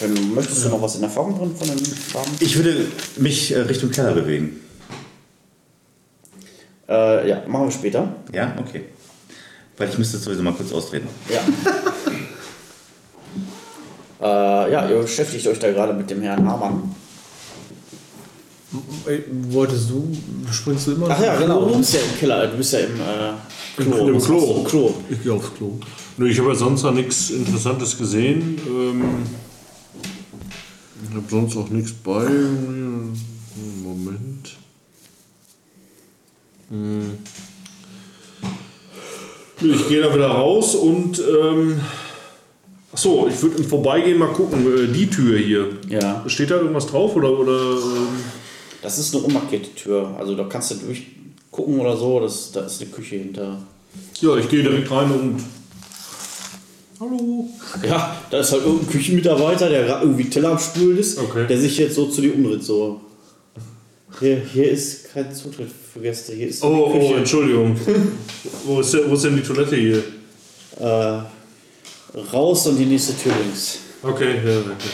Wenn, 0.00 0.34
möchtest 0.34 0.64
du 0.64 0.68
noch 0.68 0.82
was 0.82 0.96
in 0.96 1.02
Erfahrung 1.02 1.36
bringen 1.36 1.56
von 1.56 1.68
den 1.68 1.78
Farben? 1.78 2.30
Ich 2.40 2.56
würde 2.56 2.86
mich 3.16 3.52
äh, 3.52 3.60
Richtung 3.60 3.90
Keller 3.90 4.12
bewegen. 4.12 4.60
Äh, 6.88 7.28
ja, 7.28 7.42
machen 7.46 7.66
wir 7.66 7.70
später. 7.72 8.16
Ja, 8.32 8.54
okay. 8.58 8.84
Weil 9.76 9.88
ich 9.88 9.98
müsste 9.98 10.18
sowieso 10.18 10.42
mal 10.42 10.54
kurz 10.54 10.72
austreten. 10.72 11.08
Ja. 11.28 11.40
äh, 14.66 14.72
ja, 14.72 14.88
ihr 14.88 15.02
beschäftigt 15.02 15.46
euch 15.46 15.58
da 15.58 15.70
gerade 15.70 15.92
mit 15.92 16.08
dem 16.10 16.22
Herrn 16.22 16.48
Hamann. 16.48 16.94
Äh, 19.06 19.20
Wolltest 19.50 19.88
du, 19.88 20.14
springst 20.52 20.88
du 20.88 20.92
immer 20.92 21.08
Ach 21.10 21.22
ja, 21.22 21.36
genau. 21.36 21.64
Du 21.66 21.78
bist 21.78 21.94
ja 21.94 22.00
im 22.00 22.18
Keller, 22.18 22.46
du 22.48 22.56
bist 22.58 22.72
ja 22.74 22.80
im 22.80 22.96
äh, 22.96 23.82
Klo. 23.82 24.08
Im 24.08 24.16
Was 24.16 24.24
Klo. 24.26 24.64
Klo. 24.64 24.94
Ich 25.08 25.22
gehe 25.22 25.32
aufs 25.32 25.54
Klo. 25.56 25.78
Nö, 26.18 26.28
ich 26.28 26.38
habe 26.38 26.50
ja 26.50 26.54
sonst 26.54 26.82
noch 26.82 26.92
nichts 26.92 27.30
Interessantes 27.30 27.96
gesehen. 27.96 28.60
Ähm, 28.66 29.02
ich 31.08 31.16
habe 31.16 31.24
sonst 31.30 31.56
auch 31.56 31.68
nichts 31.70 31.92
bei. 31.92 32.28
mir. 32.28 33.16
Moment. 33.82 34.56
Hm. 36.68 37.18
Ich 39.60 39.88
gehe 39.88 40.02
da 40.02 40.14
wieder 40.14 40.28
raus 40.28 40.74
und 40.74 41.18
ähm, 41.18 41.80
Achso, 42.92 43.28
ich 43.28 43.40
würde 43.42 43.58
im 43.58 43.64
Vorbeigehen 43.64 44.18
mal 44.18 44.28
gucken, 44.28 44.66
äh, 44.66 44.92
die 44.92 45.08
Tür 45.08 45.38
hier. 45.38 45.68
Ja. 45.88 46.24
Steht 46.26 46.50
da 46.50 46.56
irgendwas 46.56 46.86
drauf 46.86 47.16
oder. 47.16 47.38
oder 47.38 47.52
ähm, 47.52 48.08
Das 48.82 48.98
ist 48.98 49.14
eine 49.14 49.24
unmarkierte 49.24 49.74
Tür. 49.74 50.14
Also 50.18 50.34
da 50.36 50.44
kannst 50.44 50.70
du 50.70 50.74
durchgucken 50.76 51.80
oder 51.80 51.96
so. 51.96 52.20
Das, 52.20 52.52
da 52.52 52.60
ist 52.64 52.80
eine 52.80 52.90
Küche 52.90 53.16
hinter. 53.16 53.58
ja, 54.20 54.36
ich 54.36 54.48
gehe 54.48 54.62
direkt 54.62 54.90
rein 54.90 55.10
und. 55.10 55.42
Hallo. 57.00 57.48
Ja, 57.86 58.16
da 58.30 58.40
ist 58.40 58.50
halt 58.52 58.64
irgendein 58.64 58.90
Küchenmitarbeiter, 58.90 59.68
der 59.68 59.84
gerade 59.84 60.04
irgendwie 60.04 60.28
Teller 60.28 60.50
am 60.50 60.58
Spülen 60.58 60.98
ist, 60.98 61.16
Okay. 61.18 61.46
der 61.46 61.58
sich 61.60 61.78
jetzt 61.78 61.94
so 61.94 62.06
zu 62.08 62.20
dir 62.20 62.34
umdreht. 62.34 62.64
So. 62.64 63.00
Hier, 64.18 64.40
hier 64.52 64.70
ist 64.70 65.12
kein 65.12 65.32
Zutritt 65.32 65.68
für 65.70 66.00
Gäste. 66.00 66.32
Hier 66.34 66.48
ist 66.48 66.62
Oh, 66.64 66.90
oh. 66.92 67.14
Entschuldigung. 67.14 67.76
wo, 68.64 68.80
ist 68.80 68.92
denn, 68.94 69.08
wo 69.08 69.14
ist 69.14 69.24
denn 69.24 69.36
die 69.36 69.42
Toilette 69.42 69.76
hier? 69.76 70.02
Äh, 70.80 71.20
raus 72.32 72.66
und 72.66 72.76
die 72.76 72.86
nächste 72.86 73.16
Tür 73.16 73.32
links. 73.44 73.78
Okay, 74.02 74.34
ja, 74.44 74.60
danke. 74.60 74.88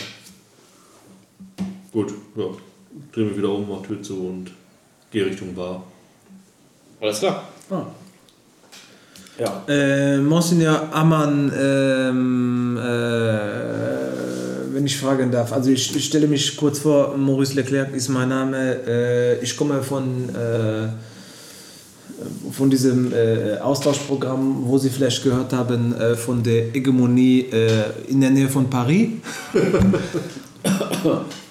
Gut, 1.93 2.13
ja. 2.37 2.45
Dreh 3.13 3.25
mich 3.25 3.37
wieder 3.37 3.51
um, 3.51 3.69
mach 3.69 3.83
Tür 3.83 4.03
zu 4.03 4.29
und 4.29 4.51
gehe 5.11 5.27
Richtung 5.27 5.55
Bar. 5.55 5.83
Alles 7.01 7.19
klar. 7.19 7.49
Ah. 7.71 7.83
Ja. 9.39 9.65
Äh, 9.69 10.19
Monsignor 10.19 10.89
Ammann, 10.93 11.53
ähm, 11.59 12.77
äh, 12.77 12.83
wenn 14.73 14.87
ich 14.87 14.97
fragen 14.97 15.33
darf, 15.33 15.53
also 15.53 15.71
ich, 15.71 15.95
ich 15.97 16.05
stelle 16.05 16.29
mich 16.29 16.57
kurz 16.57 16.79
vor, 16.79 17.17
Maurice 17.17 17.55
Leclerc 17.55 17.93
ist 17.95 18.09
mein 18.11 18.29
Name, 18.29 18.81
äh, 18.87 19.43
ich 19.43 19.57
komme 19.57 19.83
von, 19.83 20.29
äh, 20.29 20.89
von 22.53 22.71
diesem 22.71 23.13
äh, 23.13 23.59
Austauschprogramm, 23.59 24.67
wo 24.67 24.79
Sie 24.79 24.89
vielleicht 24.89 25.25
gehört 25.25 25.53
haben, 25.53 25.95
äh, 25.97 26.15
von 26.15 26.45
der 26.45 26.71
Hegemonie 26.73 27.41
äh, 27.51 27.87
in 28.09 28.21
der 28.21 28.31
Nähe 28.31 28.49
von 28.49 28.71
Paris. 28.71 29.09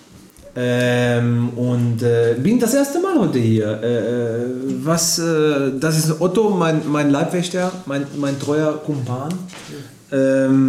Ähm, 0.55 1.49
und 1.55 2.03
äh, 2.03 2.35
bin 2.37 2.59
das 2.59 2.75
erste 2.75 2.99
Mal 2.99 3.19
heute 3.19 3.39
hier. 3.39 3.79
Äh, 3.81 3.97
äh, 3.97 4.45
was, 4.83 5.17
äh, 5.17 5.71
das 5.79 5.97
ist 5.97 6.21
Otto, 6.21 6.51
mein, 6.51 6.83
mein 6.87 7.09
Leibwächter, 7.09 7.71
mein, 7.87 8.05
mein 8.17 8.39
treuer 8.39 8.79
Kumpan. 8.85 9.33
Ähm, 10.11 10.67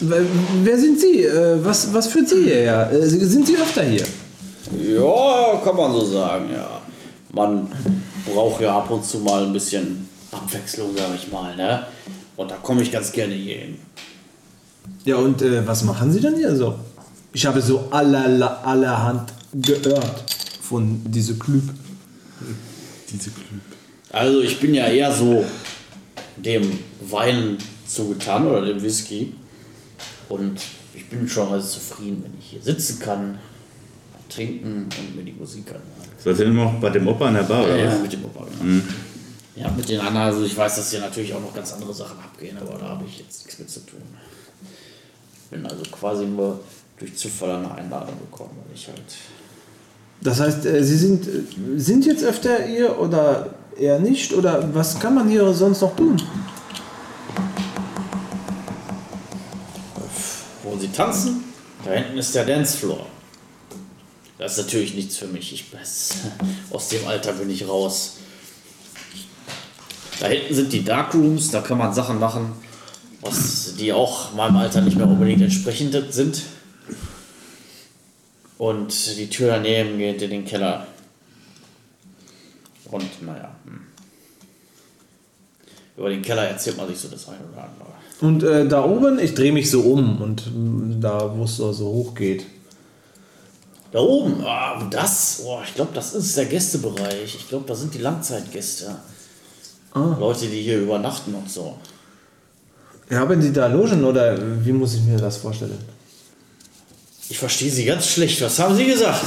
wer, 0.00 0.78
sind 0.78 0.98
Sie? 0.98 1.24
Äh, 1.24 1.62
was, 1.62 1.92
was 1.92 2.06
führt 2.06 2.30
Sie 2.30 2.44
hierher? 2.44 2.90
Äh, 2.90 3.06
sind 3.06 3.46
Sie 3.46 3.56
öfter 3.56 3.82
hier? 3.82 4.06
Ja, 4.80 5.60
kann 5.62 5.76
man 5.76 5.92
so 5.92 6.06
sagen, 6.06 6.46
ja. 6.50 6.80
Man 7.32 7.68
braucht 8.32 8.62
ja 8.62 8.78
ab 8.78 8.90
und 8.90 9.04
zu 9.04 9.18
mal 9.18 9.44
ein 9.44 9.52
bisschen 9.52 10.08
Abwechslung, 10.32 10.92
sag 10.96 11.14
ich 11.14 11.30
mal, 11.30 11.54
ne? 11.54 11.82
Und 12.36 12.50
da 12.50 12.54
komme 12.56 12.80
ich 12.80 12.90
ganz 12.90 13.12
gerne 13.12 13.34
hier 13.34 13.56
hin. 13.56 13.76
Ja, 15.04 15.16
und 15.16 15.40
äh, 15.42 15.66
was 15.66 15.84
machen 15.84 16.12
Sie 16.12 16.20
denn 16.20 16.36
hier 16.36 16.54
so? 16.56 16.74
Ich 17.32 17.46
habe 17.46 17.60
so 17.62 17.88
allerla- 17.90 18.62
allerhand 18.62 19.32
gehört 19.54 20.24
von 20.62 21.00
diesem 21.10 21.38
Club. 21.38 21.62
Diese 23.10 23.30
Klüb. 23.30 23.60
Also 24.10 24.40
ich 24.40 24.58
bin 24.58 24.74
ja 24.74 24.86
eher 24.86 25.12
so 25.12 25.44
dem 26.36 26.78
Wein 27.08 27.58
zugetan 27.86 28.46
oder 28.46 28.64
dem 28.66 28.82
Whisky. 28.82 29.34
Und 30.28 30.60
ich 30.94 31.08
bin 31.08 31.28
schon 31.28 31.52
also 31.52 31.68
zufrieden, 31.68 32.22
wenn 32.24 32.32
ich 32.38 32.46
hier 32.46 32.62
sitzen 32.62 32.98
kann, 32.98 33.38
trinken 34.28 34.88
und 34.98 35.16
mir 35.16 35.22
die 35.22 35.32
Musik 35.38 35.66
anhören. 35.68 35.82
Seid 36.18 36.38
ihr 36.40 36.46
immer 36.46 36.64
noch 36.64 36.80
bei 36.80 36.90
dem 36.90 37.06
Opa 37.06 37.28
in 37.28 37.34
der 37.34 37.42
Bar, 37.44 37.62
oder 37.64 37.76
Ja, 37.76 37.92
was? 37.92 38.00
mit 38.02 38.12
dem 38.12 38.24
Opa, 38.24 38.44
genau. 38.60 38.82
Ja, 39.54 39.70
mit 39.70 39.88
den 39.88 40.00
anderen, 40.00 40.26
also 40.26 40.44
ich 40.44 40.56
weiß, 40.56 40.76
dass 40.76 40.90
hier 40.90 41.00
natürlich 41.00 41.32
auch 41.32 41.40
noch 41.40 41.54
ganz 41.54 41.72
andere 41.72 41.94
Sachen 41.94 42.18
abgehen, 42.18 42.58
aber 42.60 42.76
da 42.78 42.88
habe 42.88 43.04
ich 43.08 43.18
jetzt 43.20 43.44
nichts 43.44 43.58
mit 43.58 43.70
zu 43.70 43.80
tun. 43.86 44.00
Bin 45.50 45.64
also 45.66 45.82
quasi 45.90 46.24
nur 46.24 46.60
durch 46.98 47.16
Zufall 47.16 47.50
eine 47.50 47.72
Einladung 47.74 48.14
bekommen, 48.30 48.50
weil 48.66 48.74
ich 48.74 48.88
halt. 48.88 49.02
Das 50.20 50.40
heißt, 50.40 50.66
äh, 50.66 50.82
Sie 50.82 50.96
sind, 50.96 51.28
sind 51.76 52.06
jetzt 52.06 52.24
öfter 52.24 52.62
hier 52.62 52.98
oder 52.98 53.50
eher 53.78 53.98
nicht? 53.98 54.32
Oder 54.32 54.74
was 54.74 54.98
kann 54.98 55.14
man 55.14 55.28
hier 55.28 55.52
sonst 55.52 55.80
noch 55.80 55.94
tun? 55.94 56.20
Wo 60.62 60.76
sie 60.78 60.88
tanzen, 60.88 61.44
da 61.84 61.92
hinten 61.92 62.18
ist 62.18 62.34
der 62.34 62.44
Dancefloor. 62.44 63.06
Das 64.38 64.52
ist 64.52 64.64
natürlich 64.64 64.94
nichts 64.94 65.16
für 65.16 65.26
mich. 65.26 65.52
Ich 65.52 65.72
weiß, 65.72 66.14
aus 66.70 66.88
dem 66.88 67.06
Alter 67.06 67.32
bin 67.32 67.50
ich 67.50 67.66
raus. 67.68 68.16
Da 70.20 70.28
hinten 70.28 70.54
sind 70.54 70.72
die 70.72 70.84
Darkrooms, 70.84 71.50
da 71.50 71.60
kann 71.60 71.78
man 71.78 71.92
Sachen 71.92 72.18
machen, 72.18 72.52
was 73.26 73.74
die 73.76 73.92
auch 73.92 74.32
meinem 74.34 74.56
Alter 74.56 74.80
nicht 74.80 74.96
mehr 74.96 75.06
unbedingt 75.06 75.42
entsprechend 75.42 75.94
sind. 76.12 76.42
Und 78.58 79.16
die 79.18 79.28
Tür 79.28 79.48
daneben 79.48 79.98
geht 79.98 80.22
in 80.22 80.30
den 80.30 80.44
Keller. 80.44 80.86
Und 82.90 83.22
naja. 83.22 83.54
Über 85.96 86.10
den 86.10 86.22
Keller 86.22 86.44
erzählt 86.44 86.76
man 86.76 86.88
sich 86.88 86.98
so 86.98 87.08
das 87.08 87.28
eine 87.28 87.38
oder 87.52 87.64
andere. 87.64 87.88
Und 88.20 88.42
äh, 88.42 88.66
da 88.66 88.84
oben, 88.84 89.18
ich 89.18 89.34
drehe 89.34 89.52
mich 89.52 89.70
so 89.70 89.80
um 89.80 90.20
und 90.22 90.46
mm, 90.46 91.00
da, 91.00 91.36
wo 91.36 91.44
es 91.44 91.56
so 91.56 91.72
hoch 91.78 92.14
geht. 92.14 92.44
Da 93.92 94.00
oben, 94.00 94.42
ah, 94.44 94.86
das, 94.90 95.42
oh, 95.44 95.60
ich 95.64 95.74
glaube, 95.74 95.92
das 95.94 96.14
ist 96.14 96.36
der 96.36 96.46
Gästebereich. 96.46 97.34
Ich 97.34 97.48
glaube, 97.48 97.64
da 97.66 97.74
sind 97.74 97.94
die 97.94 97.98
Langzeitgäste. 97.98 98.96
Leute, 99.94 100.46
die 100.46 100.60
hier 100.60 100.80
übernachten 100.80 101.34
und 101.34 101.50
so. 101.50 101.78
Haben 103.10 103.40
Sie 103.40 103.52
da 103.52 103.68
Logen 103.68 104.04
oder 104.04 104.36
wie 104.64 104.72
muss 104.72 104.94
ich 104.94 105.02
mir 105.02 105.16
das 105.16 105.36
vorstellen? 105.36 105.78
Ich 107.28 107.38
verstehe 107.38 107.70
Sie 107.70 107.84
ganz 107.84 108.06
schlecht. 108.06 108.40
Was 108.40 108.58
haben 108.58 108.74
Sie 108.76 108.86
gesagt? 108.86 109.24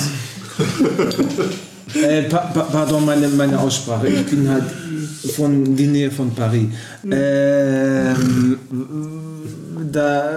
Äh, 1.95 2.23
pa 2.29 2.37
pa 2.37 2.67
pardon, 2.71 3.03
meine, 3.03 3.27
meine 3.29 3.59
Aussprache. 3.59 4.09
Ich 4.09 4.23
bin 4.27 4.47
halt 4.47 4.65
von 5.35 5.75
der 5.75 5.87
Nähe 5.87 6.11
von 6.11 6.29
Paris. 6.35 6.67
Ähm, 7.09 8.59
da, 9.91 10.29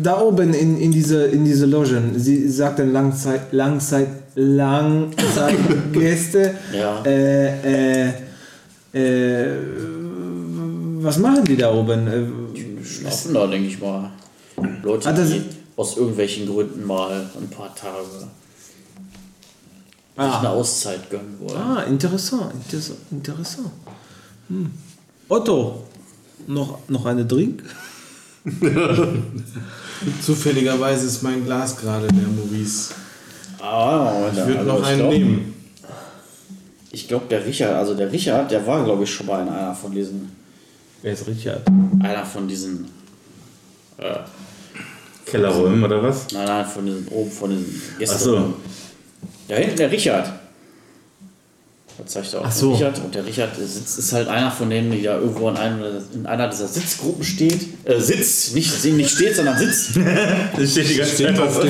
da 0.00 0.20
oben 0.20 0.54
in, 0.54 0.78
in, 0.78 0.92
diese, 0.92 1.24
in 1.24 1.44
diese 1.44 1.66
Logen, 1.66 2.12
Sie 2.16 2.48
sagten 2.48 2.92
Langzeit, 2.92 3.52
Langzeit, 3.52 4.06
Langzeitgäste. 4.36 6.54
Ja. 6.72 7.02
Äh, 7.04 7.48
äh, 7.64 8.10
äh, 8.92 9.46
was 11.02 11.18
machen 11.18 11.44
die 11.44 11.56
da 11.56 11.72
oben? 11.72 12.06
Schlafen 12.90 13.34
da, 13.34 13.46
denke 13.46 13.68
ich 13.68 13.80
mal. 13.80 14.10
Leute, 14.82 15.08
Ah, 15.08 15.12
die 15.12 15.42
aus 15.76 15.96
irgendwelchen 15.96 16.46
Gründen 16.46 16.86
mal 16.86 17.28
ein 17.40 17.48
paar 17.48 17.74
Tage 17.74 18.04
sich 18.04 18.26
Ah. 20.16 20.38
eine 20.40 20.50
Auszeit 20.50 21.08
gönnen 21.08 21.36
wollen. 21.40 21.56
Ah, 21.56 21.82
interessant, 21.84 22.52
interessant, 22.54 22.98
interessant. 23.10 23.70
Hm. 24.48 24.70
Otto, 25.28 25.84
noch, 26.46 26.78
noch 26.88 27.06
eine 27.06 27.24
Drink? 27.24 27.62
Zufälligerweise 30.22 31.06
ist 31.06 31.22
mein 31.22 31.44
Glas 31.44 31.76
gerade 31.76 32.08
der 32.08 32.26
Maurice. 32.28 32.94
Ah, 33.60 34.28
Ich 34.32 34.36
würde 34.46 34.58
also 34.60 34.72
noch 34.72 34.82
einen 34.82 34.98
glaub- 34.98 35.12
nehmen. 35.12 35.54
Ich 36.92 37.06
glaube, 37.06 37.26
der 37.30 37.44
Richard, 37.46 37.74
also 37.76 37.94
der 37.94 38.10
Richard, 38.10 38.50
der 38.50 38.66
war, 38.66 38.84
glaube 38.84 39.04
ich, 39.04 39.10
schon 39.14 39.26
mal 39.26 39.42
in 39.42 39.48
einer 39.48 39.74
von 39.74 39.92
diesen, 39.92 40.32
Wer 41.02 41.12
ist 41.12 41.26
Richard? 41.26 41.62
einer 42.02 42.24
von 42.24 42.46
diesen, 42.46 42.86
äh, 43.98 44.16
Kellerräumen 45.26 45.84
oder 45.84 46.02
was? 46.02 46.26
nein, 46.32 46.46
nein, 46.46 46.66
von 46.66 46.84
diesen, 46.84 47.08
oben 47.08 47.30
von 47.30 47.50
diesen 47.50 47.82
Gästen. 47.98 48.16
Ach 48.16 48.20
so. 48.20 48.54
Da 49.48 49.56
hinten 49.56 49.76
der 49.76 49.90
Richard. 49.90 50.32
Da 51.98 52.06
zeigt 52.06 52.32
er 52.32 52.40
auch 52.40 52.44
Ach 52.46 52.52
so. 52.52 52.72
Richard. 52.72 52.98
Und 52.98 53.14
der 53.14 53.26
Richard 53.26 53.56
sitzt, 53.56 53.98
ist 53.98 54.12
halt 54.12 54.28
einer 54.28 54.50
von 54.50 54.70
denen, 54.70 54.90
die 54.90 55.02
da 55.02 55.18
irgendwo 55.18 55.48
in, 55.50 55.56
einem, 55.56 55.82
in 56.14 56.26
einer 56.26 56.48
dieser 56.48 56.66
Sitzgruppen 56.68 57.24
steht. 57.24 57.66
Äh, 57.84 58.00
sitzt, 58.00 58.54
nicht, 58.54 58.84
nicht 58.84 59.10
steht, 59.10 59.36
sondern 59.36 59.58
sitzt. 59.58 59.96
Das 60.56 60.70
steht 60.70 60.88
die 60.90 60.96
ganze 60.96 61.16
Zeit 61.16 61.38
auf. 61.38 61.62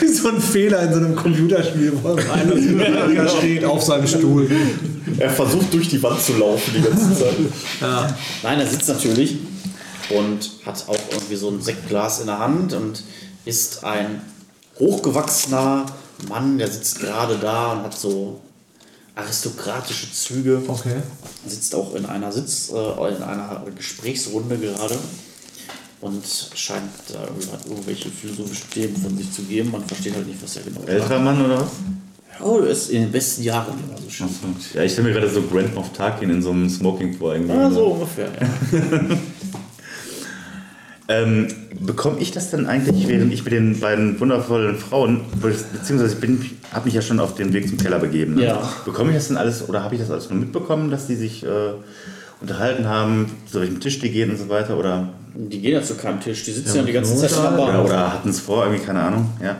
Wie 0.00 0.08
so 0.08 0.28
ein 0.28 0.40
Fehler 0.40 0.82
in 0.82 0.92
so 0.92 0.98
einem 0.98 1.16
Computerspiel, 1.16 1.92
wo 2.02 2.14
einer 2.14 3.28
steht 3.28 3.64
auf 3.64 3.82
seinem 3.82 4.06
Stuhl. 4.06 4.48
Er 5.18 5.30
versucht 5.30 5.72
durch 5.72 5.88
die 5.88 6.02
Wand 6.02 6.20
zu 6.20 6.36
laufen 6.36 6.72
die 6.76 6.82
ganze 6.82 7.14
Zeit. 7.18 7.36
Nein, 8.42 8.60
er 8.60 8.66
sitzt 8.66 8.88
natürlich 8.88 9.36
und 10.10 10.50
hat 10.64 10.84
auch 10.88 10.98
irgendwie 11.10 11.36
so 11.36 11.50
ein 11.50 11.60
Sektglas 11.60 12.20
in 12.20 12.26
der 12.26 12.38
Hand 12.38 12.72
und 12.72 13.02
ist 13.44 13.84
ein 13.84 14.20
hochgewachsener 14.78 15.86
Mann, 16.28 16.58
der 16.58 16.68
sitzt 16.68 17.00
gerade 17.00 17.36
da 17.36 17.72
und 17.72 17.84
hat 17.84 17.98
so 17.98 18.40
aristokratische 19.14 20.12
Züge. 20.12 20.62
Okay. 20.66 20.96
Sitzt 21.46 21.74
auch 21.74 21.94
in 21.94 22.06
einer 22.06 22.32
Sitz, 22.32 22.70
äh, 22.70 23.14
in 23.14 23.22
einer 23.22 23.64
Gesprächsrunde 23.76 24.58
gerade 24.58 24.96
und 26.00 26.22
scheint 26.54 26.90
da 27.12 27.20
hat 27.52 27.66
irgendwelche 27.66 28.08
philosophischen 28.10 28.70
Themen 28.70 28.96
von 28.96 29.16
sich 29.16 29.32
zu 29.32 29.42
geben. 29.42 29.70
Man 29.72 29.84
versteht 29.84 30.14
halt 30.14 30.26
nicht, 30.26 30.42
was 30.42 30.56
er 30.56 30.62
genau 30.62 30.80
sagt. 30.80 30.88
Älterer 30.90 31.18
Mann 31.20 31.44
oder 31.44 31.60
was? 31.60 31.70
Oh, 32.40 32.60
das 32.60 32.78
ist 32.82 32.90
in 32.90 33.02
den 33.02 33.10
besten 33.12 33.42
Jahren 33.42 33.72
immer 33.88 33.98
so 34.00 34.08
schön. 34.08 34.28
Ja, 34.74 34.82
ich 34.82 34.92
stelle 34.92 35.08
mir 35.08 35.14
gerade 35.14 35.28
so 35.28 35.42
Grand 35.42 35.74
Moff 35.74 35.92
Tarkin 35.92 36.30
in 36.30 36.40
so 36.40 36.50
einem 36.50 36.68
Smoking 36.68 37.14
vor. 37.16 37.34
Irgendwie. 37.34 37.52
Ja, 37.52 37.68
so 37.70 37.86
ungefähr. 37.86 38.28
Ja. 38.40 39.16
Ähm, 41.10 41.48
bekomme 41.80 42.18
ich 42.20 42.32
das 42.32 42.50
denn 42.50 42.66
eigentlich, 42.66 43.08
während 43.08 43.32
ich 43.32 43.42
mit 43.42 43.54
den 43.54 43.80
beiden 43.80 44.20
wundervollen 44.20 44.76
Frauen, 44.76 45.22
be- 45.40 45.54
beziehungsweise 45.72 46.12
ich 46.16 46.20
bin, 46.20 46.44
habe 46.70 46.84
mich 46.84 46.92
ja 46.92 47.00
schon 47.00 47.18
auf 47.18 47.34
den 47.34 47.54
Weg 47.54 47.66
zum 47.66 47.78
Keller 47.78 47.98
begeben. 47.98 48.34
Ne? 48.34 48.44
Ja. 48.44 48.70
Bekomme 48.84 49.08
ich 49.12 49.16
das 49.16 49.28
denn 49.28 49.38
alles, 49.38 49.66
oder 49.66 49.82
habe 49.82 49.94
ich 49.94 50.02
das 50.02 50.10
alles 50.10 50.28
nur 50.28 50.38
mitbekommen, 50.38 50.90
dass 50.90 51.06
die 51.06 51.14
sich 51.16 51.44
äh, 51.44 51.48
unterhalten 52.42 52.84
haben, 52.88 53.30
zu 53.50 53.58
welchem 53.58 53.80
Tisch 53.80 54.00
die 54.00 54.10
gehen 54.10 54.28
und 54.30 54.36
so 54.36 54.50
weiter? 54.50 54.76
Oder, 54.78 55.08
Die 55.40 55.60
gehen 55.60 55.72
ja 55.74 55.82
zu 55.82 55.94
keinem 55.94 56.20
Tisch, 56.20 56.42
die 56.44 56.50
sitzen 56.50 56.68
ja, 56.74 56.80
Ja, 56.80 56.86
die 56.86 56.92
ganze 56.92 57.16
Zeit 57.16 57.32
am 57.38 57.56
Bahnhof. 57.56 57.86
oder 57.86 58.12
hatten 58.14 58.28
es 58.28 58.40
vor, 58.40 58.64
irgendwie, 58.66 58.84
keine 58.84 59.00
Ahnung. 59.02 59.30
Ja. 59.40 59.56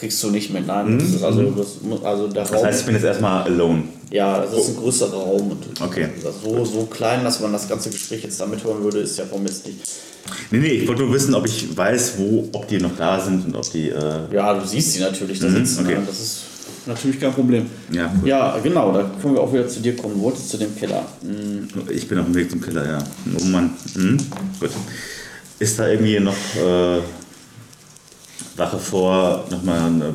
Kriegst 0.00 0.22
du 0.22 0.30
nicht 0.30 0.50
mit, 0.52 0.66
nein. 0.66 0.98
Das 0.98 1.10
ist 1.10 1.22
also, 1.22 1.42
das, 1.50 1.66
muss- 1.82 2.02
also 2.02 2.28
der 2.28 2.42
Das 2.44 2.52
Raum, 2.54 2.64
heißt, 2.64 2.80
ich 2.80 2.86
bin 2.86 2.94
jetzt 2.94 3.04
erstmal 3.04 3.42
alone. 3.42 3.82
ja, 4.10 4.40
das 4.40 4.52
ist 4.58 4.68
ein 4.70 4.76
größerer 4.76 5.12
Raum. 5.12 5.50
Und 5.50 5.80
Okay. 5.82 6.08
So, 6.42 6.64
so 6.64 6.86
klein, 6.86 7.22
dass 7.24 7.40
man 7.40 7.52
das 7.52 7.68
ganze 7.68 7.90
Gespräch 7.90 8.22
jetzt 8.24 8.40
da 8.40 8.46
mithören 8.46 8.82
würde, 8.82 9.00
ist 9.00 9.18
ja 9.18 9.26
vermisstlich. 9.26 9.76
Nee, 10.50 10.58
nee, 10.60 10.66
ich 10.68 10.88
wollte 10.88 11.02
nur 11.02 11.12
wissen, 11.12 11.34
ob 11.34 11.44
ich 11.46 11.76
weiß, 11.76 12.14
wo, 12.16 12.48
ob 12.52 12.66
die 12.68 12.78
noch 12.78 12.96
da 12.96 13.20
sind 13.20 13.44
und 13.44 13.54
ob 13.54 13.70
die. 13.70 13.90
Äh, 13.90 14.32
Ja, 14.34 14.54
du 14.54 14.66
siehst 14.66 14.94
sie 14.94 15.00
natürlich 15.00 15.38
da 15.40 15.48
Mhm, 15.48 15.56
sitzen. 15.66 15.84
okay. 15.84 15.96
ne? 15.96 16.02
Das 16.06 16.18
ist 16.18 16.40
natürlich 16.86 17.20
kein 17.20 17.32
Problem. 17.32 17.66
Ja, 17.90 18.12
cool. 18.20 18.28
Ja, 18.28 18.58
genau, 18.62 18.92
da 18.92 19.10
können 19.20 19.34
wir 19.34 19.40
auch 19.42 19.52
wieder 19.52 19.68
zu 19.68 19.80
dir 19.80 19.96
kommen. 19.96 20.14
Du 20.14 20.22
wolltest 20.22 20.48
zu 20.50 20.56
dem 20.58 20.74
Keller. 20.76 21.04
Hm, 21.22 21.68
Ich 21.90 22.08
bin 22.08 22.18
auf 22.18 22.26
dem 22.26 22.34
Weg 22.34 22.50
zum 22.50 22.60
Keller, 22.60 22.84
ja. 22.86 22.98
Oh 23.40 23.44
Mann. 23.44 23.70
Hm? 23.94 24.16
Gut. 24.60 24.70
Ist 25.58 25.78
da 25.78 25.88
irgendwie 25.88 26.18
noch 26.18 26.34
äh, 26.56 26.98
Wache 28.56 28.78
vor, 28.78 29.44
nochmal 29.50 29.80
eine 29.80 30.12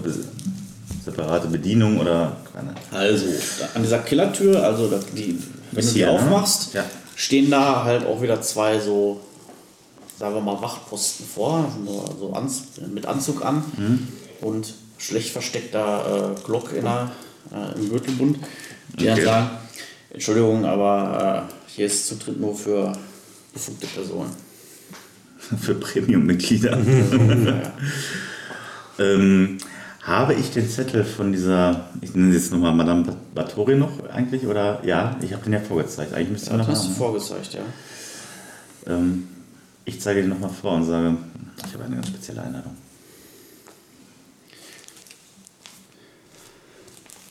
separate 1.03 1.47
Bedienung 1.47 1.99
oder 1.99 2.35
keine? 2.53 2.73
Also, 2.91 3.25
an 3.73 3.81
dieser 3.81 3.99
Kellertür, 3.99 4.61
also 4.63 4.91
die, 5.15 5.39
wenn 5.71 5.85
du 5.85 5.91
die 5.91 5.97
hier, 5.99 6.07
ne? 6.07 6.11
aufmachst, 6.13 6.73
Ja. 6.73 6.83
stehen 7.15 7.49
da 7.49 7.83
halt 7.83 8.05
auch 8.05 8.21
wieder 8.21 8.41
zwei 8.41 8.79
so, 8.79 9.21
sagen 10.19 10.35
wir 10.35 10.41
mal, 10.41 10.61
Wachposten 10.61 11.25
vor, 11.25 11.71
so, 11.85 12.05
so 12.19 12.33
Anz 12.33 12.63
mit 12.93 13.05
Anzug 13.05 13.43
an 13.45 13.63
Mhm. 13.77 14.07
und 14.41 14.73
schlecht 14.97 15.29
versteckter 15.29 16.35
äh, 16.35 16.41
Glock 16.45 16.73
in 16.73 16.83
der, 16.83 17.11
äh, 17.51 17.79
im 17.79 17.89
Gürtelbund, 17.89 18.39
die 18.99 19.05
dann 19.05 19.13
Okay. 19.13 19.25
sagen, 19.25 19.49
Entschuldigung, 20.11 20.65
aber 20.65 21.47
äh, 21.47 21.71
hier 21.75 21.85
ist 21.85 22.07
Zutritt 22.07 22.39
nur 22.39 22.55
für 22.55 22.93
befugte 23.53 23.87
Personen. 23.87 24.31
Für 25.61 25.75
Premium-Mitglieder. 25.75 26.77
ja. 26.77 27.71
ähm, 28.99 29.59
habe 30.01 30.33
ich 30.33 30.51
den 30.51 30.69
Zettel 30.69 31.03
von 31.05 31.31
dieser, 31.31 31.89
ich 32.01 32.15
nenne 32.15 32.31
sie 32.31 32.37
jetzt 32.37 32.51
nochmal 32.51 32.73
Madame 32.73 33.15
Bathory 33.35 33.75
noch 33.75 34.09
eigentlich? 34.09 34.45
Oder 34.47 34.83
ja, 34.85 35.15
ich 35.21 35.33
habe 35.33 35.43
den 35.43 35.53
ja 35.53 35.59
vorgezeigt. 35.59 36.13
Eigentlich 36.13 36.29
müsste 36.31 36.51
ich 36.51 36.57
Das 36.57 36.67
hast 36.67 36.87
du 36.87 36.91
vorgezeigt, 36.91 37.53
ja. 37.53 37.61
Ähm, 38.93 39.27
ich 39.85 40.01
zeige 40.01 40.21
den 40.21 40.29
nochmal 40.29 40.49
vor 40.49 40.73
und 40.73 40.83
sage, 40.85 41.15
ich 41.65 41.73
habe 41.73 41.83
eine 41.83 41.95
ganz 41.95 42.07
spezielle 42.07 42.41
Einladung. 42.41 42.75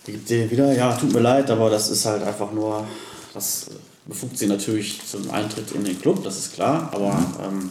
Die 0.07 0.13
gibt 0.13 0.31
wieder, 0.51 0.73
ja, 0.73 0.95
tut 0.95 1.13
mir 1.13 1.21
leid, 1.21 1.51
aber 1.51 1.69
das 1.71 1.91
ist 1.91 2.05
halt 2.07 2.23
einfach 2.23 2.53
nur, 2.53 2.87
das 3.35 3.67
befugt 4.07 4.39
sie 4.39 4.47
natürlich 4.47 5.01
zum 5.05 5.31
Eintritt 5.31 5.73
in 5.73 5.85
den 5.85 6.01
Club, 6.01 6.23
das 6.23 6.39
ist 6.39 6.55
klar, 6.55 6.91
aber 6.93 7.19
ähm, 7.43 7.71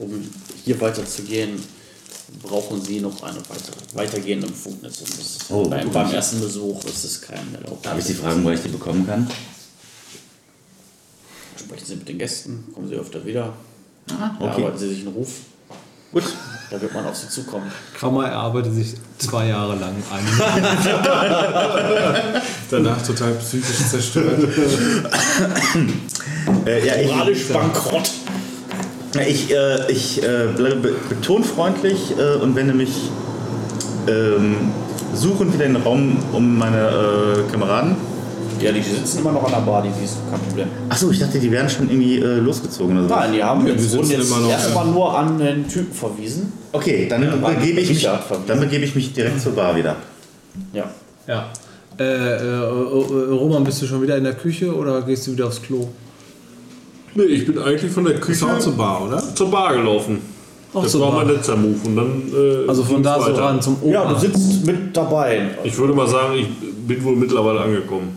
um 0.00 0.28
hier 0.64 0.80
weiterzugehen, 0.80 1.62
brauchen 2.42 2.82
sie 2.82 3.00
noch 3.00 3.22
eine 3.22 3.38
weitere, 3.48 3.76
weitergehende 3.94 4.46
Befugnis. 4.46 5.00
Und 5.00 5.10
das 5.10 5.18
ist 5.18 5.50
Oh, 5.50 5.68
beim, 5.68 5.90
beim 5.90 6.10
ersten 6.12 6.40
Besuch 6.40 6.82
ist 6.84 7.04
es 7.04 7.20
kein 7.20 7.54
erlaubt. 7.54 7.84
Darf 7.84 7.98
ich 7.98 8.04
Sie 8.04 8.14
fragen, 8.14 8.42
wo 8.44 8.50
ich 8.50 8.60
die 8.60 8.68
bekommen 8.68 9.06
kann? 9.06 9.30
Sprechen 11.56 11.86
Sie 11.86 11.96
mit 11.96 12.08
den 12.08 12.18
Gästen, 12.18 12.64
kommen 12.74 12.88
Sie 12.88 12.94
öfter 12.94 13.24
wieder, 13.24 13.52
okay. 14.06 14.44
erarbeiten 14.44 14.78
Sie 14.78 14.88
sich 14.88 14.98
einen 15.00 15.14
Ruf, 15.14 15.30
Gut. 16.12 16.24
da 16.70 16.80
wird 16.80 16.94
man 16.94 17.06
auf 17.06 17.16
Sie 17.16 17.28
zukommen. 17.28 17.70
Krammer 17.98 18.26
erarbeitet 18.28 18.74
sich 18.74 18.94
zwei 19.18 19.48
Jahre 19.48 19.74
lang 19.76 19.94
ein. 20.12 20.26
Danach 22.70 23.02
total 23.06 23.32
psychisch 23.34 23.86
zerstört. 23.90 24.38
Äh, 26.66 26.86
ja, 26.86 26.94
ich, 26.96 27.10
Moralisch 27.12 27.48
bankrott. 27.48 28.10
Ja, 29.14 29.20
Ich, 29.22 29.50
äh, 29.50 29.90
ich 29.92 30.22
äh, 30.22 30.48
bleibe 30.56 30.76
be- 30.76 30.94
betonfreundlich 31.08 32.14
äh, 32.18 32.36
und 32.36 32.54
wende 32.56 32.74
mich 32.74 33.10
ähm, 34.08 34.56
suchend 35.14 35.52
wieder 35.54 35.64
in 35.66 35.74
den 35.74 35.82
Raum 35.82 36.16
um 36.32 36.56
meine 36.58 36.88
äh, 37.46 37.50
Kameraden. 37.50 37.96
Ja, 38.62 38.72
die 38.72 38.82
sitzen 38.82 39.18
immer 39.20 39.32
noch 39.32 39.44
an 39.44 39.50
der 39.50 39.58
Bar, 39.60 39.82
die 39.82 39.88
siehst 40.00 40.16
du, 40.16 40.30
kein 40.30 40.40
Problem. 40.40 40.68
Achso, 40.88 41.10
ich 41.10 41.18
dachte, 41.18 41.38
die 41.38 41.50
wären 41.50 41.68
schon 41.68 41.88
irgendwie 41.90 42.18
äh, 42.18 42.36
losgezogen 42.38 42.96
oder 42.98 43.08
so. 43.08 43.14
Nein, 43.14 43.32
die 43.32 43.42
haben 43.42 43.66
Ja, 43.66 43.72
jetzt, 43.72 43.82
wir 43.84 43.98
wurden 43.98 44.06
sitzen 44.06 44.20
jetzt 44.20 44.30
immer 44.30 44.40
noch, 44.40 44.50
erstmal 44.50 44.86
nur 44.86 45.18
an 45.18 45.38
den 45.38 45.68
Typen 45.68 45.92
verwiesen. 45.92 46.52
Okay, 46.72 47.06
dann, 47.08 47.42
waren 47.42 47.56
begebe 47.56 47.80
ich 47.80 47.88
mich, 47.88 48.08
dann 48.46 48.60
begebe 48.60 48.84
ich 48.84 48.94
mich 48.94 49.12
direkt 49.12 49.40
zur 49.40 49.52
Bar 49.52 49.76
wieder. 49.76 49.96
Ja. 50.72 50.84
Ja. 51.26 51.48
Äh, 51.98 52.04
äh, 52.04 52.58
Roman, 53.30 53.64
bist 53.64 53.82
du 53.82 53.86
schon 53.86 54.00
wieder 54.02 54.16
in 54.16 54.24
der 54.24 54.34
Küche 54.34 54.74
oder 54.74 55.02
gehst 55.02 55.26
du 55.26 55.32
wieder 55.32 55.46
aufs 55.48 55.60
Klo? 55.60 55.88
Nee, 57.14 57.24
ich 57.24 57.44
bin 57.46 57.58
eigentlich 57.58 57.92
von 57.92 58.04
der 58.04 58.14
Küche 58.18 58.46
zur 58.58 58.72
Bar, 58.72 59.04
oder? 59.06 59.34
zur 59.34 59.50
Bar 59.50 59.74
gelaufen. 59.74 60.18
Ach, 60.74 60.82
das 60.82 60.92
zur 60.92 61.02
war 61.02 61.12
Bar. 61.12 61.24
mein 61.26 61.34
letzter 61.34 61.56
Move. 61.56 61.76
Und 61.84 61.96
dann, 61.96 62.22
äh, 62.34 62.66
Also 62.68 62.82
von 62.82 63.02
da 63.02 63.20
so 63.20 63.26
weiter. 63.26 63.42
ran 63.42 63.60
zum 63.60 63.76
Ja, 63.84 64.02
Opa. 64.04 64.14
du 64.14 64.20
sitzt 64.20 64.64
mit 64.64 64.96
dabei. 64.96 65.50
Ich 65.64 65.76
würde 65.76 65.92
mal 65.92 66.08
sagen, 66.08 66.34
ich 66.38 66.48
bin 66.88 67.04
wohl 67.04 67.14
mittlerweile 67.16 67.60
angekommen. 67.60 68.16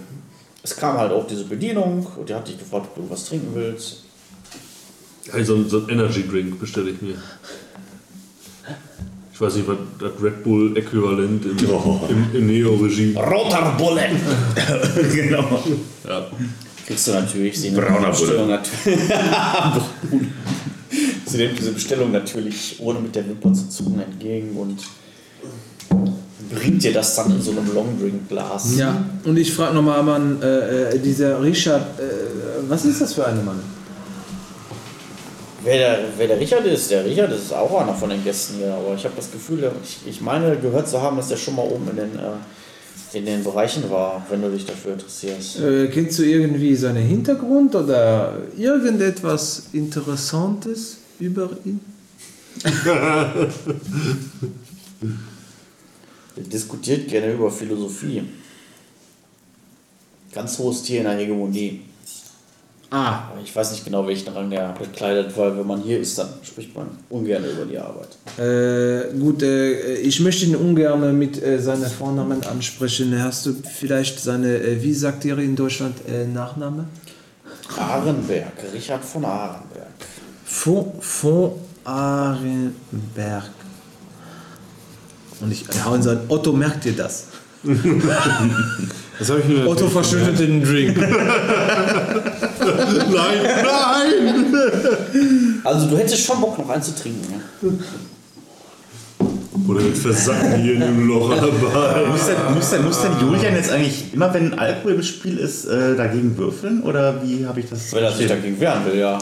Es 0.66 0.76
kam 0.76 0.97
halt 0.97 1.11
auch 1.11 1.28
diese 1.28 1.43
Bedienung 1.43 2.07
und 2.18 2.28
die 2.28 2.34
hat 2.34 2.47
dich 2.47 2.57
gefragt, 2.57 2.88
ob 2.88 2.95
du 2.95 3.07
was 3.07 3.26
trinken 3.26 3.53
willst. 3.53 3.97
Hey, 5.32 5.45
so, 5.45 5.53
ein- 5.57 5.70
Energy 5.89 6.28
Drink 6.28 6.59
bestelle 6.59 6.89
ich 6.89 6.99
mir. 7.03 7.13
Ich 9.32 9.39
weiß 9.39 9.57
nicht, 9.57 9.68
was 9.68 9.78
das 9.99 10.13
Red 10.24 10.43
Bull-Äquivalent 10.43 11.45
im, 11.45 11.70
Oh. 11.70 11.99
im, 12.09 12.30
im 12.34 12.47
Neo-Regime. 12.47 13.20
Roter 13.20 13.76
Bulle! 13.78 14.09
genau. 15.13 15.63
Ja. 16.07 16.32
Kriegst 16.88 17.07
du 17.09 17.11
natürlich. 17.11 17.59
Sie 17.59 17.70
Brauner 17.70 17.99
nimmt 17.99 18.18
die 18.18 18.22
Bestellung 18.22 18.49
natürlich. 18.49 18.86
Sie 21.28 21.38
nimmt 21.38 21.59
diese 21.59 21.74
Bestellung 21.74 22.11
natürlich 22.11 22.78
ohne 22.80 22.99
mit 23.01 23.16
der 23.16 23.28
Wimper 23.28 23.53
zu 23.53 23.70
zucken 23.70 23.99
entgegen 23.99 24.57
und 24.57 24.80
bringt 26.49 26.83
dir 26.83 26.93
das 26.93 27.15
dann 27.15 27.31
in 27.31 27.41
so 27.41 27.51
einem 27.51 27.73
Longdrink-Glas. 27.73 28.77
Ja, 28.77 29.03
und 29.23 29.37
ich 29.37 29.53
frage 29.53 29.75
nochmal, 29.75 30.03
Mann, 30.03 30.41
äh, 30.41 30.95
äh, 30.95 30.99
dieser 30.99 31.41
Richard, 31.41 31.99
äh, 31.99 32.03
was 32.67 32.85
ist 32.85 33.01
das 33.01 33.13
für 33.13 33.25
ein 33.25 33.43
Mann? 33.43 33.59
Wer 35.63 35.77
der, 35.77 35.99
wer 36.17 36.27
der 36.27 36.39
Richard 36.39 36.65
ist, 36.65 36.91
der 36.91 37.03
Richard 37.03 37.31
ist 37.31 37.51
auch 37.51 37.81
einer 37.81 37.93
von 37.93 38.09
den 38.09 38.23
Gästen 38.23 38.57
hier, 38.57 38.73
aber 38.73 38.93
ich 38.95 39.03
habe 39.03 39.15
das 39.15 39.31
Gefühl, 39.31 39.71
ich, 39.83 40.07
ich 40.07 40.21
meine 40.21 40.57
gehört 40.57 40.87
zu 40.87 41.01
haben, 41.01 41.17
dass 41.17 41.29
der 41.29 41.37
schon 41.37 41.55
mal 41.55 41.63
oben 41.63 41.89
in 41.89 41.95
den, 41.95 42.19
äh, 42.19 43.17
in 43.17 43.25
den 43.25 43.43
Bereichen 43.43 43.89
war, 43.89 44.23
wenn 44.29 44.41
du 44.41 44.51
dich 44.51 44.65
dafür 44.65 44.93
interessierst. 44.93 45.59
Äh, 45.59 45.87
kennst 45.87 46.19
du 46.19 46.23
irgendwie 46.23 46.75
seinen 46.75 47.05
Hintergrund 47.05 47.73
oder 47.73 48.33
irgendetwas 48.55 49.69
Interessantes 49.73 50.97
über 51.19 51.49
ihn? 51.65 51.79
Diskutiert 56.38 57.07
gerne 57.07 57.33
über 57.33 57.49
Philosophie. 57.51 58.23
Ganz 60.33 60.59
hohes 60.59 60.83
Tier 60.83 60.99
in 60.99 61.05
der 61.05 61.17
Hegemonie. 61.17 61.81
Ah, 62.91 63.31
ich 63.43 63.53
weiß 63.55 63.71
nicht 63.71 63.83
genau, 63.83 64.05
welchen 64.07 64.29
Rang 64.29 64.49
der 64.49 64.73
bekleidet, 64.73 65.36
weil 65.36 65.57
wenn 65.57 65.65
man 65.65 65.81
hier 65.81 65.99
ist, 65.99 66.17
dann 66.19 66.29
spricht 66.43 66.75
man 66.75 66.88
ungern 67.09 67.43
über 67.43 67.65
die 67.65 67.77
Arbeit. 67.77 68.09
äh, 68.38 69.17
gut, 69.17 69.41
äh, 69.41 69.95
ich 69.95 70.19
möchte 70.19 70.45
ihn 70.45 70.55
ungern 70.55 71.17
mit 71.17 71.41
äh, 71.41 71.59
seinen 71.59 71.89
Vornamen 71.89 72.43
ansprechen. 72.43 73.21
Hast 73.21 73.45
du 73.47 73.53
vielleicht 73.53 74.19
seine, 74.19 74.57
äh, 74.57 74.81
wie 74.81 74.93
sagt 74.93 75.25
ihr 75.25 75.38
in 75.39 75.55
Deutschland, 75.55 75.95
äh, 76.07 76.25
Nachname? 76.25 76.86
Ahrenberg, 77.77 78.53
Richard 78.73 79.03
von 79.03 79.25
Ahrenberg. 79.25 79.88
Von, 80.45 80.93
von 81.01 81.53
Arenberg. 81.83 83.49
Und 85.41 85.51
ich 85.51 85.65
hau 85.83 85.93
in 85.93 86.01
sein 86.01 86.19
Otto, 86.27 86.53
merkt 86.53 86.86
ihr 86.86 86.93
das? 86.93 87.25
Das 89.17 89.29
habe 89.29 89.39
ich 89.39 89.47
nur 89.47 89.65
Otto 89.67 89.88
verschüttet 89.88 90.39
den 90.39 90.61
Drink. 90.61 90.97
Nein, 90.97 91.13
nein! 93.63 94.55
Also 95.63 95.88
du 95.88 95.97
hättest 95.97 96.25
schon 96.25 96.41
Bock 96.41 96.57
noch 96.57 96.69
einzutrinken. 96.69 97.23
Ja? 97.31 97.69
Oder 99.67 99.83
wir 99.83 99.95
versacken 99.95 100.61
hier 100.61 100.73
in 100.73 100.81
dem 100.81 101.07
Loch 101.07 101.29
an 101.31 101.39
der 101.39 101.47
Bar. 101.47 102.07
Muss 102.07 102.25
denn, 102.27 102.53
muss, 102.53 102.69
denn, 102.69 102.83
muss 102.83 103.01
denn 103.01 103.11
Julian 103.21 103.55
jetzt 103.55 103.71
eigentlich 103.71 104.13
immer, 104.13 104.33
wenn 104.33 104.53
Alkohol 104.59 104.93
im 104.93 105.03
Spiel 105.03 105.38
ist, 105.38 105.65
äh, 105.65 105.95
dagegen 105.95 106.38
würfeln? 106.38 106.83
Oder 106.83 107.23
wie 107.23 107.45
habe 107.45 107.61
ich 107.61 107.69
das 107.69 107.93
Wenn 107.93 108.03
er 108.03 108.11
sich 108.11 108.27
dagegen 108.27 108.59
wehren 108.59 108.86
will, 108.86 108.99
ja. 108.99 109.17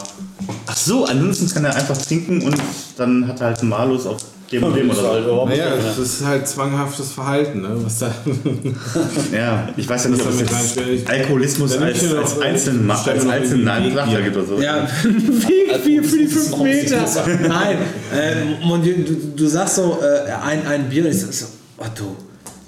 Ach 0.66 0.76
so, 0.76 1.04
ansonsten 1.04 1.48
kann 1.50 1.64
er 1.64 1.74
einfach 1.74 1.96
trinken 1.96 2.42
und 2.42 2.56
dann 2.96 3.28
hat 3.28 3.40
er 3.40 3.46
halt 3.48 3.60
einen 3.60 3.70
Malus 3.70 4.06
auf 4.06 4.18
dem 4.60 4.64
und 4.64 4.76
dem 4.76 4.90
oder 4.90 5.02
halt 5.10 5.24
so. 5.24 5.30
überhaupt 5.30 5.50
Naja, 5.50 5.64
das 5.76 5.98
ist 5.98 6.24
halt 6.24 6.48
zwanghaftes 6.48 7.12
Verhalten, 7.12 7.62
ne? 7.62 7.70
Was 7.82 7.98
da. 7.98 8.14
Ja, 9.32 9.68
ich 9.76 9.88
weiß 9.88 10.04
ja 10.04 10.10
nicht, 10.10 10.22
ob 10.22 10.30
es 10.32 10.40
jetzt. 10.40 11.08
Alkoholismus 11.10 11.76
als, 11.78 12.14
als 12.14 12.38
äh, 12.38 12.42
einzelnen, 12.42 12.90
als 12.90 13.06
einzelnen 13.26 13.82
Bier. 13.92 14.20
gibt 14.22 14.36
oder 14.36 14.46
so. 14.46 14.60
Ja, 14.60 14.88
Weg 15.02 16.02
für, 16.02 16.08
für 16.08 16.18
die 16.18 16.26
5 16.26 16.56
Meter. 16.58 17.04
Nein, 17.48 17.78
äh, 18.14 18.64
mon 18.66 18.82
Dieu, 18.82 18.94
du, 19.04 19.14
du 19.36 19.46
sagst 19.46 19.76
so, 19.76 19.98
äh, 20.02 20.30
ein, 20.32 20.66
ein 20.66 20.88
Bier, 20.88 21.04
und 21.04 21.10
ich 21.10 21.20
sag 21.20 21.32
so, 21.32 21.46
Otto, 21.78 22.16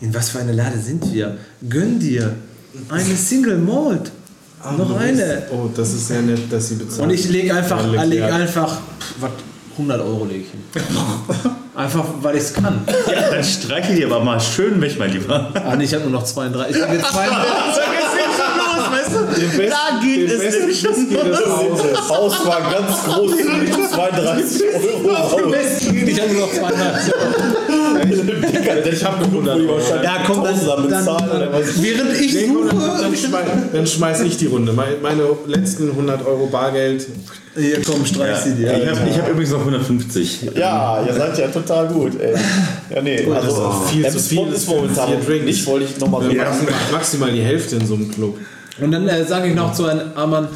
in 0.00 0.12
was 0.14 0.30
für 0.30 0.40
eine 0.40 0.52
Lade 0.52 0.78
sind 0.78 1.12
wir? 1.12 1.36
Gönn 1.68 1.98
dir 1.98 2.34
eine 2.90 3.16
Single 3.16 3.58
Malt. 3.58 4.10
Noch 4.76 4.98
eine. 4.98 5.44
Oh, 5.52 5.68
das 5.74 5.92
ist 5.94 6.08
sehr 6.08 6.22
nett, 6.22 6.40
dass 6.50 6.68
sie 6.68 6.74
bezahlen. 6.74 7.04
Und 7.08 7.10
ich 7.14 7.28
lege 7.28 7.54
einfach, 7.54 7.80
Ja, 7.92 8.02
leg- 8.02 8.10
leg 8.10 8.18
ja. 8.28 8.34
einfach, 8.36 8.74
pff, 8.98 9.14
was, 9.20 9.30
100 9.72 10.00
Euro 10.00 10.24
lege 10.24 10.40
ich 10.40 10.50
hin. 10.50 10.60
Einfach, 11.76 12.04
weil 12.22 12.36
ich 12.36 12.42
es 12.42 12.54
kann. 12.54 12.86
Ja, 13.06 13.28
dann 13.30 13.44
streiche 13.44 13.94
die 13.94 14.02
aber 14.04 14.20
mal 14.20 14.40
schön 14.40 14.80
weg, 14.80 14.96
mein 14.98 15.12
Lieber. 15.12 15.50
Ah, 15.54 15.76
nee, 15.76 15.84
ich 15.84 15.92
habe 15.92 16.04
nur 16.04 16.12
noch 16.12 16.24
32. 16.24 16.74
Ich 16.74 16.82
habe 16.82 16.94
jetzt 16.94 17.06
32. 17.12 17.82
Da 19.10 20.00
geht 20.02 20.30
es 20.30 20.80
schon 20.80 20.90
Das 21.10 22.08
Haus 22.08 22.46
war 22.46 22.60
ganz 22.70 23.04
groß, 23.04 23.32
32 23.92 24.62
Euro 24.74 25.14
raus. 25.14 25.40
Ich 26.06 26.20
habe 26.20 26.32
nur 26.32 26.40
noch 26.42 26.52
32. 26.52 27.12
Ich 28.92 29.04
habe 29.04 29.16
eine 29.16 29.26
100 29.26 29.56
Euro. 29.56 29.78
Ja, 30.02 30.22
komm, 30.26 30.44
dann, 30.44 30.54
dann, 30.90 31.06
was? 31.52 31.82
während 31.82 32.20
ich 32.20 32.34
dann, 32.34 32.46
suche. 32.46 32.76
dann, 33.02 33.16
schmeiß, 33.16 33.46
dann 33.72 33.86
schmeiß 33.86 34.20
ich 34.22 34.36
die 34.36 34.46
Runde. 34.46 34.72
Meine, 34.72 34.96
meine 35.02 35.22
letzten 35.46 35.90
100 35.90 36.26
Euro 36.26 36.46
Bargeld. 36.46 37.06
Hier, 37.56 37.80
komm, 37.82 38.04
streich 38.04 38.36
sie 38.38 38.54
dir. 38.54 38.72
Ich 38.76 38.88
habe 38.88 39.08
ich 39.08 39.18
hab 39.18 39.28
übrigens 39.28 39.50
noch 39.50 39.60
150. 39.60 40.50
Ja, 40.54 41.02
ihr 41.06 41.14
seid 41.14 41.38
ja 41.38 41.48
total 41.48 41.88
gut, 41.88 42.20
ey. 42.20 42.34
Ja, 42.94 43.00
nee, 43.02 43.24
das 43.24 43.36
also 43.36 43.48
ist 43.48 43.62
auch 43.62 43.88
viel 43.88 44.08
zu 44.08 44.18
viel 44.18 44.48
ist 44.52 44.68
momentan 44.68 45.10
nicht, 45.44 45.66
wollte 45.66 45.86
ich 45.86 45.98
nochmal 45.98 46.32
Ja. 46.32 46.54
Maximal 46.92 47.32
die 47.32 47.42
Hälfte 47.42 47.76
in 47.76 47.86
so 47.86 47.94
einem 47.94 48.10
Club. 48.10 48.36
Und 48.80 48.90
dann 48.90 49.08
äh, 49.08 49.24
sage 49.24 49.48
ich 49.48 49.54
noch 49.54 49.72
zu 49.72 49.86
einem 49.86 50.12
Amann, 50.14 50.48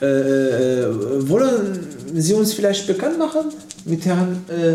äh, 0.00 0.06
äh, 0.06 1.28
wollen 1.28 1.86
Sie 2.14 2.34
uns 2.34 2.52
vielleicht 2.52 2.86
bekannt 2.86 3.18
machen 3.18 3.52
mit 3.84 4.04
Herrn 4.04 4.44
äh, 4.48 4.72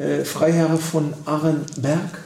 äh, 0.00 0.24
Freiherr 0.24 0.78
von 0.78 1.12
Arenberg? 1.26 2.18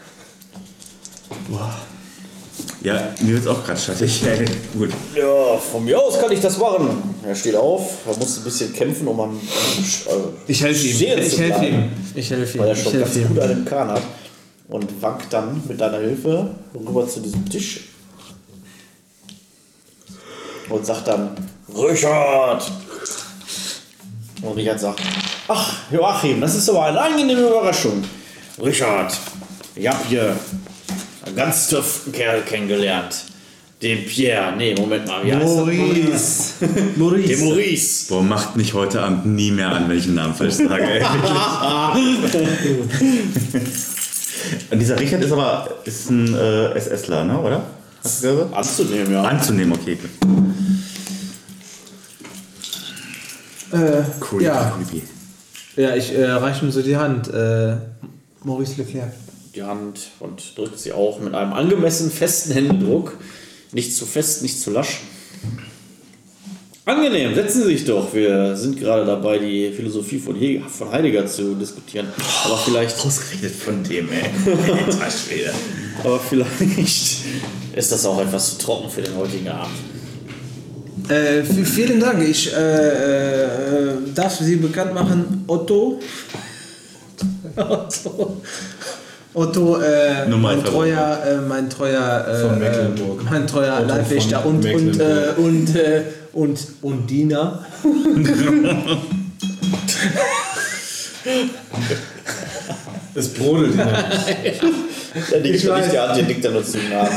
Ja, 2.82 3.14
mir 3.22 3.32
wird 3.32 3.42
es 3.42 3.46
auch 3.46 3.64
gerade 3.64 3.80
schattig. 3.80 4.22
Gut. 4.78 4.90
Ja, 5.16 5.56
von 5.56 5.84
mir 5.84 5.98
aus 5.98 6.20
kann 6.20 6.30
ich 6.30 6.40
das 6.40 6.58
machen. 6.58 7.02
Er 7.26 7.34
steht 7.34 7.56
auf, 7.56 8.06
er 8.06 8.16
muss 8.18 8.36
ein 8.36 8.44
bisschen 8.44 8.72
kämpfen, 8.74 9.08
um 9.08 9.18
äh, 9.20 10.10
Ich 10.46 10.62
helfe 10.62 10.86
ihm. 10.86 11.18
Ich 11.18 11.38
helfe 11.38 11.64
ihm. 11.64 11.90
Ich 12.14 12.30
helfe 12.30 12.58
ihm. 12.58 12.60
Weil 12.60 12.68
er 12.68 12.76
schon 12.76 13.00
ganz 13.00 13.16
ihm. 13.16 13.28
gut 13.28 13.38
einen 13.40 13.64
Kahn 13.64 13.88
hat. 13.88 14.02
Und 14.68 14.86
wankt 15.00 15.32
dann 15.32 15.62
mit 15.66 15.80
deiner 15.80 15.98
Hilfe 15.98 16.50
rüber 16.74 17.08
zu 17.08 17.20
diesem 17.20 17.48
Tisch. 17.48 17.93
Und 20.68 20.86
sagt 20.86 21.08
dann, 21.08 21.30
Richard! 21.76 22.70
Und 24.42 24.56
Richard 24.56 24.80
sagt, 24.80 25.00
ach, 25.48 25.72
Joachim, 25.90 26.40
das 26.40 26.54
ist 26.54 26.68
aber 26.68 26.84
eine 26.86 27.00
angenehme 27.00 27.42
Überraschung. 27.42 28.04
Richard, 28.62 29.12
ich 29.74 29.86
habe 29.86 29.98
hier 30.08 30.36
einen 31.24 31.36
ganz 31.36 31.68
tüften 31.68 32.12
Kerl 32.12 32.42
kennengelernt. 32.42 33.14
Den 33.82 34.06
Pierre, 34.06 34.54
nee, 34.56 34.74
Moment 34.74 35.06
mal, 35.06 35.24
wie 35.24 35.34
heißt 35.34 35.44
Maurice. 35.44 36.54
der? 36.60 36.68
Den 36.68 36.98
Maurice. 36.98 37.44
Maurice. 37.44 38.06
Boah, 38.08 38.22
macht 38.22 38.56
mich 38.56 38.72
heute 38.72 39.02
Abend 39.02 39.26
nie 39.26 39.50
mehr 39.50 39.68
an, 39.70 39.88
wenn 39.88 39.98
ich 39.98 40.04
einen 40.04 40.14
Namen 40.14 40.34
falsch 40.34 40.54
sage. 40.54 40.84
Ey. 40.84 41.02
Und 44.70 44.78
dieser 44.78 44.98
Richard 44.98 45.22
ist 45.22 45.32
aber 45.32 45.68
ist 45.84 46.10
ein 46.10 46.34
äh, 46.34 46.80
SSler, 46.80 47.24
ne? 47.24 47.38
oder? 47.38 47.62
Hast 48.04 48.22
du 48.22 48.28
gesagt? 48.28 48.54
Anzunehmen, 48.54 49.12
ja. 49.12 49.22
Anzunehmen, 49.22 49.72
okay. 49.72 49.98
Äh, 53.72 54.02
Creepy, 54.20 54.44
ja. 54.44 54.76
creepy. 54.76 55.02
ja, 55.76 55.96
ich 55.96 56.12
äh, 56.14 56.26
reiche 56.26 56.66
ihm 56.66 56.70
so 56.70 56.82
die 56.82 56.96
Hand. 56.96 57.28
Äh, 57.32 57.76
Maurice 58.44 58.76
Leclerc. 58.76 59.10
die 59.54 59.62
Hand 59.62 60.10
und 60.20 60.56
drückt 60.56 60.78
sie 60.78 60.92
auch 60.92 61.18
mit 61.18 61.34
einem 61.34 61.54
angemessen 61.54 62.10
festen 62.10 62.52
Händedruck. 62.52 63.16
Nicht 63.72 63.96
zu 63.96 64.04
fest, 64.04 64.42
nicht 64.42 64.60
zu 64.60 64.70
lasch. 64.70 65.00
Angenehm, 66.84 67.34
setzen 67.34 67.62
Sie 67.62 67.68
sich 67.68 67.86
doch. 67.86 68.12
Wir 68.12 68.54
sind 68.54 68.78
gerade 68.78 69.06
dabei, 69.06 69.38
die 69.38 69.72
Philosophie 69.72 70.18
von, 70.18 70.36
He 70.36 70.62
von 70.68 70.90
Heidegger 70.92 71.26
zu 71.26 71.54
diskutieren. 71.54 72.08
Aber 72.44 72.58
vielleicht, 72.58 73.00
Ausgerechnet 73.04 73.52
von 73.52 73.82
dem, 73.82 74.10
ey. 74.12 74.30
Alter 75.00 75.10
Schwede. 75.10 75.54
Aber 76.02 76.18
vielleicht 76.18 77.24
ist 77.74 77.92
das 77.92 78.06
auch 78.06 78.20
etwas 78.20 78.50
zu 78.50 78.58
trocken 78.64 78.90
für 78.90 79.02
den 79.02 79.16
heutigen 79.16 79.48
Abend. 79.48 79.74
Äh, 81.08 81.42
vielen 81.42 82.00
Dank. 82.00 82.26
Ich 82.26 82.52
äh, 82.52 82.58
äh, 82.58 83.94
darf 84.14 84.36
Sie 84.36 84.56
bekannt 84.56 84.94
machen, 84.94 85.44
Otto. 85.46 86.00
Otto. 87.56 88.40
Otto, 89.34 89.80
äh, 89.80 90.28
mein 90.28 90.62
treuer, 90.64 91.18
äh, 91.26 91.36
mein 91.46 91.68
treuer, 91.68 92.26
äh, 92.26 92.48
Von 92.48 92.58
Mecklenburg. 92.58 93.20
äh, 93.20 93.24
mein 93.30 93.46
treuer 93.46 93.80
Leibwächter 93.80 94.46
und 94.46 94.64
und, 94.64 95.00
äh, 95.00 95.32
und, 95.36 95.74
äh, 95.74 96.02
und 96.32 96.58
und 96.82 97.10
Diener. 97.10 97.64
Es 103.16 103.32
brodelt 103.32 103.74
in 103.74 103.80
der 105.30 105.40
nickt 105.40 105.54
Ich 105.56 105.64
nicht, 105.64 105.92
der 105.92 106.02
dann 106.44 106.52
nur 106.52 106.64
zu 106.64 106.78
den 106.78 106.92
Abend. 106.92 107.12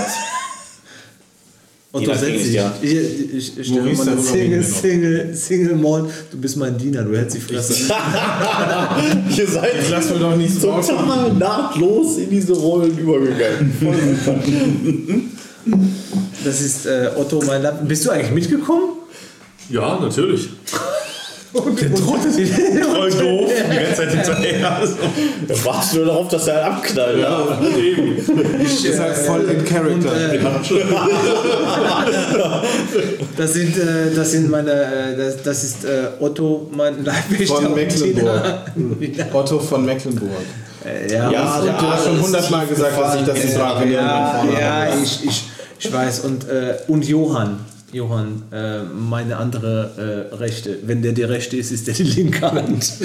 Otto, 1.93 2.05
Diener 2.05 2.15
setz 2.17 2.29
krieg 2.29 2.35
ich, 2.37 2.43
dich. 2.43 2.53
ja. 2.53 2.73
Ich, 2.81 2.91
ich, 2.91 3.33
ich, 3.33 3.57
ich 3.59 3.67
stelle 3.67 3.93
mal 3.93 4.17
Single. 4.19 4.63
Single, 4.63 5.35
Single 5.35 5.75
Mall. 5.75 6.09
Du 6.31 6.37
bist 6.37 6.57
mein 6.57 6.77
Diener, 6.77 7.03
du 7.03 7.15
hältst 7.17 7.37
die 7.37 7.41
Fresse. 7.41 7.73
Ihr 9.37 9.47
seid 9.47 9.71
Ich 9.81 9.89
lass 9.89 10.09
mir 10.09 10.19
doch 10.19 10.35
nichts 10.35 10.59
drauf. 10.61 10.85
total 10.85 11.33
nahtlos 11.33 12.17
in 12.17 12.29
diese 12.29 12.53
Rollen 12.53 12.97
übergegangen. 12.97 13.73
Das 16.43 16.61
ist 16.61 16.85
äh, 16.85 17.09
Otto, 17.15 17.41
mein 17.45 17.61
Leib. 17.61 17.87
Bist 17.87 18.05
du 18.05 18.11
eigentlich 18.11 18.31
mitgekommen? 18.31 18.89
Ja, 19.69 19.99
natürlich. 19.99 20.49
Der 21.53 21.89
droht 21.89 22.19
Voll 22.21 23.11
doof, 23.11 23.51
die 23.71 23.75
ganze 23.75 23.95
Zeit 23.95 24.11
hinterher. 24.11 24.81
Da 25.47 25.65
wartest 25.65 25.93
du 25.93 25.97
nur 25.97 26.05
darauf, 26.07 26.27
dass 26.27 26.47
er 26.47 26.65
abknallt. 26.65 27.19
Ja. 27.19 27.59
Eben. 27.77 28.17
Ist 28.63 28.99
halt 28.99 29.15
voll 29.15 29.41
in 29.49 29.65
Character. 29.65 30.11
Das 33.37 33.53
sind, 33.53 33.77
äh, 33.77 34.13
das 34.15 34.31
sind 34.31 34.49
meine, 34.49 34.71
äh, 34.71 35.15
das, 35.15 35.43
das 35.43 35.63
ist 35.63 35.85
äh, 35.85 36.07
Otto, 36.19 36.69
mein 36.75 37.05
Leibwächter. 37.05 37.55
Von 37.55 37.65
und 37.67 37.75
Mecklenburg. 37.75 38.41
Otto 39.33 39.59
von 39.59 39.85
Mecklenburg. 39.85 40.29
Äh, 40.83 41.13
ja, 41.13 41.29
Ja, 41.31 41.61
Du 41.61 41.87
hast 41.87 42.05
schon 42.05 42.19
hundertmal 42.21 42.65
gesagt, 42.65 42.99
dass 42.99 43.15
ich 43.15 43.25
das 43.25 43.35
nicht 43.35 43.53
sage. 43.53 43.91
ja, 43.91 44.43
ja 44.59 44.87
ich, 45.01 45.23
ich, 45.25 45.43
ich 45.79 45.93
weiß. 45.93 46.21
Und, 46.21 46.49
äh, 46.49 46.77
und 46.87 47.05
Johann. 47.05 47.59
Johann, 47.93 48.43
äh, 48.51 48.83
meine 48.83 49.37
andere 49.37 50.29
äh, 50.31 50.35
Rechte. 50.35 50.79
Wenn 50.83 51.01
der 51.01 51.13
die 51.13 51.23
Rechte 51.23 51.55
ist, 51.55 51.71
ist 51.71 51.87
der 51.87 51.93
die 51.93 52.03
linke 52.03 52.51
Hand. 52.51 52.91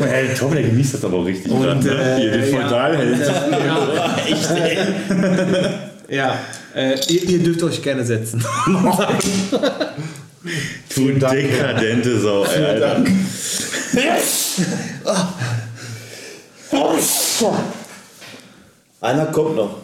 Hey, 0.00 0.28
Tom, 0.38 0.52
der 0.52 0.62
genießt 0.62 0.94
das 0.94 1.04
aber 1.04 1.18
auch 1.18 1.24
richtig. 1.24 1.50
Und, 1.50 1.62
gerade, 1.62 1.84
ne? 1.84 2.16
äh, 2.16 2.20
Hier, 2.20 2.30
den 2.30 2.52
ja, 2.52 2.60
Feudal 2.60 2.96
hält. 2.96 3.18
ja, 3.18 4.16
Echt, 4.26 4.50
ey. 4.50 6.16
ja. 6.16 6.38
Äh, 6.74 6.96
ihr, 7.08 7.28
ihr 7.28 7.38
dürft 7.40 7.62
euch 7.62 7.82
gerne 7.82 8.04
setzen. 8.04 8.44
Du 10.94 11.08
dekadente 11.10 12.20
Sau, 12.20 12.44
ey, 12.44 12.64
Alter. 12.64 13.04
Einer 19.00 19.26
kommt 19.26 19.56
noch. 19.56 19.78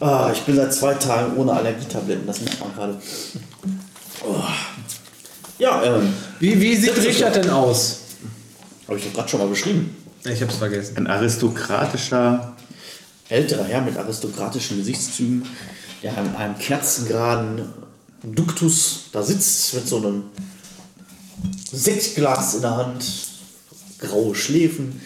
Ah, 0.00 0.30
ich 0.32 0.40
bin 0.42 0.56
seit 0.56 0.74
zwei 0.74 0.94
Tagen 0.94 1.36
ohne 1.36 1.52
Allergietabletten, 1.52 2.26
das 2.26 2.40
merkt 2.40 2.60
man 2.60 2.74
gerade. 2.74 3.00
Oh. 4.26 4.42
Ja, 5.58 5.82
ähm, 5.84 6.12
Wie, 6.40 6.60
wie 6.60 6.76
sieht 6.76 6.96
Richard 6.96 7.36
denn 7.36 7.50
aus? 7.50 8.00
habe 8.88 8.98
ich 8.98 9.04
doch 9.04 9.12
gerade 9.12 9.28
schon 9.28 9.40
mal 9.40 9.48
beschrieben. 9.48 9.96
Ich 10.24 10.42
hab's 10.42 10.56
vergessen. 10.56 10.96
Ein 10.96 11.06
aristokratischer. 11.06 12.54
Älterer 13.28 13.64
Herr 13.64 13.80
mit 13.80 13.96
aristokratischen 13.96 14.78
Gesichtszügen, 14.78 15.46
der 16.02 16.12
in 16.18 16.34
einem 16.36 16.58
kerzengeraden 16.58 17.62
Duktus 18.22 19.04
da 19.12 19.22
sitzt 19.22 19.74
mit 19.74 19.88
so 19.88 19.96
einem 19.98 20.24
Sektglas 21.72 22.54
in 22.56 22.62
der 22.62 22.76
Hand, 22.76 23.04
graue 23.98 24.34
Schläfen 24.34 25.00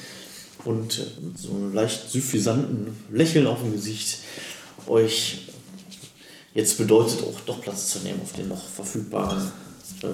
und 0.64 0.98
äh, 0.98 1.02
mit 1.24 1.38
so 1.38 1.50
einem 1.50 1.72
leicht 1.74 2.10
suffisanten 2.10 2.88
Lächeln 3.12 3.46
auf 3.46 3.60
dem 3.62 3.72
Gesicht 3.72 4.18
euch 4.86 5.48
jetzt 6.54 6.78
bedeutet 6.78 7.20
auch 7.22 7.40
doch 7.46 7.60
Platz 7.60 7.88
zu 7.88 7.98
nehmen 8.00 8.20
auf 8.22 8.32
den 8.32 8.48
noch 8.48 8.62
verfügbaren 8.68 9.50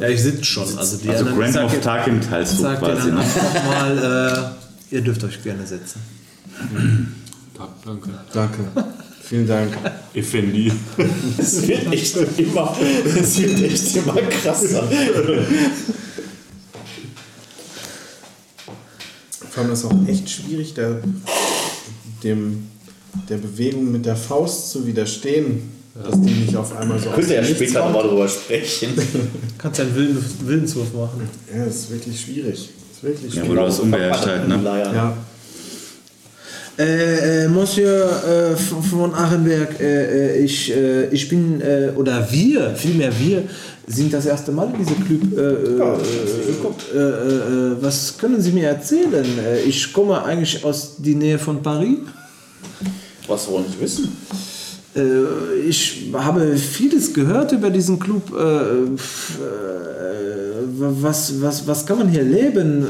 Ja, 0.00 0.08
ich 0.08 0.20
sitze 0.22 0.44
schon. 0.44 0.78
Also, 0.78 0.96
die 0.98 1.08
Also 1.08 1.26
anderen- 1.26 1.52
Grand 1.52 1.72
jetzt- 1.72 1.84
Tarkin 1.84 2.20
teilst 2.20 2.58
du 2.58 2.62
quasi, 2.64 3.08
dann 3.08 3.14
ne? 3.14 3.20
einfach 3.20 3.64
mal, 3.64 4.54
äh, 4.90 4.94
ihr 4.94 5.00
dürft 5.02 5.22
euch 5.24 5.42
gerne 5.42 5.66
setzen. 5.66 6.00
Danke. 7.84 8.10
Danke. 8.32 8.58
Vielen 9.22 9.46
Dank. 9.46 9.76
Effendi. 10.12 10.70
Es 11.38 11.66
wird 11.66 11.90
echt 11.92 12.16
immer, 12.38 12.76
es 13.18 13.38
wird 13.38 13.62
echt 13.62 13.96
immer 13.96 14.14
krasser. 14.14 14.86
Vor 19.54 19.62
allem 19.62 19.72
ist 19.72 19.84
es 19.84 19.84
auch 19.84 20.08
echt 20.08 20.28
schwierig, 20.28 20.74
der, 20.74 21.00
dem, 22.24 22.66
der 23.28 23.36
Bewegung 23.36 23.92
mit 23.92 24.04
der 24.04 24.16
Faust 24.16 24.70
zu 24.70 24.84
widerstehen, 24.84 25.70
dass 26.02 26.20
die 26.20 26.30
nicht 26.32 26.56
auf 26.56 26.76
einmal 26.76 26.98
so 26.98 27.10
Könnt 27.10 27.28
ihr 27.30 27.36
ja 27.36 27.44
später 27.44 27.84
nochmal 27.84 28.08
drüber 28.08 28.28
sprechen. 28.28 28.90
Kannst 29.58 29.78
einen 29.78 29.94
Willen, 29.94 30.24
Willenswurf 30.44 30.92
machen. 30.92 31.28
Ja, 31.56 31.64
das 31.64 31.76
ist 31.76 31.90
wirklich 31.92 32.20
schwierig. 32.20 32.68
Das 32.90 32.96
ist 32.98 33.02
wirklich 33.04 33.34
Ja, 33.34 33.42
schwierig. 33.44 33.50
wo 33.50 33.54
du 33.60 33.66
das 33.66 33.78
unbeherrscht 33.78 34.26
halt, 34.26 34.48
ne? 34.48 34.60
Ja, 34.64 35.16
Äh, 36.76 37.44
äh, 37.44 37.48
Monsieur 37.48 38.10
äh, 38.24 38.56
von 38.56 39.14
Arenberg, 39.14 39.78
äh, 39.78 40.38
äh, 40.38 40.44
ich, 40.44 40.72
ich 41.12 41.28
bin, 41.28 41.62
oder 41.96 42.26
wir, 42.30 42.74
vielmehr 42.74 43.12
wir, 43.16 43.44
sind 43.86 44.12
das 44.12 44.26
erste 44.26 44.50
Mal 44.50 44.72
in 44.72 44.78
diesem 44.78 45.04
Club. 45.04 45.22
Äh, 45.38 45.80
was 47.80 48.18
können 48.18 48.40
Sie 48.40 48.50
mir 48.50 48.68
erzählen? 48.68 49.24
Äh, 49.38 49.60
ich 49.60 49.92
komme 49.92 50.24
eigentlich 50.24 50.64
aus 50.64 50.96
der 50.98 51.14
Nähe 51.14 51.38
von 51.38 51.62
Paris. 51.62 51.98
Was 53.28 53.48
wollen 53.48 53.66
Sie 53.70 53.80
wissen? 53.80 54.08
Ich 55.68 56.12
habe 56.12 56.56
vieles 56.56 57.12
gehört 57.12 57.50
über 57.50 57.68
diesen 57.68 57.98
Club. 57.98 58.30
Was, 60.78 61.42
was, 61.42 61.66
was 61.66 61.84
kann 61.84 61.98
man 61.98 62.08
hier 62.08 62.22
leben? 62.22 62.86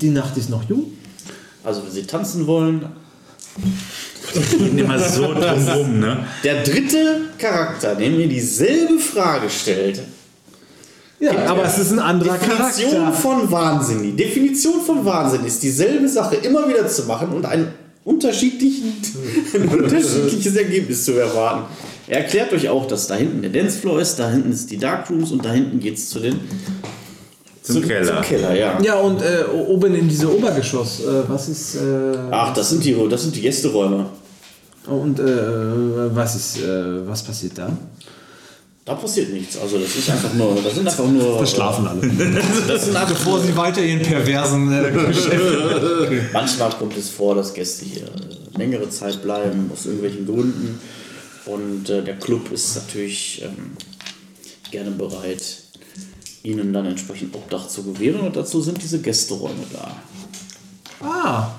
Die 0.00 0.10
Nacht 0.10 0.36
ist 0.36 0.50
noch 0.50 0.68
jung. 0.68 0.86
Also, 1.64 1.84
wenn 1.84 1.92
Sie 1.92 2.04
tanzen 2.04 2.46
wollen, 2.46 2.86
Gehen 4.58 4.78
immer 4.78 4.98
so 4.98 5.34
drum 5.34 5.68
rum, 5.68 5.98
ne? 5.98 6.24
der 6.44 6.62
dritte 6.62 7.22
Charakter, 7.36 7.96
der 7.96 8.10
mir 8.10 8.28
dieselbe 8.28 8.98
Frage 9.00 9.50
stellt, 9.50 10.02
Ja, 11.18 11.32
aber 11.48 11.64
es 11.64 11.78
ist 11.78 11.90
ein 11.92 11.98
anderer 11.98 12.38
Definition 12.38 12.92
Charakter. 12.92 13.12
von 13.12 13.50
Wahnsinn. 13.50 14.02
Die 14.02 14.12
Definition 14.16 14.80
von 14.82 15.04
Wahnsinn 15.04 15.44
ist 15.44 15.62
dieselbe 15.62 16.08
Sache 16.08 16.36
immer 16.36 16.68
wieder 16.68 16.86
zu 16.86 17.04
machen 17.04 17.30
und 17.30 17.44
ein, 17.44 17.72
unterschiedlichen, 18.04 18.92
ein 19.54 19.68
unterschiedliches 19.68 20.54
Ergebnis 20.54 21.04
zu 21.04 21.12
erwarten. 21.12 21.64
Er 22.06 22.18
erklärt 22.18 22.52
euch 22.52 22.68
auch, 22.68 22.86
dass 22.86 23.08
da 23.08 23.16
hinten 23.16 23.42
der 23.42 23.50
Dancefloor 23.50 24.00
ist, 24.00 24.16
da 24.16 24.30
hinten 24.30 24.52
ist 24.52 24.70
die 24.70 24.78
Darkrooms 24.78 25.32
und 25.32 25.44
da 25.44 25.52
hinten 25.52 25.80
geht 25.80 25.96
es 25.98 26.08
zu 26.08 26.20
den 26.20 26.40
Zum 27.72 27.82
Keller. 27.82 28.14
Zum 28.14 28.22
Keller, 28.22 28.54
ja. 28.54 28.78
Ja, 28.82 28.94
und 28.96 29.22
äh, 29.22 29.44
oben 29.52 29.94
in 29.94 30.08
diese 30.08 30.32
Obergeschoss, 30.32 31.00
äh, 31.00 31.28
was 31.28 31.48
ist. 31.48 31.76
Äh, 31.76 32.16
Ach, 32.30 32.52
das 32.54 32.70
sind 32.70 32.84
die, 32.84 32.96
das 33.08 33.22
sind 33.22 33.36
die 33.36 33.40
Gästeräume. 33.40 34.06
Und 34.86 35.18
äh, 35.18 36.14
was 36.14 36.36
ist. 36.36 36.62
Äh, 36.62 37.06
was 37.06 37.22
passiert 37.22 37.58
da? 37.58 37.76
Da 38.84 38.94
passiert 38.94 39.32
nichts. 39.32 39.58
Also 39.58 39.78
das 39.78 39.94
ist 39.94 40.10
einfach 40.10 40.32
nur, 40.34 40.58
das 40.64 40.74
sind 40.74 40.88
einfach 40.88 41.06
nur. 41.06 41.38
Da 41.38 41.46
schlafen 41.46 41.86
alle. 41.86 42.00
Das 42.66 42.86
sind 42.86 42.96
einfach 42.96 43.14
Bevor 43.14 43.38
sie 43.40 43.56
weiter 43.56 43.82
ihren 43.82 44.02
perversen 44.02 44.72
äh, 44.72 44.90
Geschäft. 45.06 46.32
Manchmal 46.32 46.70
kommt 46.70 46.96
es 46.96 47.10
vor, 47.10 47.34
dass 47.34 47.52
Gäste 47.52 47.84
hier 47.84 48.06
längere 48.56 48.88
Zeit 48.88 49.22
bleiben, 49.22 49.70
aus 49.72 49.86
irgendwelchen 49.86 50.26
Gründen. 50.26 50.80
Und 51.46 51.88
äh, 51.90 52.02
der 52.02 52.16
Club 52.16 52.50
ist 52.52 52.76
natürlich 52.76 53.42
ähm, 53.44 53.76
gerne 54.70 54.90
bereit, 54.90 55.59
ihnen 56.42 56.72
dann 56.72 56.86
entsprechend 56.86 57.34
Obdach 57.34 57.68
zu 57.68 57.82
gewähren. 57.84 58.20
Und 58.20 58.36
dazu 58.36 58.60
sind 58.60 58.82
diese 58.82 59.00
Gästeräume 59.00 59.64
da. 59.72 59.96
Ah, 61.02 61.50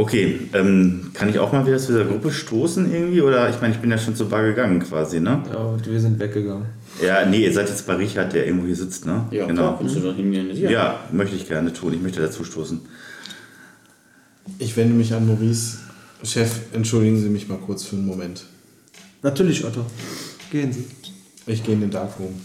Okay, 0.00 0.48
ähm, 0.54 1.10
kann 1.12 1.28
ich 1.28 1.38
auch 1.38 1.52
mal 1.52 1.66
wieder 1.66 1.76
zu 1.76 1.88
dieser 1.88 2.06
Gruppe 2.06 2.30
stoßen 2.30 2.90
irgendwie? 2.90 3.20
Oder 3.20 3.50
ich 3.50 3.60
meine, 3.60 3.74
ich 3.74 3.80
bin 3.80 3.90
ja 3.90 3.98
schon 3.98 4.16
zur 4.16 4.30
Bar 4.30 4.44
gegangen 4.44 4.80
quasi, 4.80 5.20
ne? 5.20 5.42
ja, 5.52 5.58
und 5.58 5.86
wir 5.86 6.00
sind 6.00 6.18
weggegangen. 6.18 6.64
Ja, 7.04 7.26
nee, 7.26 7.44
ihr 7.44 7.52
seid 7.52 7.68
jetzt 7.68 7.86
bei 7.86 7.96
Richard, 7.96 8.32
der 8.32 8.46
irgendwo 8.46 8.66
hier 8.66 8.76
sitzt, 8.76 9.04
ne? 9.04 9.26
Ja, 9.30 9.44
genau. 9.44 9.76
klar, 9.76 9.92
du 9.92 10.00
da 10.00 10.12
hingehen. 10.14 10.56
Ja. 10.56 11.00
möchte 11.12 11.36
ich 11.36 11.46
gerne 11.46 11.72
tun. 11.72 11.92
Ich 11.92 12.00
möchte 12.00 12.20
dazu 12.20 12.44
stoßen. 12.44 12.80
ich 14.58 14.74
wende 14.76 14.94
mich 14.94 15.12
an 15.12 15.26
Maurice. 15.26 15.78
Chef, 16.22 16.60
entschuldigen 16.72 17.20
Sie 17.20 17.28
mich 17.28 17.48
mal 17.48 17.58
kurz 17.58 17.84
für 17.84 17.96
einen 17.96 18.06
Moment. 18.06 18.44
Natürlich, 19.22 19.66
Otto. 19.66 19.84
Gehen 20.50 20.72
Sie. 20.72 20.84
Ich 21.46 21.62
gehe 21.62 21.74
in 21.74 21.80
den 21.82 21.90
Darkroom. 21.90 22.40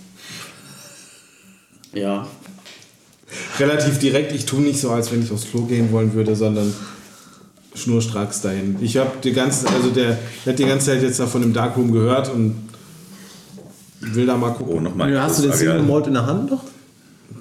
Ja. 1.96 2.28
Relativ 3.60 4.00
direkt, 4.00 4.32
ich 4.34 4.46
tue 4.46 4.62
nicht 4.62 4.80
so, 4.80 4.92
als 4.92 5.12
wenn 5.12 5.24
ich 5.24 5.32
aufs 5.32 5.50
Klo 5.50 5.62
gehen 5.64 5.92
wollen 5.92 6.14
würde, 6.14 6.36
sondern 6.36 6.74
schnurstracks 7.74 8.42
dahin. 8.42 8.78
Ich 8.82 8.98
habe 8.98 9.12
die 9.24 9.34
ganze, 9.34 9.68
also 9.68 9.90
der, 9.90 10.18
der 10.46 10.54
hat 10.54 10.60
die 10.60 10.66
ganze 10.66 10.88
Zeit 10.88 11.02
jetzt 11.02 11.20
da 11.20 11.28
von 11.28 11.42
dem 11.42 11.54
Darkroom 11.54 11.92
gehört 11.92 12.32
und 12.32 12.56
will 14.00 14.26
da 14.26 14.38
mal 14.38 14.52
gucken. 14.52 14.76
Oh, 14.76 14.80
nochmal. 14.80 15.12
Ja, 15.12 15.24
hast 15.24 15.40
du 15.40 15.44
den 15.44 15.54
Single 15.54 15.82
Malt 15.82 16.08
in 16.08 16.14
der 16.14 16.26
Hand 16.26 16.52
noch? 16.52 16.64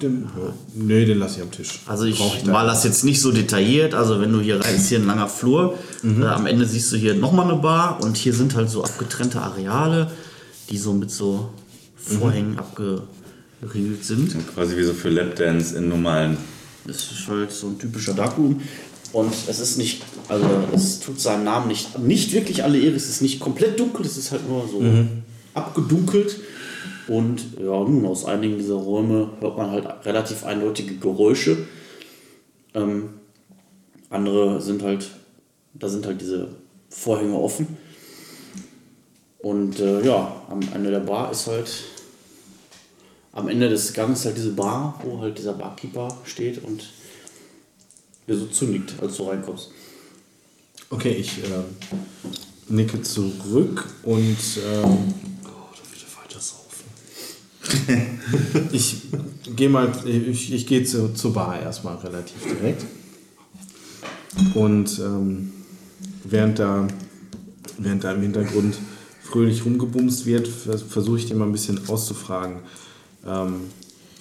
Den, 0.01 0.27
nee, 0.73 1.05
den 1.05 1.19
lasse 1.19 1.37
ich 1.37 1.41
am 1.43 1.51
Tisch. 1.51 1.79
Also 1.85 2.05
ich, 2.05 2.19
da 2.43 2.51
mal 2.51 2.65
das 2.65 2.83
jetzt 2.83 3.05
nicht 3.05 3.21
so 3.21 3.31
detailliert. 3.31 3.93
Also 3.93 4.19
wenn 4.19 4.31
du 4.31 4.41
hier 4.41 4.59
rein, 4.59 4.75
ist 4.75 4.89
hier 4.89 4.99
ein 4.99 5.05
langer 5.05 5.29
Flur. 5.29 5.77
Äh, 6.03 6.25
am 6.25 6.47
Ende 6.47 6.65
siehst 6.65 6.91
du 6.91 6.97
hier 6.97 7.13
nochmal 7.13 7.49
eine 7.49 7.61
Bar 7.61 7.99
und 8.01 8.17
hier 8.17 8.33
sind 8.33 8.55
halt 8.55 8.69
so 8.69 8.83
abgetrennte 8.83 9.41
Areale, 9.41 10.11
die 10.69 10.77
so 10.77 10.93
mit 10.93 11.11
so 11.11 11.49
Vorhängen 11.95 12.59
abgeriegelt 13.61 14.03
sind. 14.03 14.35
Quasi 14.53 14.77
wie 14.77 14.83
so 14.83 14.93
für 14.93 15.09
Lapdance 15.09 15.77
in 15.77 15.89
normalen. 15.89 16.37
Das 16.85 16.97
ist 16.97 17.27
halt 17.27 17.51
so 17.51 17.67
ein 17.67 17.79
typischer 17.79 18.13
Darkroom. 18.13 18.61
Und 19.11 19.33
es 19.47 19.59
ist 19.59 19.77
nicht, 19.77 20.03
also 20.27 20.45
es 20.73 20.99
tut 20.99 21.19
seinem 21.19 21.45
Namen 21.45 21.67
nicht, 21.67 21.97
nicht 21.99 22.33
wirklich 22.33 22.63
alle 22.63 22.79
Ehre. 22.79 22.95
Es 22.95 23.09
ist 23.09 23.21
nicht 23.21 23.39
komplett 23.39 23.79
dunkel, 23.79 24.05
es 24.05 24.17
ist 24.17 24.31
halt 24.31 24.47
nur 24.47 24.67
so 24.67 24.83
abgedunkelt. 25.53 26.37
Und 27.07 27.41
ja, 27.59 27.65
nun, 27.65 28.05
aus 28.05 28.25
einigen 28.25 28.57
dieser 28.57 28.75
Räume 28.75 29.29
hört 29.39 29.57
man 29.57 29.71
halt 29.71 29.87
relativ 30.05 30.43
eindeutige 30.43 30.95
Geräusche. 30.95 31.57
Ähm, 32.73 33.09
andere 34.09 34.61
sind 34.61 34.83
halt, 34.83 35.09
da 35.73 35.87
sind 35.87 36.05
halt 36.05 36.19
diese 36.19 36.49
Vorhänge 36.89 37.35
offen. 37.35 37.77
Und 39.39 39.79
äh, 39.79 40.05
ja, 40.05 40.41
am 40.49 40.59
Ende 40.73 40.89
der 40.89 41.01
Bar 41.01 41.31
ist 41.31 41.47
halt, 41.47 41.69
am 43.35 43.47
Ende 43.49 43.69
des 43.69 43.93
Gangs 43.93 44.25
halt 44.25 44.37
diese 44.37 44.51
Bar, 44.53 44.99
wo 45.03 45.19
halt 45.19 45.37
dieser 45.37 45.53
Barkeeper 45.53 46.17
steht 46.25 46.63
und 46.63 46.83
der 48.27 48.37
so 48.37 48.47
zündigt, 48.47 48.95
als 49.01 49.17
du 49.17 49.23
reinkommst. 49.29 49.69
Okay, 50.89 51.11
ich 51.11 51.37
äh, 51.43 51.49
nicke 52.69 53.01
zurück 53.03 53.85
und 54.03 54.37
ähm, 54.65 55.13
ich 58.71 59.01
gehe 59.55 59.69
mal, 59.69 59.91
ich, 60.05 60.53
ich 60.53 60.65
gehe 60.67 60.83
zu, 60.83 61.13
zur 61.13 61.33
Bar 61.33 61.59
erstmal 61.61 61.97
relativ 61.97 62.41
direkt. 62.43 62.85
Und 64.53 64.99
ähm, 64.99 65.51
während, 66.23 66.59
da, 66.59 66.87
während 67.77 68.03
da 68.03 68.11
im 68.13 68.21
Hintergrund 68.21 68.77
fröhlich 69.21 69.65
rumgebumst 69.65 70.25
wird, 70.25 70.47
vers- 70.47 70.83
versuche 70.83 71.17
ich 71.17 71.25
dir 71.25 71.35
mal 71.35 71.45
ein 71.45 71.51
bisschen 71.51 71.87
auszufragen, 71.89 72.59
ähm, 73.25 73.61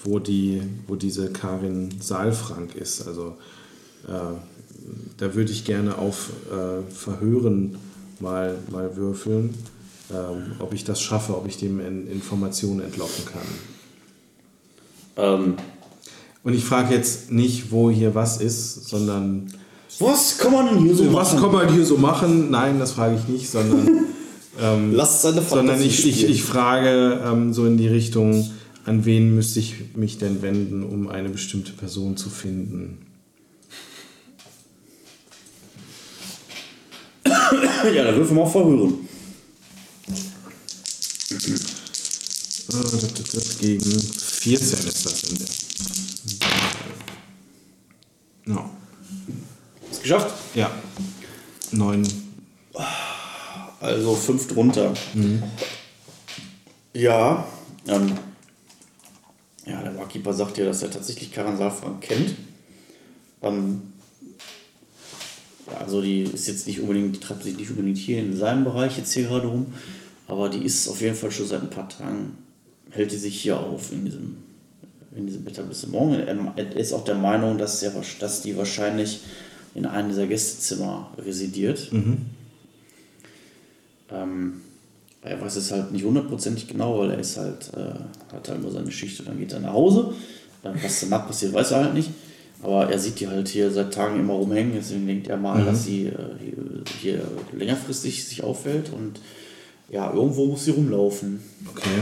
wo, 0.04 0.18
die, 0.18 0.62
wo 0.86 0.96
diese 0.96 1.30
Karin 1.32 1.90
Saalfrank 2.00 2.74
ist. 2.74 3.06
Also 3.06 3.36
äh, 4.06 4.36
da 5.16 5.34
würde 5.34 5.52
ich 5.52 5.64
gerne 5.64 5.96
auf 5.98 6.30
äh, 6.50 6.82
Verhören 6.92 7.78
mal, 8.20 8.56
mal 8.70 8.96
würfeln, 8.96 9.54
ähm, 10.12 10.52
ob 10.58 10.74
ich 10.74 10.84
das 10.84 11.00
schaffe, 11.00 11.36
ob 11.36 11.46
ich 11.46 11.56
dem 11.56 11.80
in 11.80 12.06
Informationen 12.10 12.80
entlocken 12.80 13.24
kann. 13.24 13.42
Ähm, 15.16 15.54
Und 16.42 16.54
ich 16.54 16.64
frage 16.64 16.94
jetzt 16.94 17.30
nicht, 17.30 17.70
wo 17.70 17.90
hier 17.90 18.14
was 18.14 18.40
ist, 18.40 18.88
sondern 18.88 19.52
was 20.00 20.38
kann 20.38 20.52
man 20.52 20.78
hier 20.78 20.94
so 20.94 21.12
was 21.12 21.32
machen? 21.34 21.40
kann 21.40 21.52
man 21.52 21.72
hier 21.72 21.86
so 21.86 21.96
machen? 21.96 22.50
Nein, 22.50 22.78
das 22.78 22.92
frage 22.92 23.16
ich 23.16 23.28
nicht, 23.28 23.48
sondern, 23.48 23.88
Lass 24.92 25.22
seine 25.22 25.42
sondern 25.42 25.76
Fantasie 25.76 25.88
ich, 25.88 26.06
ich, 26.06 26.14
spielen. 26.16 26.32
ich 26.32 26.42
frage 26.42 27.20
ähm, 27.24 27.52
so 27.52 27.66
in 27.66 27.76
die 27.76 27.88
Richtung, 27.88 28.50
an 28.84 29.04
wen 29.04 29.34
müsste 29.34 29.60
ich 29.60 29.94
mich 29.94 30.18
denn 30.18 30.42
wenden, 30.42 30.82
um 30.82 31.08
eine 31.08 31.30
bestimmte 31.30 31.72
Person 31.72 32.16
zu 32.16 32.28
finden? 32.28 33.06
ja, 37.24 38.04
dann 38.04 38.16
würfeln 38.16 38.36
wir 38.36 38.44
mal 38.44 38.50
verhören. 38.50 39.08
Gegen 43.60 44.00
14 44.00 44.78
ist 44.88 45.06
das 45.06 45.22
in 45.24 45.38
der. 45.38 45.48
Ja. 48.46 48.70
Ist 49.90 50.02
geschafft? 50.02 50.34
Ja. 50.54 50.70
Neun. 51.72 52.06
Also 53.80 54.14
fünf 54.14 54.48
drunter. 54.48 54.94
Ja, 56.94 57.46
ähm, 57.86 58.12
Ja, 59.66 59.82
der 59.82 59.90
Barkeeper 59.90 60.32
sagt 60.34 60.56
dir, 60.58 60.64
dass 60.66 60.82
er 60.82 60.90
tatsächlich 60.90 61.32
Karan 61.32 61.56
Saalfrank 61.56 62.00
kennt. 62.02 62.34
Dann, 63.40 63.82
ja, 65.66 65.78
also 65.78 66.02
die 66.02 66.22
ist 66.22 66.46
jetzt 66.48 66.66
nicht 66.66 66.80
unbedingt, 66.80 67.16
die 67.16 67.20
treibt 67.20 67.42
sich 67.44 67.56
nicht 67.56 67.70
unbedingt 67.70 67.96
hier 67.98 68.18
in 68.18 68.36
seinem 68.36 68.64
Bereich 68.64 68.98
jetzt 68.98 69.12
hier 69.12 69.24
gerade 69.24 69.46
rum, 69.46 69.66
aber 70.28 70.48
die 70.48 70.64
ist 70.64 70.88
auf 70.88 71.00
jeden 71.00 71.16
Fall 71.16 71.30
schon 71.30 71.46
seit 71.46 71.62
ein 71.62 71.70
paar 71.70 71.88
Tagen, 71.88 72.36
hält 72.90 73.12
die 73.12 73.16
sich 73.16 73.40
hier 73.40 73.58
auf 73.58 73.90
in 73.92 74.04
diesem, 74.04 74.36
in 75.16 75.26
diesem 75.26 75.46
Etablissement. 75.46 76.26
Er 76.26 76.52
er 76.56 76.76
ist 76.76 76.92
auch 76.92 77.04
der 77.04 77.14
Meinung, 77.16 77.56
dass, 77.58 77.82
er, 77.82 77.94
wahrsch- 77.94 78.18
dass 78.18 78.42
die 78.42 78.56
wahrscheinlich 78.56 79.20
in 79.74 79.86
einem 79.86 80.08
dieser 80.10 80.26
Gästezimmer 80.26 81.10
residiert. 81.18 81.90
Ähm, 84.10 84.60
er 85.24 85.40
weiß 85.40 85.56
es 85.56 85.72
halt 85.72 85.90
nicht 85.90 86.04
hundertprozentig 86.04 86.68
genau, 86.68 86.98
weil 86.98 87.12
er 87.12 87.18
ist 87.18 87.38
halt, 87.38 87.70
äh, 87.74 88.34
hat 88.34 88.48
halt 88.48 88.62
nur 88.62 88.70
seine 88.70 88.90
Schicht 88.90 89.18
und 89.20 89.28
dann 89.28 89.38
geht 89.38 89.52
er 89.52 89.60
nach 89.60 89.72
Hause. 89.72 90.12
Dann, 90.62 90.82
was 90.82 91.00
danach 91.00 91.26
passiert, 91.26 91.54
weiß 91.54 91.72
er 91.72 91.84
halt 91.84 91.94
nicht. 91.94 92.10
Aber 92.62 92.90
er 92.90 92.98
sieht 92.98 93.20
die 93.20 93.28
halt 93.28 93.48
hier 93.48 93.70
seit 93.70 93.92
Tagen 93.92 94.20
immer 94.20 94.34
rumhängen, 94.34 94.72
deswegen 94.74 95.06
denkt 95.06 95.28
er 95.28 95.36
mal, 95.36 95.64
dass 95.64 95.84
sie 95.84 96.06
äh, 96.06 96.14
hier, 96.40 96.82
hier 97.00 97.20
längerfristig 97.52 98.24
sich 98.24 98.42
aufhält 98.42 98.90
und 98.92 99.20
ja, 99.90 100.12
irgendwo 100.12 100.46
muss 100.46 100.64
sie 100.64 100.70
rumlaufen. 100.70 101.40
Okay. 101.70 102.00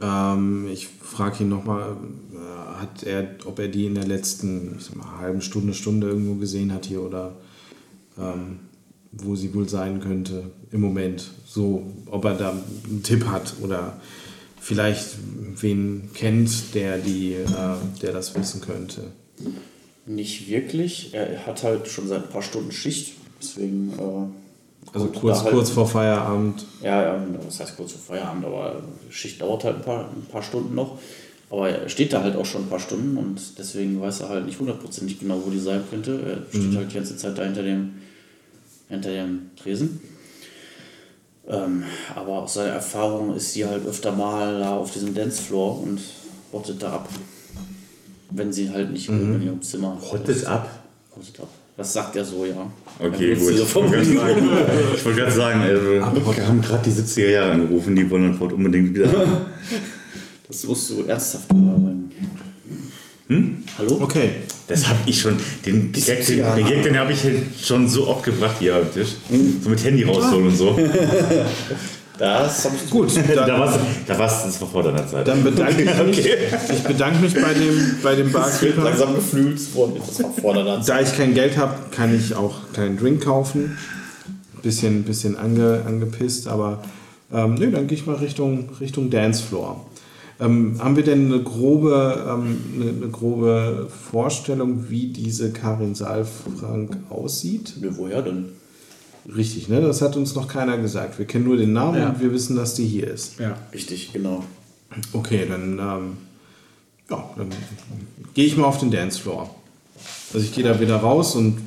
Ähm, 0.00 0.68
ich 0.70 0.88
frage 0.88 1.44
ihn 1.44 1.48
nochmal, 1.48 1.96
äh, 2.32 2.80
hat 2.80 3.02
er, 3.02 3.30
ob 3.46 3.58
er 3.58 3.68
die 3.68 3.86
in 3.86 3.94
der 3.94 4.06
letzten 4.06 4.78
mal, 4.94 5.18
halben 5.20 5.40
Stunde, 5.40 5.74
Stunde 5.74 6.08
irgendwo 6.08 6.34
gesehen 6.34 6.72
hat 6.72 6.86
hier 6.86 7.02
oder 7.02 7.36
ähm, 8.18 8.60
wo 9.12 9.34
sie 9.36 9.54
wohl 9.54 9.68
sein 9.68 10.00
könnte 10.00 10.50
im 10.70 10.80
Moment. 10.80 11.30
So, 11.46 11.82
ob 12.06 12.24
er 12.24 12.34
da 12.34 12.50
einen 12.50 13.02
Tipp 13.02 13.26
hat 13.26 13.54
oder 13.62 13.98
vielleicht 14.60 15.16
wen 15.60 16.10
kennt, 16.14 16.74
der 16.74 16.98
die, 16.98 17.32
äh, 17.34 17.46
der 18.02 18.12
das 18.12 18.34
wissen 18.34 18.60
könnte. 18.60 19.04
Nicht 20.06 20.48
wirklich. 20.48 21.12
Er 21.14 21.46
hat 21.46 21.62
halt 21.62 21.88
schon 21.88 22.08
seit 22.08 22.24
ein 22.24 22.30
paar 22.30 22.42
Stunden 22.42 22.72
Schicht, 22.72 23.14
deswegen. 23.40 23.92
Äh, 23.98 24.92
Also 24.94 25.08
kurz, 25.08 25.42
halt- 25.42 25.52
kurz 25.52 25.68
vor 25.70 25.86
Feierabend. 25.86 26.64
Ja, 26.82 27.18
das 27.44 27.60
heißt 27.60 27.76
kurz 27.76 27.92
vor 27.92 28.00
Feierabend, 28.16 28.46
aber 28.46 28.82
Schicht 29.10 29.38
dauert 29.40 29.64
halt 29.64 29.76
ein 29.76 29.82
paar, 29.82 30.08
ein 30.10 30.24
paar 30.32 30.42
Stunden 30.42 30.74
noch. 30.74 30.98
Aber 31.50 31.68
er 31.68 31.88
steht 31.90 32.12
da 32.12 32.22
halt 32.22 32.36
auch 32.36 32.46
schon 32.46 32.62
ein 32.62 32.68
paar 32.70 32.80
Stunden 32.80 33.16
und 33.18 33.38
deswegen 33.58 34.00
weiß 34.00 34.20
er 34.20 34.28
halt 34.30 34.46
nicht 34.46 34.58
hundertprozentig 34.58 35.18
genau, 35.20 35.40
wo 35.44 35.50
die 35.50 35.58
sein 35.58 35.82
könnte. 35.90 36.20
Er 36.52 36.58
steht 36.58 36.74
halt 36.76 36.90
die 36.90 36.94
ganze 36.94 37.16
Zeit 37.18 37.36
da 37.38 37.44
hinter 37.44 37.62
dem, 37.62 37.92
hinter 38.88 39.10
dem 39.10 39.50
Tresen. 39.56 40.00
Ähm, 41.48 41.84
aber 42.14 42.42
aus 42.42 42.54
seiner 42.54 42.72
Erfahrung 42.72 43.34
ist 43.34 43.52
sie 43.52 43.64
halt 43.64 43.86
öfter 43.86 44.12
mal 44.12 44.60
da 44.60 44.76
auf 44.76 44.92
diesem 44.92 45.14
Dancefloor 45.14 45.82
und 45.82 46.00
rottet 46.52 46.82
da 46.82 46.92
ab. 46.92 47.08
Wenn 48.30 48.52
sie 48.52 48.68
halt 48.70 48.92
nicht 48.92 49.08
in 49.08 49.42
ihrem 49.42 49.62
Zimmer 49.62 49.98
Rottet 50.12 50.44
ab? 50.44 50.68
Rottet 51.16 51.40
ab. 51.40 51.48
Das 51.78 51.92
sagt 51.92 52.16
er 52.16 52.24
so, 52.24 52.44
ja. 52.44 52.70
Okay, 52.98 53.34
gut. 53.36 53.52
Ich 53.54 53.74
wollte 53.74 53.90
gerade 53.90 54.04
sagen, 54.04 54.48
ich 54.94 55.04
wollte 55.04 55.20
gerade 55.20 55.32
sagen 55.32 55.60
also, 55.60 55.90
wir 55.92 56.46
haben 56.46 56.60
gerade 56.60 56.90
die 56.90 56.90
70er 56.90 57.28
Jahre 57.28 57.52
angerufen, 57.52 57.94
die 57.94 58.10
wollen 58.10 58.38
heute 58.38 58.54
unbedingt 58.56 58.94
wieder. 58.94 59.08
Das 60.48 60.64
musst 60.64 60.90
du 60.90 61.04
ernsthaft 61.04 61.50
überbringen. 61.52 62.10
Hm? 63.28 63.62
Hallo? 63.76 63.98
Okay. 64.00 64.30
Das 64.66 64.86
habe 64.86 64.98
ich 65.06 65.20
schon, 65.20 65.36
den 65.64 65.92
Gag, 65.92 66.26
den, 66.26 66.36
den, 66.56 66.66
Gag, 66.66 66.82
den 66.82 66.98
habe 66.98 67.12
ich 67.12 67.20
schon 67.62 67.88
so 67.88 68.06
oft 68.08 68.22
gebracht 68.22 68.56
hier 68.58 68.76
am 68.76 68.92
Tisch. 68.92 69.16
So 69.62 69.70
mit 69.70 69.82
Handy 69.82 70.02
rausholen 70.02 70.48
und 70.48 70.56
so. 70.56 70.78
Das 72.18 72.64
habe 72.64 72.74
ich 72.84 72.90
Gut, 72.90 73.10
Da 73.34 73.46
dann, 73.46 73.60
war's, 73.60 73.78
da 74.06 74.18
war's, 74.18 74.42
das 74.44 74.60
war 74.60 74.68
vor 74.68 74.82
deiner 74.82 75.06
Zeit. 75.06 75.28
dann 75.28 75.44
bedanke 75.44 75.82
ich 75.82 76.04
mich. 76.04 76.26
Ich 76.26 76.82
bedanke 76.82 77.20
mich 77.22 77.32
bei 77.34 77.54
dem, 77.54 77.96
bei 78.02 78.14
dem 78.16 78.32
Barkeeper. 78.32 78.82
langsam 78.82 79.14
worden. 79.14 79.92
Das 80.04 80.22
war 80.22 80.32
vor 80.32 80.54
der 80.54 80.64
Nase. 80.64 80.90
Da 80.90 81.00
ich 81.00 81.16
kein 81.16 81.34
Geld 81.34 81.56
habe, 81.56 81.74
kann 81.92 82.12
ich 82.16 82.34
auch 82.34 82.56
keinen 82.72 82.98
Drink 82.98 83.22
kaufen. 83.22 83.78
Bisschen, 84.62 85.04
bisschen 85.04 85.36
ange, 85.36 85.82
angepisst, 85.86 86.48
aber 86.48 86.82
ähm, 87.32 87.54
nö, 87.54 87.70
dann 87.70 87.86
gehe 87.86 87.96
ich 87.96 88.06
mal 88.06 88.16
Richtung, 88.16 88.68
Richtung 88.80 89.10
Dancefloor. 89.10 89.86
Ähm, 90.40 90.76
haben 90.78 90.94
wir 90.96 91.02
denn 91.02 91.26
eine 91.32 91.42
grobe, 91.42 92.24
ähm, 92.28 92.58
eine, 92.80 92.90
eine 92.90 93.08
grobe 93.08 93.88
Vorstellung, 94.10 94.88
wie 94.88 95.08
diese 95.08 95.52
Karin 95.52 95.94
Saalfrank 95.96 96.96
aussieht? 97.10 97.74
Nö, 97.80 97.90
woher 97.96 98.22
denn? 98.22 98.50
Richtig, 99.34 99.68
ne? 99.68 99.80
Das 99.80 100.00
hat 100.00 100.16
uns 100.16 100.34
noch 100.34 100.46
keiner 100.48 100.78
gesagt. 100.78 101.18
Wir 101.18 101.26
kennen 101.26 101.44
nur 101.44 101.56
den 101.56 101.72
Namen 101.72 101.98
Ja. 101.98 102.08
und 102.10 102.20
wir 102.20 102.32
wissen, 102.32 102.56
dass 102.56 102.74
die 102.74 102.86
hier 102.86 103.08
ist. 103.08 103.38
Ja. 103.40 103.56
Richtig, 103.74 104.12
genau. 104.12 104.44
Okay, 105.12 105.44
dann, 105.48 105.72
ähm, 105.78 106.16
ja, 107.10 107.28
dann 107.36 107.48
gehe 108.34 108.46
ich 108.46 108.56
mal 108.56 108.64
auf 108.66 108.78
den 108.78 108.90
Dancefloor. 108.90 109.50
Also 110.32 110.44
ich 110.46 110.54
gehe 110.54 110.64
da 110.64 110.78
wieder 110.80 110.96
raus 110.96 111.34
und 111.34 111.58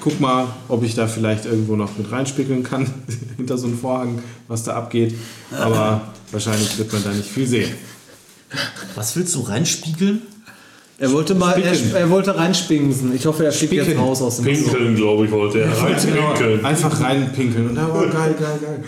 guck 0.00 0.18
mal, 0.20 0.46
ob 0.68 0.82
ich 0.82 0.94
da 0.94 1.06
vielleicht 1.06 1.44
irgendwo 1.44 1.76
noch 1.76 1.96
mit 1.98 2.10
reinspickeln 2.10 2.62
kann, 2.62 2.86
hinter 3.36 3.58
so 3.58 3.66
einem 3.66 3.78
Vorhang, 3.78 4.20
was 4.48 4.64
da 4.64 4.74
abgeht. 4.74 5.14
Aber 5.56 6.00
wahrscheinlich 6.32 6.76
wird 6.78 6.92
man 6.92 7.04
da 7.04 7.10
nicht 7.10 7.28
viel 7.28 7.46
sehen. 7.46 7.74
Was 8.94 9.16
willst 9.16 9.34
du 9.34 9.40
reinspiegeln? 9.40 10.22
Er 10.98 11.10
wollte 11.10 11.34
mal, 11.34 11.60
er, 11.60 11.96
er 11.96 12.10
wollte 12.10 12.36
reinspingsen. 12.36 13.14
Ich 13.14 13.26
hoffe, 13.26 13.44
er 13.44 13.52
fliegt 13.52 13.72
jetzt 13.72 13.98
raus 13.98 14.22
aus 14.22 14.36
dem 14.36 14.44
Pinkeln, 14.44 14.94
glaube 14.94 15.24
ich, 15.26 15.30
wollte 15.32 15.60
er. 15.60 15.76
Reinpinkeln. 15.76 16.64
Einfach 16.64 17.00
reinpinkeln 17.00 17.70
und 17.70 17.74
da 17.74 17.92
war 17.92 18.06
geil, 18.06 18.34
geil, 18.38 18.58
geil. 18.60 18.84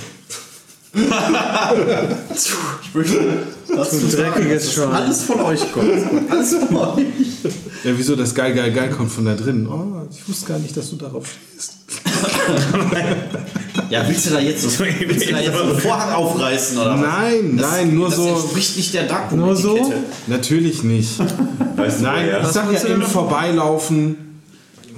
Das 3.74 3.90
Du 3.90 4.16
dreckiges 4.16 4.72
Schwein. 4.72 4.88
Alles 4.88 5.22
von 5.22 5.40
euch 5.40 5.72
kommt. 5.72 5.90
Alles 6.30 6.54
von 6.54 6.76
euch. 6.76 7.04
Ja, 7.84 7.90
wieso 7.96 8.16
das 8.16 8.34
geil, 8.34 8.54
geil, 8.54 8.72
geil 8.72 8.90
kommt 8.90 9.12
von 9.12 9.24
da 9.24 9.34
drin? 9.34 9.66
Oh, 9.66 10.06
ich 10.10 10.26
wusste 10.28 10.46
gar 10.46 10.58
nicht, 10.58 10.76
dass 10.76 10.90
du 10.90 10.96
darauf 10.96 11.26
stehst. 11.26 11.74
Ja, 13.90 14.06
willst 14.08 14.26
du 14.26 14.30
da 14.30 14.40
jetzt 14.40 14.62
so, 14.62 14.84
willst 15.06 15.28
du 15.28 15.32
da 15.32 15.40
jetzt 15.40 15.56
so 15.56 15.62
einen 15.62 15.78
Vorhang 15.78 16.12
aufreißen 16.12 16.78
oder 16.78 16.94
was? 16.94 17.00
Nein, 17.00 17.56
Das- 17.56 17.70
nein, 17.72 17.94
nur 17.94 18.06
das 18.08 18.16
so. 18.16 18.28
entspricht 18.28 18.76
nicht 18.76 18.94
der 18.94 19.04
Dark 19.04 19.32
Nur 19.32 19.54
so? 19.56 19.92
Natürlich 20.26 20.82
nicht. 20.82 21.18
Weißt 21.76 22.00
du, 22.00 22.04
Nein, 22.04 22.28
ich 22.42 22.48
sag 22.48 22.72
ja 22.72 22.78
im? 22.88 23.02
Vorbeilaufen, 23.02 24.40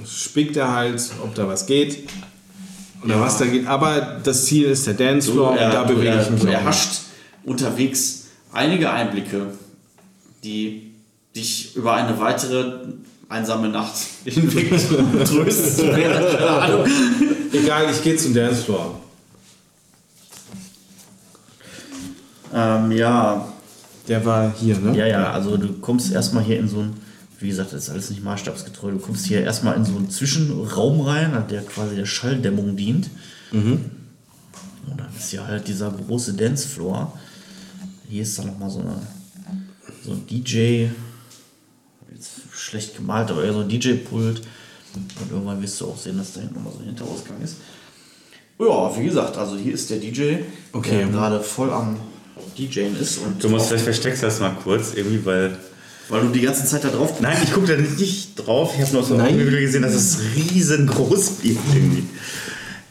spickt 0.07 0.55
er 0.57 0.73
halt, 0.73 1.01
ob 1.23 1.35
da 1.35 1.47
was 1.47 1.65
geht. 1.65 2.07
Oder 3.03 3.19
was 3.21 3.37
da 3.37 3.45
geht. 3.45 3.65
Aber 3.67 4.19
das 4.23 4.45
Ziel 4.45 4.65
ist 4.69 4.85
der 4.87 4.93
Dancefloor 4.95 5.51
und 5.51 5.57
da 5.59 5.83
bewege 5.83 6.19
ich 6.19 6.25
er, 6.27 6.31
mich 6.31 6.41
du 6.41 6.47
auch. 6.47 6.51
erhascht 6.51 6.89
unterwegs 7.45 8.25
einige 8.51 8.91
Einblicke, 8.91 9.47
die 10.43 10.91
dich 11.35 11.75
über 11.75 11.93
eine 11.93 12.19
weitere 12.19 12.73
einsame 13.29 13.69
Nacht 13.69 13.93
hinweg 14.25 14.69
trösten 15.25 15.95
werden. 15.95 16.37
Keine 16.37 16.49
Ahnung. 16.49 16.85
Egal, 17.53 17.89
ich 17.91 18.03
gehe 18.03 18.15
zum 18.17 18.33
Dancefloor. 18.33 18.99
Ähm, 22.53 22.91
ja, 22.91 23.47
Der 24.07 24.25
war 24.25 24.51
hier, 24.59 24.77
ne? 24.79 24.97
Ja, 24.97 25.05
ja, 25.05 25.31
also 25.31 25.55
du 25.57 25.73
kommst 25.73 26.11
erstmal 26.11 26.43
hier 26.43 26.57
in 26.59 26.67
so 26.67 26.79
ein, 26.79 26.93
wie 27.39 27.47
gesagt, 27.47 27.71
das 27.73 27.83
ist 27.83 27.89
alles 27.91 28.09
nicht 28.09 28.23
maßstabsgetreu, 28.23 28.91
du 28.91 28.97
kommst 28.97 29.27
hier 29.27 29.41
erstmal 29.43 29.75
in 29.75 29.85
so 29.85 29.95
einen 29.95 30.09
Zwischenraum 30.09 31.01
rein, 31.01 31.43
der 31.49 31.61
quasi 31.61 31.95
der 31.95 32.05
Schalldämmung 32.07 32.75
dient. 32.75 33.09
Und 34.87 34.99
dann 34.99 35.07
ist 35.15 35.29
hier 35.29 35.45
halt 35.45 35.67
dieser 35.67 35.91
große 35.91 36.33
Dancefloor. 36.33 37.13
Hier 38.09 38.23
ist 38.23 38.37
dann 38.39 38.47
nochmal 38.47 38.71
so, 38.71 38.79
eine, 38.79 38.95
so 40.03 40.11
ein 40.13 40.25
DJ, 40.25 40.87
schlecht 42.69 42.95
gemalt, 42.95 43.29
aber 43.31 43.43
eher 43.43 43.53
so 43.53 43.59
ein 43.61 43.69
DJ-Pult. 43.69 44.41
Und 44.95 45.31
irgendwann 45.31 45.61
wirst 45.61 45.79
du 45.81 45.85
auch 45.85 45.97
sehen, 45.97 46.17
dass 46.17 46.33
da 46.33 46.39
hinten 46.41 46.55
nochmal 46.55 46.73
so 46.73 46.79
ein 46.79 46.85
Hinterausgang 46.85 47.41
ist. 47.43 47.57
Ja, 48.59 48.91
wie 48.97 49.05
gesagt, 49.05 49.37
also 49.37 49.55
hier 49.55 49.73
ist 49.73 49.89
der 49.89 49.97
DJ, 49.97 50.35
Okay. 50.73 50.97
der 50.97 51.07
gerade 51.07 51.39
voll 51.39 51.71
am 51.71 51.97
DJen 52.57 52.99
ist. 52.99 53.19
Und 53.19 53.41
Du 53.43 53.49
musst 53.49 53.67
vielleicht 53.67 53.83
versteckst 53.85 54.23
das 54.23 54.39
mal 54.39 54.55
kurz, 54.63 54.93
irgendwie, 54.95 55.23
weil. 55.25 55.57
weil 56.09 56.21
du 56.21 56.27
die 56.29 56.41
ganze 56.41 56.65
Zeit 56.65 56.83
da 56.83 56.89
drauf 56.89 57.21
Nein, 57.21 57.37
ich 57.43 57.51
gucke 57.53 57.67
da 57.67 57.81
nicht 57.81 58.35
drauf. 58.35 58.73
Ich 58.75 58.81
habe 58.81 58.93
nur 58.93 59.03
so 59.03 59.15
Nein. 59.15 59.35
Augenblicke 59.35 59.61
gesehen, 59.61 59.83
dass 59.83 59.93
es 59.93 60.19
riesengroß 60.35 61.43
wird 61.43 61.57
irgendwie. 61.73 62.03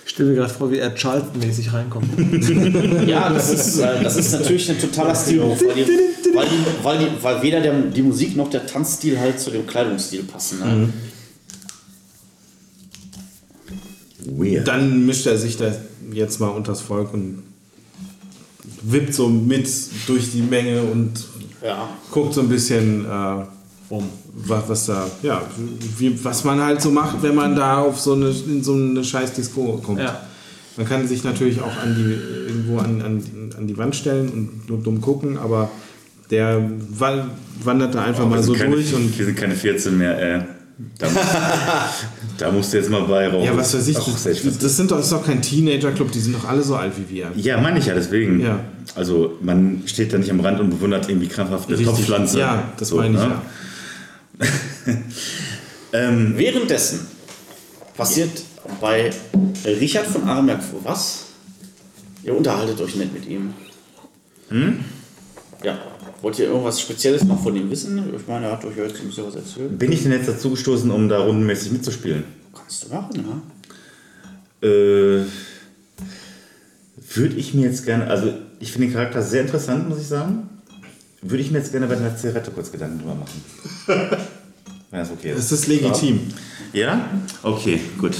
Ich 0.05 0.11
stelle 0.11 0.29
mir 0.29 0.35
gerade 0.35 0.53
vor, 0.53 0.71
wie 0.71 0.79
er 0.79 0.93
Charlton-mäßig 0.93 1.71
reinkommt. 1.71 2.09
Ja, 3.07 3.29
das 3.29 3.51
ist, 3.51 3.79
äh, 3.79 4.03
das 4.03 4.17
ist 4.17 4.33
natürlich 4.33 4.69
ein 4.69 4.79
totaler 4.79 5.15
Stilmove, 5.15 5.61
weil, 5.61 5.75
die, 5.75 6.35
weil, 6.35 6.47
die, 6.47 6.83
weil, 6.83 6.97
die, 6.99 7.23
weil 7.23 7.41
weder 7.41 7.61
der, 7.61 7.79
die 7.81 8.01
Musik 8.01 8.35
noch 8.35 8.49
der 8.49 8.65
Tanzstil 8.65 9.17
halt 9.19 9.39
zu 9.39 9.51
dem 9.51 9.65
Kleidungsstil 9.65 10.23
passen. 10.23 10.59
Ne? 10.59 10.65
Mhm. 10.65 10.93
Weird. 14.31 14.67
dann 14.67 15.05
mischt 15.05 15.25
er 15.25 15.37
sich 15.37 15.57
da 15.57 15.73
jetzt 16.11 16.39
mal 16.39 16.49
unters 16.49 16.81
Volk 16.81 17.13
und 17.13 17.43
wippt 18.81 19.13
so 19.13 19.27
mit 19.29 19.67
durch 20.07 20.31
die 20.31 20.41
Menge 20.41 20.81
und 20.81 21.11
Ja. 21.63 21.89
guckt 22.11 22.33
so 22.33 22.41
ein 22.41 22.49
bisschen 22.49 23.05
äh, 23.05 23.43
um, 23.89 24.03
was, 24.45 24.69
was 24.69 24.85
da, 24.85 25.07
ja, 25.23 25.41
wie, 25.97 26.23
was 26.23 26.43
man 26.43 26.61
halt 26.61 26.81
so 26.81 26.91
macht, 26.91 27.21
wenn 27.23 27.35
man 27.35 27.55
da 27.55 27.79
auf 27.79 27.99
so 27.99 28.13
eine, 28.13 28.29
in 28.29 28.63
so 28.63 28.73
eine 28.73 29.03
scheiß 29.03 29.33
Disco 29.33 29.81
kommt. 29.83 29.99
Ja. 29.99 30.21
Man 30.77 30.87
kann 30.87 31.07
sich 31.07 31.23
natürlich 31.23 31.59
auch 31.59 31.75
an 31.83 31.95
die, 31.95 32.47
irgendwo 32.49 32.77
an, 32.77 33.01
an, 33.01 33.23
an 33.57 33.67
die 33.67 33.77
Wand 33.77 33.95
stellen 33.95 34.29
und 34.29 34.69
nur 34.69 34.77
dumm 34.77 35.01
gucken, 35.01 35.37
aber 35.37 35.69
der 36.29 36.61
wa- 36.97 37.27
wandert 37.63 37.95
da 37.95 38.03
einfach 38.03 38.23
Oh, 38.25 38.29
mal 38.29 38.41
so 38.43 38.53
durch 38.53 38.93
und 38.93 39.17
wir 39.17 39.25
sind 39.25 39.35
keine 39.37 39.55
14 39.55 39.97
mehr, 39.97 40.17
ey. 40.35 40.41
Da, 40.97 41.09
musst- 41.09 41.27
da 42.37 42.51
musst 42.51 42.71
du 42.73 42.77
jetzt 42.77 42.89
mal 42.89 43.01
bei 43.01 43.27
raus. 43.27 43.45
ja, 43.45 43.55
was 43.57 43.73
weiß 43.73 43.87
ich, 43.89 43.97
Ach, 43.97 44.05
das, 44.05 44.23
das, 44.59 44.77
sind 44.77 44.89
doch, 44.89 44.95
das 44.97 45.07
ist 45.07 45.11
doch 45.11 45.25
kein 45.25 45.41
Teenager-Club, 45.41 46.09
die 46.11 46.19
sind 46.19 46.35
doch 46.35 46.47
alle 46.47 46.63
so 46.63 46.75
alt 46.77 46.93
wie 46.97 47.13
wir. 47.13 47.31
Ja, 47.35 47.59
meine 47.59 47.79
ich 47.79 47.85
ja, 47.87 47.93
deswegen. 47.93 48.39
Ja. 48.39 48.61
Also 48.95 49.33
man 49.41 49.83
steht 49.85 50.13
da 50.13 50.17
nicht 50.17 50.31
am 50.31 50.39
Rand 50.39 50.59
und 50.61 50.69
bewundert 50.69 51.09
irgendwie 51.09 51.27
krampfhaft 51.27 51.67
eine 51.67 51.77
Richtig. 51.77 51.95
Topfpflanze. 51.95 52.39
Ja, 52.39 52.71
das 52.77 52.91
meine 52.93 53.17
ich 53.17 53.23
ne? 53.23 53.41
ja. 54.39 54.95
Ähm, 55.91 56.33
Währenddessen 56.37 57.07
passiert 57.97 58.29
bei 58.79 59.09
Richard 59.65 60.05
von 60.05 60.23
Armerk 60.29 60.61
was? 60.83 61.25
Ihr 62.23 62.35
unterhaltet 62.37 62.79
euch 62.79 62.95
nicht 62.95 63.11
mit 63.11 63.27
ihm. 63.27 63.53
Hm? 64.49 64.79
Ja. 65.63 65.79
Wollt 66.21 66.37
ihr 66.39 66.47
irgendwas 66.47 66.81
Spezielles 66.81 67.23
noch 67.23 67.41
von 67.41 67.55
ihm 67.55 67.69
wissen? 67.71 68.13
Ich 68.15 68.27
meine, 68.27 68.47
er 68.47 68.51
hat 68.53 68.65
euch 68.65 68.75
ja 68.75 68.83
jetzt 68.83 68.99
ein 68.99 69.07
bisschen 69.07 69.25
was 69.25 69.35
erzählt. 69.35 69.79
bin 69.79 69.91
ich 69.91 70.03
denn 70.03 70.11
jetzt 70.11 70.27
dazu 70.27 70.49
gestoßen, 70.51 70.91
um 70.91 71.07
da 71.07 71.19
rundenmäßig 71.19 71.71
mitzuspielen? 71.71 72.25
Kannst 72.53 72.85
du 72.85 72.89
machen, 72.89 73.43
ja? 74.61 74.67
Äh, 74.67 75.25
würde 77.13 77.35
ich 77.37 77.53
mir 77.53 77.67
jetzt 77.67 77.85
gerne, 77.85 78.07
also 78.07 78.33
ich 78.59 78.71
finde 78.71 78.87
den 78.87 78.93
Charakter 78.93 79.21
sehr 79.21 79.41
interessant, 79.41 79.87
muss 79.87 79.99
ich 79.99 80.07
sagen. 80.07 80.49
Würde 81.21 81.41
ich 81.41 81.51
mir 81.51 81.59
jetzt 81.59 81.71
gerne 81.71 81.87
bei 81.87 81.95
der 81.95 82.15
Zigarette 82.15 82.51
kurz 82.51 82.71
Gedanken 82.71 82.99
drüber 82.99 83.15
machen. 83.15 83.43
Wenn 84.91 84.99
das 84.99 85.11
okay 85.11 85.31
ist. 85.31 85.37
Das 85.37 85.51
ist 85.51 85.67
legitim. 85.67 86.21
Ja? 86.73 87.09
Okay, 87.43 87.79
gut. 87.97 88.15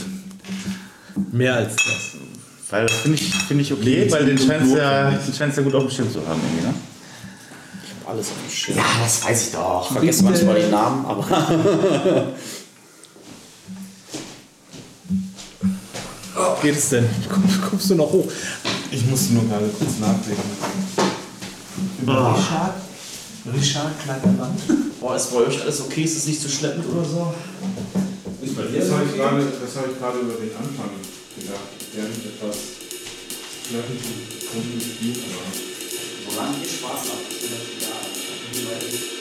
Mehr 1.31 1.55
als 1.55 1.75
das. 1.75 2.15
Weil 2.69 2.85
das 2.85 2.95
finde 2.97 3.17
ich, 3.17 3.33
finde 3.33 3.63
ich 3.63 3.73
okay, 3.73 4.11
weil 4.11 4.25
den 4.25 4.37
scheint 4.37 4.63
es 4.63 4.73
ja, 4.73 5.11
ja 5.11 5.61
gut 5.63 5.75
auf 5.75 5.83
dem 5.83 5.91
Schirm 5.91 6.11
zu 6.11 6.25
haben, 6.27 6.39
irgendwie, 6.39 6.67
ne? 6.67 6.73
Alles 8.10 8.28
auf 8.28 8.34
dem 8.43 8.51
Schirm. 8.51 8.78
Ja, 8.78 8.84
das 9.03 9.24
weiß 9.24 9.47
ich 9.47 9.51
doch. 9.51 9.86
Ich 9.86 9.93
vergesse 9.97 10.24
manchmal 10.24 10.60
die 10.62 10.68
Namen, 10.72 11.05
aber 11.05 11.24
Geht 16.62 16.76
es 16.76 16.89
denn? 16.89 17.07
Kommst, 17.30 17.62
kommst 17.70 17.89
du 17.89 17.95
noch 17.95 18.12
hoch? 18.12 18.28
Ich 18.91 19.05
musste 19.05 19.34
nur 19.34 19.43
gerade 19.47 19.68
kurz 19.78 19.99
nachdenken. 19.99 20.41
Richard? 22.05 22.74
Richard, 23.53 24.03
kleiner 24.03 24.34
Mann. 24.38 24.55
boah, 24.99 25.16
ist 25.16 25.32
bei 25.32 25.39
euch 25.39 25.62
alles 25.62 25.82
okay? 25.82 26.03
Ist 26.03 26.18
es 26.18 26.28
nicht 26.28 26.41
zu 26.41 26.49
schleppend 26.49 26.86
oder 26.91 27.05
so? 27.05 27.34
Das 28.41 28.55
habe 28.91 29.03
ich, 29.05 29.16
gerade- 29.16 29.47
das 29.62 29.76
habe 29.78 29.88
ich 29.91 29.99
gerade 29.99 30.20
über 30.20 30.34
den 30.34 30.51
Anfang 30.55 30.91
gedacht. 31.38 31.70
Der 31.95 32.03
hat 32.03 32.10
etwas 32.12 32.57
schleppend 33.70 34.01
und 34.55 34.82
Spiel, 34.82 35.16
aber. 35.24 35.47
Solange 36.30 36.57
ihr 36.60 36.68
Spaß 36.70 37.01
habt. 37.10 37.78
Thank 38.70 39.13
you. 39.13 39.18